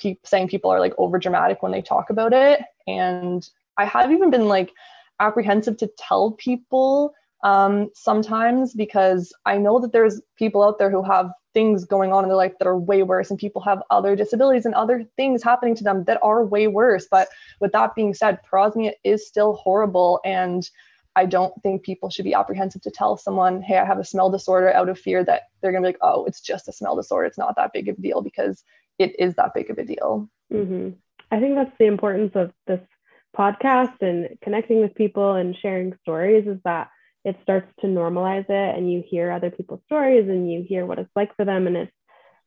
pe- 0.00 0.16
saying 0.24 0.48
people 0.48 0.70
are 0.70 0.80
like 0.80 0.94
over 0.98 1.18
dramatic 1.18 1.62
when 1.62 1.72
they 1.72 1.82
talk 1.82 2.10
about 2.10 2.32
it. 2.32 2.60
And 2.86 3.48
I 3.76 3.84
have 3.84 4.10
even 4.10 4.30
been 4.30 4.48
like 4.48 4.72
apprehensive 5.20 5.76
to 5.78 5.90
tell 5.98 6.32
people 6.32 7.14
um, 7.42 7.90
sometimes 7.94 8.72
because 8.72 9.32
I 9.44 9.58
know 9.58 9.78
that 9.78 9.92
there's 9.92 10.20
people 10.36 10.62
out 10.62 10.78
there 10.78 10.90
who 10.90 11.02
have 11.02 11.30
things 11.52 11.84
going 11.84 12.12
on 12.12 12.24
in 12.24 12.28
their 12.28 12.36
life 12.36 12.54
that 12.58 12.66
are 12.66 12.78
way 12.78 13.02
worse, 13.02 13.30
and 13.30 13.38
people 13.38 13.62
have 13.62 13.82
other 13.90 14.16
disabilities 14.16 14.64
and 14.66 14.74
other 14.74 15.04
things 15.16 15.42
happening 15.42 15.74
to 15.76 15.84
them 15.84 16.04
that 16.04 16.18
are 16.22 16.44
way 16.44 16.66
worse. 16.66 17.06
But 17.08 17.28
with 17.60 17.72
that 17.72 17.94
being 17.94 18.14
said, 18.14 18.40
parosmia 18.50 18.92
is 19.04 19.26
still 19.26 19.54
horrible 19.54 20.20
and 20.24 20.68
I 21.16 21.26
don't 21.26 21.54
think 21.62 21.82
people 21.82 22.10
should 22.10 22.24
be 22.24 22.34
apprehensive 22.34 22.82
to 22.82 22.90
tell 22.90 23.16
someone, 23.16 23.62
hey, 23.62 23.78
I 23.78 23.84
have 23.84 23.98
a 23.98 24.04
smell 24.04 24.30
disorder 24.30 24.72
out 24.72 24.88
of 24.88 24.98
fear 24.98 25.24
that 25.24 25.42
they're 25.60 25.70
going 25.70 25.82
to 25.82 25.88
be 25.88 25.92
like, 25.92 26.02
oh, 26.02 26.24
it's 26.24 26.40
just 26.40 26.68
a 26.68 26.72
smell 26.72 26.96
disorder. 26.96 27.26
It's 27.26 27.38
not 27.38 27.56
that 27.56 27.72
big 27.72 27.88
of 27.88 27.98
a 27.98 28.00
deal 28.00 28.20
because 28.20 28.64
it 28.98 29.18
is 29.18 29.34
that 29.34 29.54
big 29.54 29.70
of 29.70 29.78
a 29.78 29.84
deal. 29.84 30.28
Mm-hmm. 30.52 30.90
I 31.30 31.40
think 31.40 31.54
that's 31.54 31.76
the 31.78 31.86
importance 31.86 32.32
of 32.34 32.52
this 32.66 32.80
podcast 33.36 34.00
and 34.00 34.38
connecting 34.42 34.80
with 34.80 34.94
people 34.94 35.34
and 35.34 35.56
sharing 35.56 35.96
stories 36.02 36.46
is 36.46 36.58
that 36.64 36.90
it 37.24 37.36
starts 37.42 37.66
to 37.80 37.86
normalize 37.86 38.48
it 38.48 38.76
and 38.76 38.92
you 38.92 39.02
hear 39.06 39.30
other 39.30 39.50
people's 39.50 39.80
stories 39.86 40.28
and 40.28 40.50
you 40.50 40.62
hear 40.62 40.86
what 40.86 40.98
it's 40.98 41.10
like 41.16 41.34
for 41.36 41.44
them 41.44 41.66
and 41.66 41.76
it's 41.76 41.92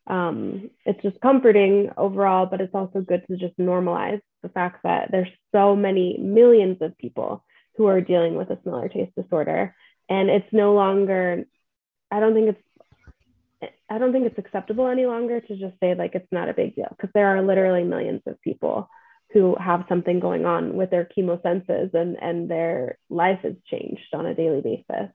um, 0.06 0.69
it's 0.86 1.01
just 1.01 1.19
comforting 1.19 1.91
overall 1.97 2.45
but 2.45 2.62
it's 2.62 2.73
also 2.73 3.01
good 3.01 3.25
to 3.27 3.36
just 3.36 3.58
normalize 3.58 4.21
the 4.41 4.49
fact 4.49 4.84
that 4.84 5.12
there's 5.12 5.27
so 5.53 5.75
many 5.75 6.17
millions 6.17 6.77
of 6.80 6.97
people 6.97 7.43
who 7.78 7.88
are 7.88 8.02
dealing 8.02 8.36
with 8.36 8.50
a 8.50 8.60
smell 8.63 8.80
or 8.80 8.90
taste 8.90 9.16
disorder. 9.16 9.76
And 10.10 10.30
it's 10.30 10.52
no 10.52 10.74
longer, 10.74 11.46
I 12.12 12.20
don't 12.20 12.34
think 12.34 12.50
it's, 12.50 13.72
I 13.90 13.98
don't 13.98 14.12
think 14.12 14.26
it's 14.26 14.38
acceptable 14.38 14.88
any 14.88 15.06
longer 15.06 15.40
to 15.40 15.56
just 15.56 15.80
say 15.80 15.96
like 15.96 16.13
it's 16.16 16.32
not 16.32 16.50
a 16.50 16.54
big 16.54 16.76
deal 16.76 16.88
because 16.90 17.10
there 17.13 17.28
are 17.28 17.42
literally 17.42 17.84
millions 17.84 18.22
of 18.26 18.42
people 18.42 18.90
who 19.34 19.56
have 19.60 19.86
something 19.90 20.20
going 20.20 20.46
on 20.46 20.76
with 20.76 20.90
their 20.90 21.06
chemo 21.06 21.42
senses 21.42 21.90
and 21.94 22.22
and 22.22 22.50
their 22.50 22.98
life 23.10 23.40
has 23.44 23.54
changed 23.70 24.13
on 24.13 24.26
a 24.26 24.36
daily 24.36 24.62
basis. 24.62 25.12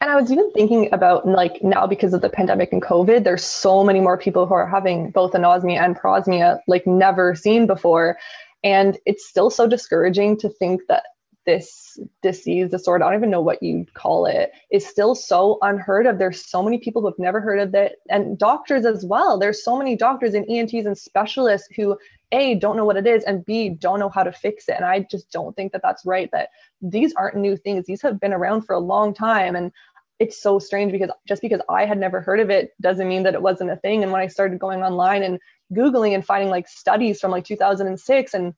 And 0.00 0.10
I 0.10 0.16
was 0.20 0.30
even 0.30 0.52
thinking 0.52 0.92
about 0.92 1.26
like 1.26 1.62
now 1.62 1.86
because 1.86 2.12
of 2.12 2.20
the 2.20 2.28
pandemic 2.28 2.72
and 2.72 2.82
COVID, 2.82 3.24
there's 3.24 3.44
so 3.44 3.82
many 3.82 4.00
more 4.00 4.18
people 4.18 4.46
who 4.46 4.54
are 4.54 4.66
having 4.66 5.10
both 5.10 5.32
anosmia 5.32 5.80
and 5.80 5.96
parosmia 5.96 6.58
like 6.68 6.86
never 6.86 7.34
seen 7.34 7.66
before. 7.66 8.18
And 8.64 8.98
it's 9.06 9.28
still 9.28 9.50
so 9.50 9.66
discouraging 9.66 10.38
to 10.38 10.48
think 10.48 10.82
that 10.88 11.04
this 11.46 11.98
disease, 12.22 12.70
disorder, 12.70 13.04
I 13.04 13.10
don't 13.10 13.20
even 13.20 13.30
know 13.30 13.40
what 13.40 13.62
you'd 13.62 13.94
call 13.94 14.26
it, 14.26 14.50
is 14.70 14.84
still 14.86 15.14
so 15.14 15.58
unheard 15.62 16.06
of. 16.06 16.18
There's 16.18 16.44
so 16.44 16.62
many 16.62 16.78
people 16.78 17.00
who 17.00 17.08
have 17.08 17.18
never 17.18 17.40
heard 17.40 17.60
of 17.60 17.74
it, 17.74 17.96
and 18.10 18.36
doctors 18.36 18.84
as 18.84 19.04
well. 19.04 19.38
There's 19.38 19.62
so 19.64 19.78
many 19.78 19.96
doctors 19.96 20.34
and 20.34 20.44
ENTs 20.50 20.86
and 20.86 20.98
specialists 20.98 21.68
who, 21.76 21.96
A, 22.32 22.56
don't 22.56 22.76
know 22.76 22.84
what 22.84 22.96
it 22.96 23.06
is, 23.06 23.22
and 23.24 23.46
B, 23.46 23.68
don't 23.68 24.00
know 24.00 24.08
how 24.08 24.24
to 24.24 24.32
fix 24.32 24.68
it. 24.68 24.74
And 24.74 24.84
I 24.84 25.06
just 25.08 25.30
don't 25.30 25.54
think 25.54 25.72
that 25.72 25.82
that's 25.82 26.04
right, 26.04 26.28
that 26.32 26.48
these 26.82 27.14
aren't 27.14 27.36
new 27.36 27.56
things. 27.56 27.86
These 27.86 28.02
have 28.02 28.20
been 28.20 28.32
around 28.32 28.62
for 28.62 28.74
a 28.74 28.80
long 28.80 29.14
time. 29.14 29.54
And 29.54 29.70
it's 30.18 30.42
so 30.42 30.58
strange 30.58 30.92
because 30.92 31.10
just 31.28 31.42
because 31.42 31.60
I 31.68 31.84
had 31.84 31.98
never 31.98 32.20
heard 32.20 32.40
of 32.40 32.50
it 32.50 32.70
doesn't 32.80 33.08
mean 33.08 33.22
that 33.24 33.34
it 33.34 33.42
wasn't 33.42 33.70
a 33.70 33.76
thing. 33.76 34.02
And 34.02 34.10
when 34.10 34.22
I 34.22 34.28
started 34.28 34.58
going 34.58 34.82
online 34.82 35.22
and 35.22 35.38
Googling 35.72 36.14
and 36.14 36.24
finding 36.24 36.50
like 36.50 36.68
studies 36.68 37.20
from 37.20 37.30
like 37.30 37.44
2006 37.44 38.34
and 38.34 38.54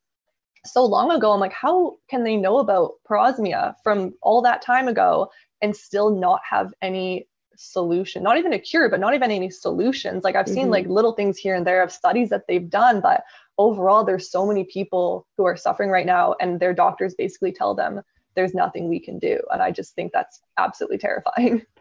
so 0.66 0.84
long 0.84 1.10
ago, 1.12 1.32
I'm 1.32 1.40
like, 1.40 1.52
how 1.52 1.96
can 2.10 2.24
they 2.24 2.36
know 2.36 2.58
about 2.58 2.94
parosmia 3.08 3.74
from 3.82 4.14
all 4.22 4.42
that 4.42 4.62
time 4.62 4.88
ago 4.88 5.30
and 5.62 5.74
still 5.74 6.10
not 6.10 6.40
have 6.48 6.74
any 6.82 7.28
solution? 7.56 8.22
Not 8.22 8.38
even 8.38 8.52
a 8.52 8.58
cure, 8.58 8.88
but 8.88 9.00
not 9.00 9.14
even 9.14 9.30
any 9.30 9.50
solutions. 9.50 10.24
Like 10.24 10.36
I've 10.36 10.46
mm-hmm. 10.46 10.54
seen 10.54 10.70
like 10.70 10.86
little 10.86 11.12
things 11.12 11.38
here 11.38 11.54
and 11.54 11.66
there 11.66 11.82
of 11.82 11.92
studies 11.92 12.28
that 12.30 12.46
they've 12.48 12.68
done, 12.68 13.00
but 13.00 13.22
overall, 13.58 14.04
there's 14.04 14.30
so 14.30 14.46
many 14.46 14.64
people 14.64 15.26
who 15.36 15.44
are 15.44 15.56
suffering 15.56 15.90
right 15.90 16.06
now, 16.06 16.34
and 16.40 16.60
their 16.60 16.72
doctors 16.72 17.14
basically 17.14 17.52
tell 17.52 17.74
them 17.74 18.00
there's 18.34 18.54
nothing 18.54 18.88
we 18.88 19.00
can 19.00 19.18
do. 19.18 19.40
And 19.50 19.60
I 19.60 19.70
just 19.72 19.94
think 19.94 20.12
that's 20.12 20.40
absolutely 20.56 20.98
terrifying. 20.98 21.66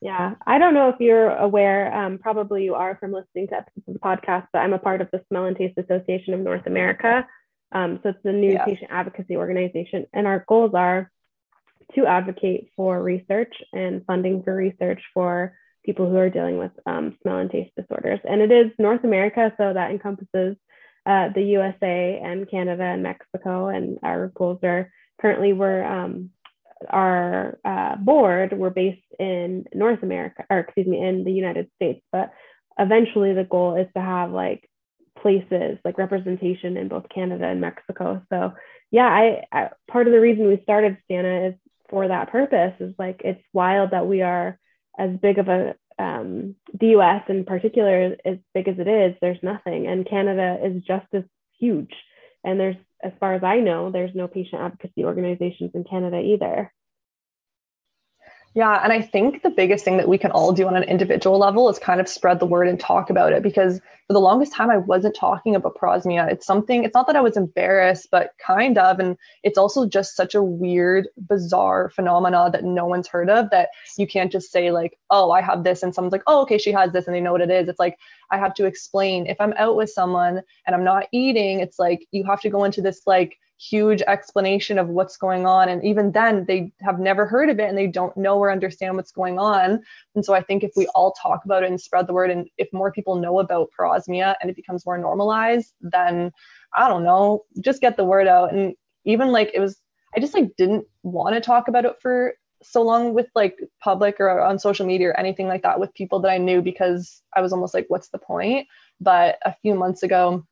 Yeah, 0.00 0.34
I 0.46 0.58
don't 0.58 0.74
know 0.74 0.90
if 0.90 0.96
you're 1.00 1.30
aware, 1.30 1.92
um, 1.92 2.18
probably 2.18 2.64
you 2.64 2.74
are 2.74 2.96
from 3.00 3.12
listening 3.12 3.48
to 3.48 3.56
episodes 3.56 3.88
of 3.88 3.94
the 3.94 4.00
podcast, 4.00 4.46
but 4.52 4.60
I'm 4.60 4.72
a 4.72 4.78
part 4.78 5.00
of 5.00 5.08
the 5.12 5.24
Smell 5.28 5.46
and 5.46 5.56
Taste 5.56 5.76
Association 5.76 6.34
of 6.34 6.40
North 6.40 6.66
America. 6.66 7.26
Um, 7.72 7.98
so 8.02 8.10
it's 8.10 8.24
a 8.24 8.32
new 8.32 8.52
yeah. 8.52 8.64
patient 8.64 8.90
advocacy 8.92 9.36
organization, 9.36 10.06
and 10.12 10.26
our 10.26 10.44
goals 10.46 10.72
are 10.74 11.10
to 11.94 12.06
advocate 12.06 12.70
for 12.76 13.02
research 13.02 13.54
and 13.72 14.04
funding 14.06 14.42
for 14.42 14.54
research 14.54 15.02
for 15.12 15.56
people 15.84 16.08
who 16.08 16.16
are 16.16 16.30
dealing 16.30 16.58
with 16.58 16.72
um, 16.86 17.16
smell 17.22 17.38
and 17.38 17.50
taste 17.50 17.74
disorders. 17.76 18.20
And 18.28 18.40
it 18.40 18.52
is 18.52 18.70
North 18.78 19.04
America, 19.04 19.52
so 19.56 19.72
that 19.72 19.90
encompasses 19.90 20.56
uh, 21.06 21.30
the 21.34 21.42
USA 21.42 22.20
and 22.22 22.48
Canada 22.48 22.84
and 22.84 23.02
Mexico. 23.02 23.68
And 23.68 23.98
our 24.02 24.28
goals 24.28 24.60
are 24.62 24.90
currently 25.20 25.52
we're 25.54 25.82
um, 25.82 26.30
our 26.88 27.58
uh, 27.64 27.96
board 27.96 28.52
we're 28.52 28.70
based 28.70 29.02
in 29.18 29.66
North 29.74 30.02
America, 30.02 30.44
or 30.50 30.60
excuse 30.60 30.86
me, 30.86 31.04
in 31.04 31.24
the 31.24 31.32
United 31.32 31.70
States. 31.76 32.00
But 32.12 32.32
eventually, 32.78 33.34
the 33.34 33.44
goal 33.44 33.76
is 33.76 33.88
to 33.94 34.00
have 34.00 34.30
like 34.30 34.68
places 35.20 35.78
like 35.84 35.98
representation 35.98 36.76
in 36.76 36.88
both 36.88 37.08
Canada 37.12 37.46
and 37.46 37.60
Mexico. 37.60 38.22
So 38.30 38.52
yeah, 38.90 39.06
I, 39.06 39.44
I 39.52 39.70
part 39.90 40.06
of 40.06 40.12
the 40.12 40.20
reason 40.20 40.46
we 40.46 40.60
started 40.62 40.98
Stana 41.10 41.50
is 41.50 41.54
for 41.90 42.08
that 42.08 42.30
purpose. 42.30 42.74
Is 42.80 42.94
like 42.98 43.22
it's 43.24 43.42
wild 43.52 43.90
that 43.90 44.06
we 44.06 44.22
are 44.22 44.58
as 44.98 45.10
big 45.20 45.38
of 45.38 45.48
a 45.48 45.74
um, 45.98 46.54
the 46.78 46.88
US 46.98 47.22
in 47.28 47.44
particular, 47.44 48.16
as 48.24 48.38
big 48.54 48.68
as 48.68 48.78
it 48.78 48.86
is, 48.86 49.16
there's 49.20 49.42
nothing, 49.42 49.86
and 49.86 50.08
Canada 50.08 50.58
is 50.64 50.82
just 50.84 51.06
as 51.12 51.24
huge. 51.58 51.92
And 52.44 52.58
there's 52.58 52.76
as 53.02 53.12
far 53.20 53.34
as 53.34 53.44
I 53.44 53.58
know, 53.58 53.90
there's 53.90 54.14
no 54.14 54.28
patient 54.28 54.62
advocacy 54.62 55.04
organizations 55.04 55.70
in 55.74 55.84
Canada 55.84 56.18
either. 56.18 56.72
Yeah, 58.58 58.80
and 58.82 58.92
I 58.92 59.00
think 59.00 59.44
the 59.44 59.50
biggest 59.50 59.84
thing 59.84 59.98
that 59.98 60.08
we 60.08 60.18
can 60.18 60.32
all 60.32 60.50
do 60.50 60.66
on 60.66 60.74
an 60.74 60.82
individual 60.82 61.38
level 61.38 61.68
is 61.68 61.78
kind 61.78 62.00
of 62.00 62.08
spread 62.08 62.40
the 62.40 62.44
word 62.44 62.66
and 62.66 62.80
talk 62.80 63.08
about 63.08 63.32
it 63.32 63.40
because 63.40 63.78
for 64.08 64.14
the 64.14 64.18
longest 64.18 64.52
time 64.52 64.68
I 64.68 64.78
wasn't 64.78 65.14
talking 65.14 65.54
about 65.54 65.76
parosmia. 65.76 66.28
It's 66.28 66.44
something 66.44 66.82
it's 66.82 66.92
not 66.92 67.06
that 67.06 67.14
I 67.14 67.20
was 67.20 67.36
embarrassed, 67.36 68.08
but 68.10 68.32
kind 68.44 68.76
of 68.76 68.98
and 68.98 69.16
it's 69.44 69.58
also 69.58 69.86
just 69.86 70.16
such 70.16 70.34
a 70.34 70.42
weird, 70.42 71.06
bizarre 71.28 71.88
phenomena 71.90 72.50
that 72.52 72.64
no 72.64 72.84
one's 72.84 73.06
heard 73.06 73.30
of 73.30 73.48
that 73.50 73.68
you 73.96 74.08
can't 74.08 74.32
just 74.32 74.50
say 74.50 74.72
like, 74.72 74.98
"Oh, 75.08 75.30
I 75.30 75.40
have 75.40 75.62
this," 75.62 75.84
and 75.84 75.94
someone's 75.94 76.10
like, 76.10 76.24
"Oh, 76.26 76.42
okay, 76.42 76.58
she 76.58 76.72
has 76.72 76.90
this," 76.90 77.06
and 77.06 77.14
they 77.14 77.20
know 77.20 77.30
what 77.30 77.42
it 77.42 77.52
is. 77.52 77.68
It's 77.68 77.78
like 77.78 77.96
I 78.32 78.38
have 78.38 78.54
to 78.54 78.64
explain 78.66 79.28
if 79.28 79.40
I'm 79.40 79.54
out 79.56 79.76
with 79.76 79.90
someone 79.90 80.42
and 80.66 80.74
I'm 80.74 80.82
not 80.82 81.06
eating, 81.12 81.60
it's 81.60 81.78
like 81.78 82.08
you 82.10 82.24
have 82.24 82.40
to 82.40 82.50
go 82.50 82.64
into 82.64 82.82
this 82.82 83.02
like 83.06 83.38
huge 83.58 84.02
explanation 84.02 84.78
of 84.78 84.88
what's 84.88 85.16
going 85.16 85.46
on. 85.46 85.68
And 85.68 85.84
even 85.84 86.12
then, 86.12 86.44
they 86.46 86.72
have 86.80 86.98
never 86.98 87.26
heard 87.26 87.50
of 87.50 87.58
it 87.58 87.68
and 87.68 87.76
they 87.76 87.86
don't 87.86 88.16
know 88.16 88.38
or 88.38 88.50
understand 88.50 88.96
what's 88.96 89.10
going 89.10 89.38
on. 89.38 89.82
And 90.14 90.24
so 90.24 90.34
I 90.34 90.42
think 90.42 90.62
if 90.62 90.72
we 90.76 90.86
all 90.94 91.12
talk 91.12 91.44
about 91.44 91.64
it 91.64 91.70
and 91.70 91.80
spread 91.80 92.06
the 92.06 92.12
word, 92.12 92.30
and 92.30 92.48
if 92.56 92.68
more 92.72 92.92
people 92.92 93.16
know 93.16 93.40
about 93.40 93.70
parosmia 93.78 94.36
and 94.40 94.50
it 94.50 94.56
becomes 94.56 94.86
more 94.86 94.98
normalized, 94.98 95.72
then 95.80 96.32
I 96.74 96.88
don't 96.88 97.04
know, 97.04 97.44
just 97.60 97.80
get 97.80 97.96
the 97.96 98.04
word 98.04 98.28
out. 98.28 98.52
And 98.52 98.74
even 99.04 99.28
like 99.28 99.50
it 99.54 99.60
was, 99.60 99.80
I 100.16 100.20
just 100.20 100.34
like 100.34 100.54
didn't 100.56 100.86
want 101.02 101.34
to 101.34 101.40
talk 101.40 101.68
about 101.68 101.84
it 101.84 101.96
for 102.00 102.34
so 102.62 102.82
long 102.82 103.14
with 103.14 103.28
like 103.34 103.58
public 103.80 104.16
or 104.18 104.40
on 104.40 104.58
social 104.58 104.86
media 104.86 105.08
or 105.08 105.18
anything 105.18 105.46
like 105.46 105.62
that 105.62 105.80
with 105.80 105.94
people 105.94 106.20
that 106.20 106.30
I 106.30 106.38
knew 106.38 106.60
because 106.62 107.22
I 107.34 107.40
was 107.40 107.52
almost 107.52 107.74
like, 107.74 107.86
what's 107.88 108.08
the 108.08 108.18
point? 108.18 108.66
But 109.00 109.38
a 109.44 109.54
few 109.62 109.74
months 109.74 110.02
ago, 110.02 110.44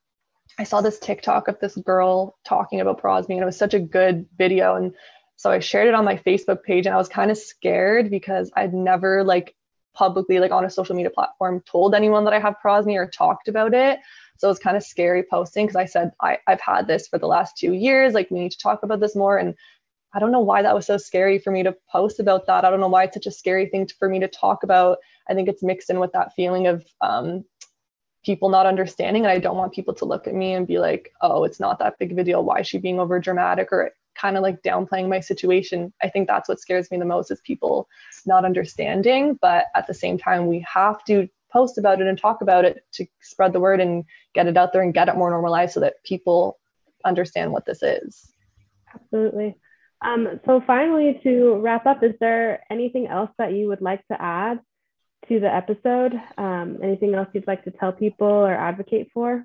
I 0.59 0.65
saw 0.65 0.81
this 0.81 0.99
TikTok 0.99 1.49
of 1.49 1.59
this 1.61 1.77
girl 1.77 2.39
talking 2.45 2.81
about 2.81 3.03
parosmia, 3.03 3.35
and 3.35 3.43
it 3.43 3.47
was 3.47 3.59
such 3.59 3.75
a 3.75 3.81
good 3.81 4.27
video. 4.39 4.75
And 4.75 4.95
so 5.37 5.51
I 5.51 5.59
shared 5.59 5.89
it 5.89 5.95
on 5.95 6.05
my 6.05 6.17
Facebook 6.17 6.63
page, 6.63 6.87
and 6.87 6.95
I 6.95 6.99
was 6.99 7.09
kind 7.09 7.31
of 7.31 7.39
scared 7.39 8.11
because 8.11 8.51
I'd 8.57 8.75
never 8.75 9.23
like 9.23 9.55
publicly, 9.95 10.39
like 10.39 10.53
on 10.53 10.65
a 10.65 10.71
social 10.71 10.95
media 10.95 11.11
platform, 11.11 11.63
told 11.67 11.95
anyone 11.95 12.25
that 12.25 12.35
I 12.35 12.39
have 12.39 12.57
parosmia 12.63 12.97
or 12.97 13.07
talked 13.07 13.49
about 13.49 13.75
it. 13.75 13.99
So 14.39 14.49
it 14.49 14.51
was 14.51 14.59
kind 14.59 14.77
of 14.77 14.83
scary 14.83 15.23
posting 15.23 15.67
because 15.67 15.77
I 15.77 15.87
said 15.87 16.13
I, 16.21 16.39
I've 16.47 16.61
had 16.61 16.87
this 16.87 17.09
for 17.09 17.19
the 17.19 17.27
last 17.27 17.57
two 17.57 17.73
years. 17.73 18.13
Like 18.13 18.31
we 18.31 18.41
need 18.41 18.53
to 18.53 18.59
talk 18.59 18.83
about 18.83 19.01
this 19.01 19.17
more. 19.17 19.39
And 19.39 19.55
I 20.13 20.19
don't 20.19 20.33
know 20.33 20.41
why 20.41 20.63
that 20.63 20.75
was 20.75 20.87
so 20.87 20.99
scary 20.99 21.39
for 21.39 21.51
me 21.51 21.63
to 21.63 21.77
post 21.91 22.21
about 22.21 22.47
that. 22.47 22.65
I 22.65 22.71
don't 22.71 22.81
know 22.81 22.89
why 22.89 23.05
it's 23.05 23.15
such 23.15 23.27
a 23.27 23.31
scary 23.31 23.67
thing 23.67 23.87
to, 23.87 23.95
for 23.99 24.09
me 24.09 24.21
to 24.21 24.29
talk 24.29 24.63
about. 24.63 24.99
I 25.29 25.35
think 25.35 25.49
it's 25.49 25.63
mixed 25.63 25.91
in 25.91 26.01
with 26.01 26.13
that 26.13 26.35
feeling 26.35 26.67
of 26.67 26.85
um, 27.01 27.45
people 28.27 28.49
not 28.49 28.66
understanding 28.66 29.22
and 29.22 29.31
i 29.31 29.39
don't 29.39 29.57
want 29.57 29.72
people 29.72 29.95
to 29.95 30.05
look 30.05 30.27
at 30.27 30.35
me 30.35 30.53
and 30.55 30.66
be 30.66 30.79
like 30.79 31.12
oh 31.22 31.45
it's 31.45 31.61
not 31.61 31.79
that 31.79 31.97
big 31.99 32.11
of 32.12 32.18
a 32.18 32.24
deal. 32.24 32.45
Why 32.45 32.59
is 32.61 32.66
she 32.66 32.79
being 32.79 32.99
over 32.99 33.20
dramatic 33.20 33.68
or 33.72 33.93
kind 34.16 34.37
of 34.37 34.43
like 34.43 34.62
downplaying 34.62 35.11
my 35.11 35.20
situation. 35.20 35.93
I 36.03 36.09
think 36.09 36.27
that's 36.27 36.49
what 36.49 36.59
scares 36.59 36.91
me 36.91 36.97
the 36.99 37.05
most 37.05 37.31
is 37.31 37.41
people 37.43 37.89
not 38.24 38.45
understanding 38.45 39.39
but 39.41 39.66
at 39.74 39.87
the 39.87 39.95
same 39.95 40.18
time 40.18 40.47
we 40.47 40.66
have 40.72 41.05
to 41.05 41.29
post 41.53 41.79
about 41.79 42.01
it 42.01 42.07
and 42.07 42.18
talk 42.18 42.43
about 42.43 42.64
it 42.64 42.85
to 42.93 43.07
spread 43.22 43.53
the 43.53 43.61
word 43.61 43.81
and 43.81 44.05
get 44.35 44.47
it 44.47 44.57
out 44.57 44.72
there 44.72 44.83
and 44.83 44.95
get 44.95 45.09
it 45.09 45.16
more 45.16 45.31
normalized 45.31 45.74
so 45.74 45.81
that 45.81 46.03
people 46.05 46.59
understand 47.05 47.53
what 47.53 47.64
this 47.64 47.83
is. 47.83 48.33
Absolutely. 48.93 49.57
Um, 50.05 50.41
so 50.45 50.62
finally 50.66 51.20
to 51.22 51.57
wrap 51.62 51.87
up 51.87 52.03
is 52.03 52.14
there 52.20 52.64
anything 52.70 53.07
else 53.07 53.31
that 53.39 53.53
you 53.53 53.68
would 53.68 53.81
like 53.81 54.07
to 54.09 54.20
add 54.20 54.61
to 55.29 55.41
the 55.41 55.53
episode 55.53 56.14
um, 56.39 56.79
anything 56.83 57.14
else 57.14 57.29
you'd 57.33 57.47
like 57.47 57.64
to 57.64 57.70
tell 57.70 57.93
people 57.93 58.27
or 58.27 58.55
advocate 58.55 59.09
for 59.12 59.45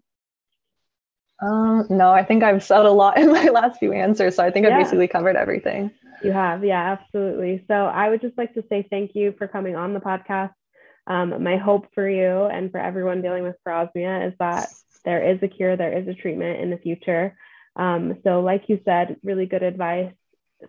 um, 1.41 1.87
no, 1.89 2.11
I 2.11 2.23
think 2.23 2.43
I've 2.43 2.63
said 2.63 2.85
a 2.85 2.91
lot 2.91 3.17
in 3.17 3.31
my 3.31 3.45
last 3.45 3.79
few 3.79 3.91
answers. 3.93 4.35
So 4.35 4.43
I 4.43 4.51
think 4.51 4.67
yeah. 4.67 4.77
I've 4.77 4.83
basically 4.83 5.07
covered 5.07 5.35
everything. 5.35 5.91
You 6.23 6.31
have, 6.31 6.63
yeah, 6.63 6.97
absolutely. 6.99 7.65
So 7.67 7.73
I 7.73 8.09
would 8.09 8.21
just 8.21 8.37
like 8.37 8.53
to 8.53 8.63
say 8.69 8.85
thank 8.89 9.15
you 9.15 9.33
for 9.37 9.47
coming 9.47 9.75
on 9.75 9.93
the 9.93 9.99
podcast. 9.99 10.53
Um, 11.07 11.41
my 11.41 11.57
hope 11.57 11.87
for 11.95 12.07
you 12.07 12.45
and 12.45 12.71
for 12.71 12.79
everyone 12.79 13.23
dealing 13.23 13.43
with 13.43 13.55
parosmia 13.67 14.27
is 14.27 14.33
that 14.37 14.69
there 15.03 15.31
is 15.31 15.39
a 15.41 15.47
cure, 15.47 15.75
there 15.75 15.97
is 15.97 16.07
a 16.07 16.13
treatment 16.13 16.61
in 16.61 16.69
the 16.69 16.77
future. 16.77 17.35
Um, 17.75 18.19
so, 18.23 18.41
like 18.41 18.65
you 18.67 18.79
said, 18.85 19.17
really 19.23 19.47
good 19.47 19.63
advice. 19.63 20.13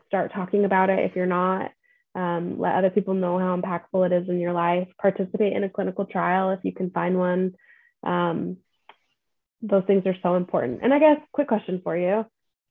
Start 0.07 0.33
talking 0.33 0.65
about 0.65 0.89
it 0.89 1.01
if 1.01 1.15
you're 1.15 1.27
not. 1.27 1.71
Um, 2.15 2.59
let 2.59 2.75
other 2.75 2.91
people 2.91 3.15
know 3.15 3.39
how 3.39 3.57
impactful 3.57 4.07
it 4.07 4.13
is 4.13 4.29
in 4.29 4.39
your 4.39 4.53
life. 4.53 4.89
Participate 5.01 5.55
in 5.55 5.65
a 5.65 5.71
clinical 5.71 6.05
trial 6.05 6.51
if 6.51 6.61
you 6.63 6.73
can 6.73 6.91
find 6.91 7.19
one. 7.19 7.55
Um, 8.03 8.59
those 9.63 9.85
things 9.87 10.07
are 10.07 10.17
so 10.23 10.35
important. 10.35 10.81
And 10.83 10.93
I 10.93 10.99
guess, 10.99 11.19
quick 11.33 11.49
question 11.49 11.81
for 11.83 11.97
you 11.97 12.27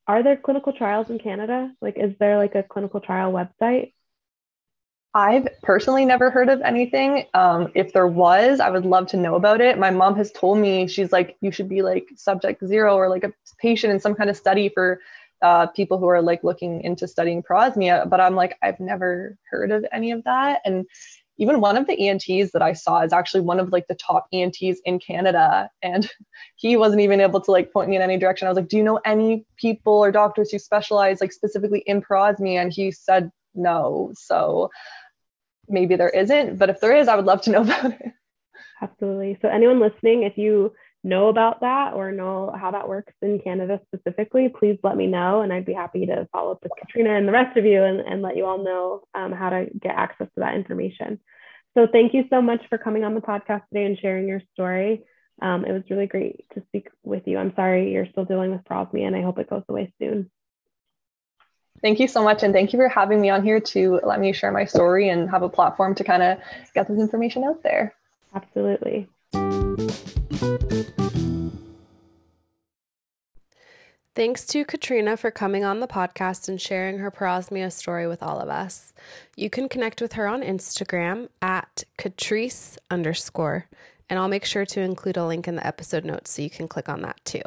Are 0.07 0.23
there 0.23 0.37
clinical 0.37 0.73
trials 0.73 1.09
in 1.09 1.19
Canada? 1.19 1.71
Like, 1.81 1.97
is 1.97 2.13
there 2.19 2.37
like 2.37 2.55
a 2.55 2.63
clinical 2.63 2.99
trial 2.99 3.31
website? 3.31 3.93
I've 5.13 5.47
personally 5.61 6.05
never 6.05 6.29
heard 6.29 6.47
of 6.47 6.61
anything. 6.61 7.25
Um, 7.33 7.69
if 7.75 7.91
there 7.91 8.07
was, 8.07 8.61
I 8.61 8.69
would 8.69 8.85
love 8.85 9.07
to 9.07 9.17
know 9.17 9.35
about 9.35 9.59
it. 9.59 9.77
My 9.77 9.89
mom 9.89 10.15
has 10.15 10.31
told 10.31 10.57
me 10.57 10.87
she's 10.87 11.11
like, 11.11 11.35
you 11.41 11.51
should 11.51 11.67
be 11.67 11.81
like 11.81 12.07
subject 12.15 12.65
zero 12.65 12.95
or 12.95 13.09
like 13.09 13.25
a 13.25 13.33
patient 13.57 13.91
in 13.91 13.99
some 13.99 14.15
kind 14.15 14.29
of 14.29 14.37
study 14.37 14.69
for 14.69 15.01
uh, 15.41 15.67
people 15.67 15.97
who 15.97 16.07
are 16.07 16.21
like 16.21 16.43
looking 16.43 16.81
into 16.83 17.07
studying 17.07 17.43
parosmia. 17.43 18.09
But 18.09 18.21
I'm 18.21 18.35
like, 18.35 18.57
I've 18.61 18.79
never 18.79 19.37
heard 19.49 19.71
of 19.71 19.85
any 19.91 20.11
of 20.11 20.23
that. 20.23 20.61
And 20.65 20.85
even 21.37 21.59
one 21.59 21.77
of 21.77 21.87
the 21.87 22.07
ENTs 22.07 22.51
that 22.51 22.61
I 22.61 22.73
saw 22.73 23.01
is 23.01 23.13
actually 23.13 23.41
one 23.41 23.59
of 23.59 23.71
like 23.71 23.87
the 23.87 23.95
top 23.95 24.27
ENTs 24.31 24.79
in 24.85 24.99
Canada. 24.99 25.69
And 25.81 26.09
he 26.55 26.77
wasn't 26.77 27.01
even 27.01 27.19
able 27.19 27.41
to 27.41 27.51
like 27.51 27.73
point 27.73 27.89
me 27.89 27.95
in 27.95 28.01
any 28.01 28.17
direction. 28.17 28.47
I 28.47 28.51
was 28.51 28.57
like, 28.57 28.67
do 28.67 28.77
you 28.77 28.83
know 28.83 28.99
any 29.05 29.45
people 29.57 29.93
or 29.93 30.11
doctors 30.11 30.51
who 30.51 30.59
specialize 30.59 31.19
like 31.21 31.31
specifically 31.31 31.83
in 31.85 32.01
parosmia? 32.01 32.61
And 32.61 32.71
he 32.71 32.91
said 32.91 33.31
no. 33.55 34.11
So 34.13 34.69
maybe 35.67 35.95
there 35.95 36.09
isn't, 36.09 36.57
but 36.57 36.69
if 36.69 36.79
there 36.79 36.95
is, 36.95 37.07
I 37.07 37.15
would 37.15 37.25
love 37.25 37.41
to 37.43 37.51
know 37.51 37.61
about 37.61 37.85
it. 37.85 38.13
Absolutely. 38.81 39.37
So 39.41 39.47
anyone 39.47 39.79
listening, 39.79 40.23
if 40.23 40.37
you 40.37 40.73
know 41.03 41.29
about 41.29 41.61
that 41.61 41.93
or 41.93 42.11
know 42.11 42.53
how 42.55 42.71
that 42.71 42.87
works 42.87 43.13
in 43.21 43.39
Canada 43.39 43.79
specifically, 43.87 44.49
please 44.49 44.77
let 44.83 44.95
me 44.95 45.07
know. 45.07 45.41
And 45.41 45.51
I'd 45.51 45.65
be 45.65 45.73
happy 45.73 46.05
to 46.05 46.27
follow 46.31 46.51
up 46.51 46.63
with 46.63 46.71
Katrina 46.79 47.15
and 47.15 47.27
the 47.27 47.31
rest 47.31 47.57
of 47.57 47.65
you 47.65 47.83
and, 47.83 47.99
and 48.01 48.21
let 48.21 48.37
you 48.37 48.45
all 48.45 48.63
know 48.63 49.03
um, 49.15 49.31
how 49.31 49.49
to 49.49 49.67
get 49.79 49.95
access 49.95 50.27
to 50.35 50.39
that 50.41 50.55
information. 50.55 51.19
So 51.75 51.87
thank 51.91 52.13
you 52.13 52.25
so 52.29 52.41
much 52.41 52.61
for 52.69 52.77
coming 52.77 53.03
on 53.03 53.15
the 53.15 53.21
podcast 53.21 53.63
today 53.69 53.85
and 53.85 53.97
sharing 53.97 54.27
your 54.27 54.41
story. 54.53 55.03
Um, 55.41 55.65
it 55.65 55.71
was 55.71 55.83
really 55.89 56.05
great 56.05 56.45
to 56.53 56.61
speak 56.67 56.89
with 57.03 57.23
you. 57.25 57.37
I'm 57.37 57.55
sorry 57.55 57.91
you're 57.91 58.07
still 58.11 58.25
dealing 58.25 58.51
with 58.51 58.63
parosmia 58.65 59.07
and 59.07 59.15
I 59.15 59.21
hope 59.21 59.39
it 59.39 59.49
goes 59.49 59.63
away 59.69 59.91
soon. 59.99 60.29
Thank 61.81 61.99
you 61.99 62.07
so 62.07 62.23
much. 62.23 62.43
And 62.43 62.53
thank 62.53 62.73
you 62.73 62.79
for 62.79 62.89
having 62.89 63.19
me 63.19 63.31
on 63.31 63.43
here 63.43 63.59
to 63.59 63.99
let 64.03 64.19
me 64.19 64.33
share 64.33 64.51
my 64.51 64.65
story 64.65 65.09
and 65.09 65.29
have 65.31 65.41
a 65.41 65.49
platform 65.49 65.95
to 65.95 66.03
kind 66.03 66.21
of 66.21 66.37
get 66.75 66.87
this 66.87 66.99
information 66.99 67.43
out 67.43 67.63
there. 67.63 67.95
Absolutely. 68.35 69.07
Thanks 74.13 74.45
to 74.47 74.65
Katrina 74.65 75.15
for 75.15 75.31
coming 75.31 75.63
on 75.63 75.79
the 75.79 75.87
podcast 75.87 76.49
and 76.49 76.59
sharing 76.59 76.97
her 76.97 77.09
parosmia 77.09 77.71
story 77.71 78.07
with 78.07 78.21
all 78.21 78.39
of 78.39 78.49
us. 78.49 78.91
You 79.35 79.49
can 79.49 79.69
connect 79.69 80.01
with 80.01 80.13
her 80.13 80.27
on 80.27 80.41
Instagram 80.41 81.29
at 81.41 81.83
Catrice 81.97 82.77
underscore, 82.89 83.67
and 84.09 84.19
I'll 84.19 84.27
make 84.27 84.45
sure 84.45 84.65
to 84.65 84.81
include 84.81 85.15
a 85.15 85.25
link 85.25 85.47
in 85.47 85.55
the 85.55 85.65
episode 85.65 86.03
notes 86.03 86.31
so 86.31 86.41
you 86.41 86.49
can 86.49 86.67
click 86.67 86.89
on 86.89 87.01
that 87.03 87.23
too. 87.23 87.41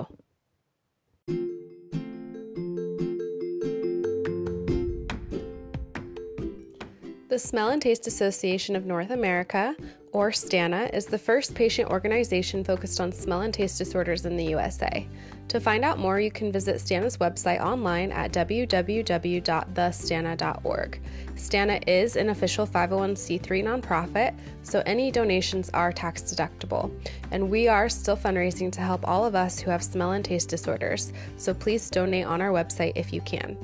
The 7.27 7.39
Smell 7.39 7.70
and 7.70 7.81
Taste 7.81 8.07
Association 8.07 8.77
of 8.77 8.85
North 8.85 9.09
America, 9.09 9.75
or 10.12 10.31
STANA, 10.31 10.91
is 10.93 11.07
the 11.07 11.16
first 11.16 11.55
patient 11.55 11.91
organization 11.91 12.62
focused 12.62 13.01
on 13.01 13.12
smell 13.12 13.41
and 13.41 13.55
taste 13.55 13.79
disorders 13.79 14.27
in 14.27 14.37
the 14.37 14.45
USA. 14.45 15.09
To 15.49 15.59
find 15.59 15.87
out 15.87 15.99
more, 15.99 16.20
you 16.20 16.31
can 16.31 16.53
visit 16.53 16.83
STANA's 16.83 17.16
website 17.16 17.62
online 17.62 18.12
at 18.12 18.31
www.thestana.org. 18.31 21.01
STANA 21.37 21.81
is 21.87 22.16
an 22.16 22.29
official 22.29 22.66
501c3 22.66 23.64
nonprofit, 23.64 24.37
so 24.62 24.83
any 24.85 25.11
donations 25.11 25.70
are 25.70 25.93
tax 25.93 26.20
deductible. 26.22 26.93
And 27.31 27.49
we 27.49 27.68
are 27.68 27.89
still 27.89 28.18
fundraising 28.18 28.70
to 28.72 28.83
help 28.83 29.09
all 29.09 29.25
of 29.25 29.35
us 29.35 29.59
who 29.59 29.70
have 29.70 29.83
smell 29.83 30.12
and 30.12 30.22
taste 30.22 30.51
disorders, 30.51 31.14
so 31.39 31.55
please 31.55 31.89
donate 31.89 32.27
on 32.27 32.43
our 32.43 32.51
website 32.51 32.93
if 32.97 33.14
you 33.14 33.22
can. 33.22 33.57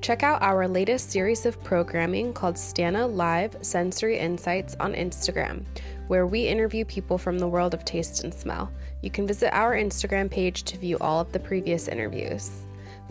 Check 0.00 0.22
out 0.22 0.40
our 0.40 0.66
latest 0.66 1.10
series 1.10 1.44
of 1.44 1.62
programming 1.62 2.32
called 2.32 2.54
Stana 2.54 3.14
Live 3.14 3.54
Sensory 3.60 4.18
Insights 4.18 4.74
on 4.80 4.94
Instagram, 4.94 5.64
where 6.08 6.26
we 6.26 6.48
interview 6.48 6.86
people 6.86 7.18
from 7.18 7.38
the 7.38 7.48
world 7.48 7.74
of 7.74 7.84
taste 7.84 8.24
and 8.24 8.32
smell. 8.32 8.72
You 9.02 9.10
can 9.10 9.26
visit 9.26 9.54
our 9.54 9.76
Instagram 9.76 10.30
page 10.30 10.62
to 10.64 10.78
view 10.78 10.96
all 11.02 11.20
of 11.20 11.32
the 11.32 11.38
previous 11.38 11.86
interviews. 11.86 12.50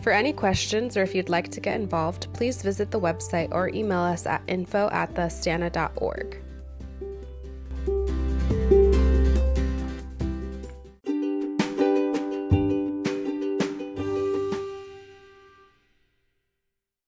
For 0.02 0.10
any 0.10 0.32
questions 0.32 0.96
or 0.96 1.02
if 1.02 1.14
you'd 1.14 1.28
like 1.28 1.50
to 1.52 1.60
get 1.60 1.80
involved, 1.80 2.26
please 2.32 2.60
visit 2.60 2.90
the 2.90 3.00
website 3.00 3.52
or 3.52 3.68
email 3.68 4.00
us 4.00 4.26
at 4.26 4.42
info 4.48 4.88
at 4.90 5.14
thestana.org. 5.14 6.42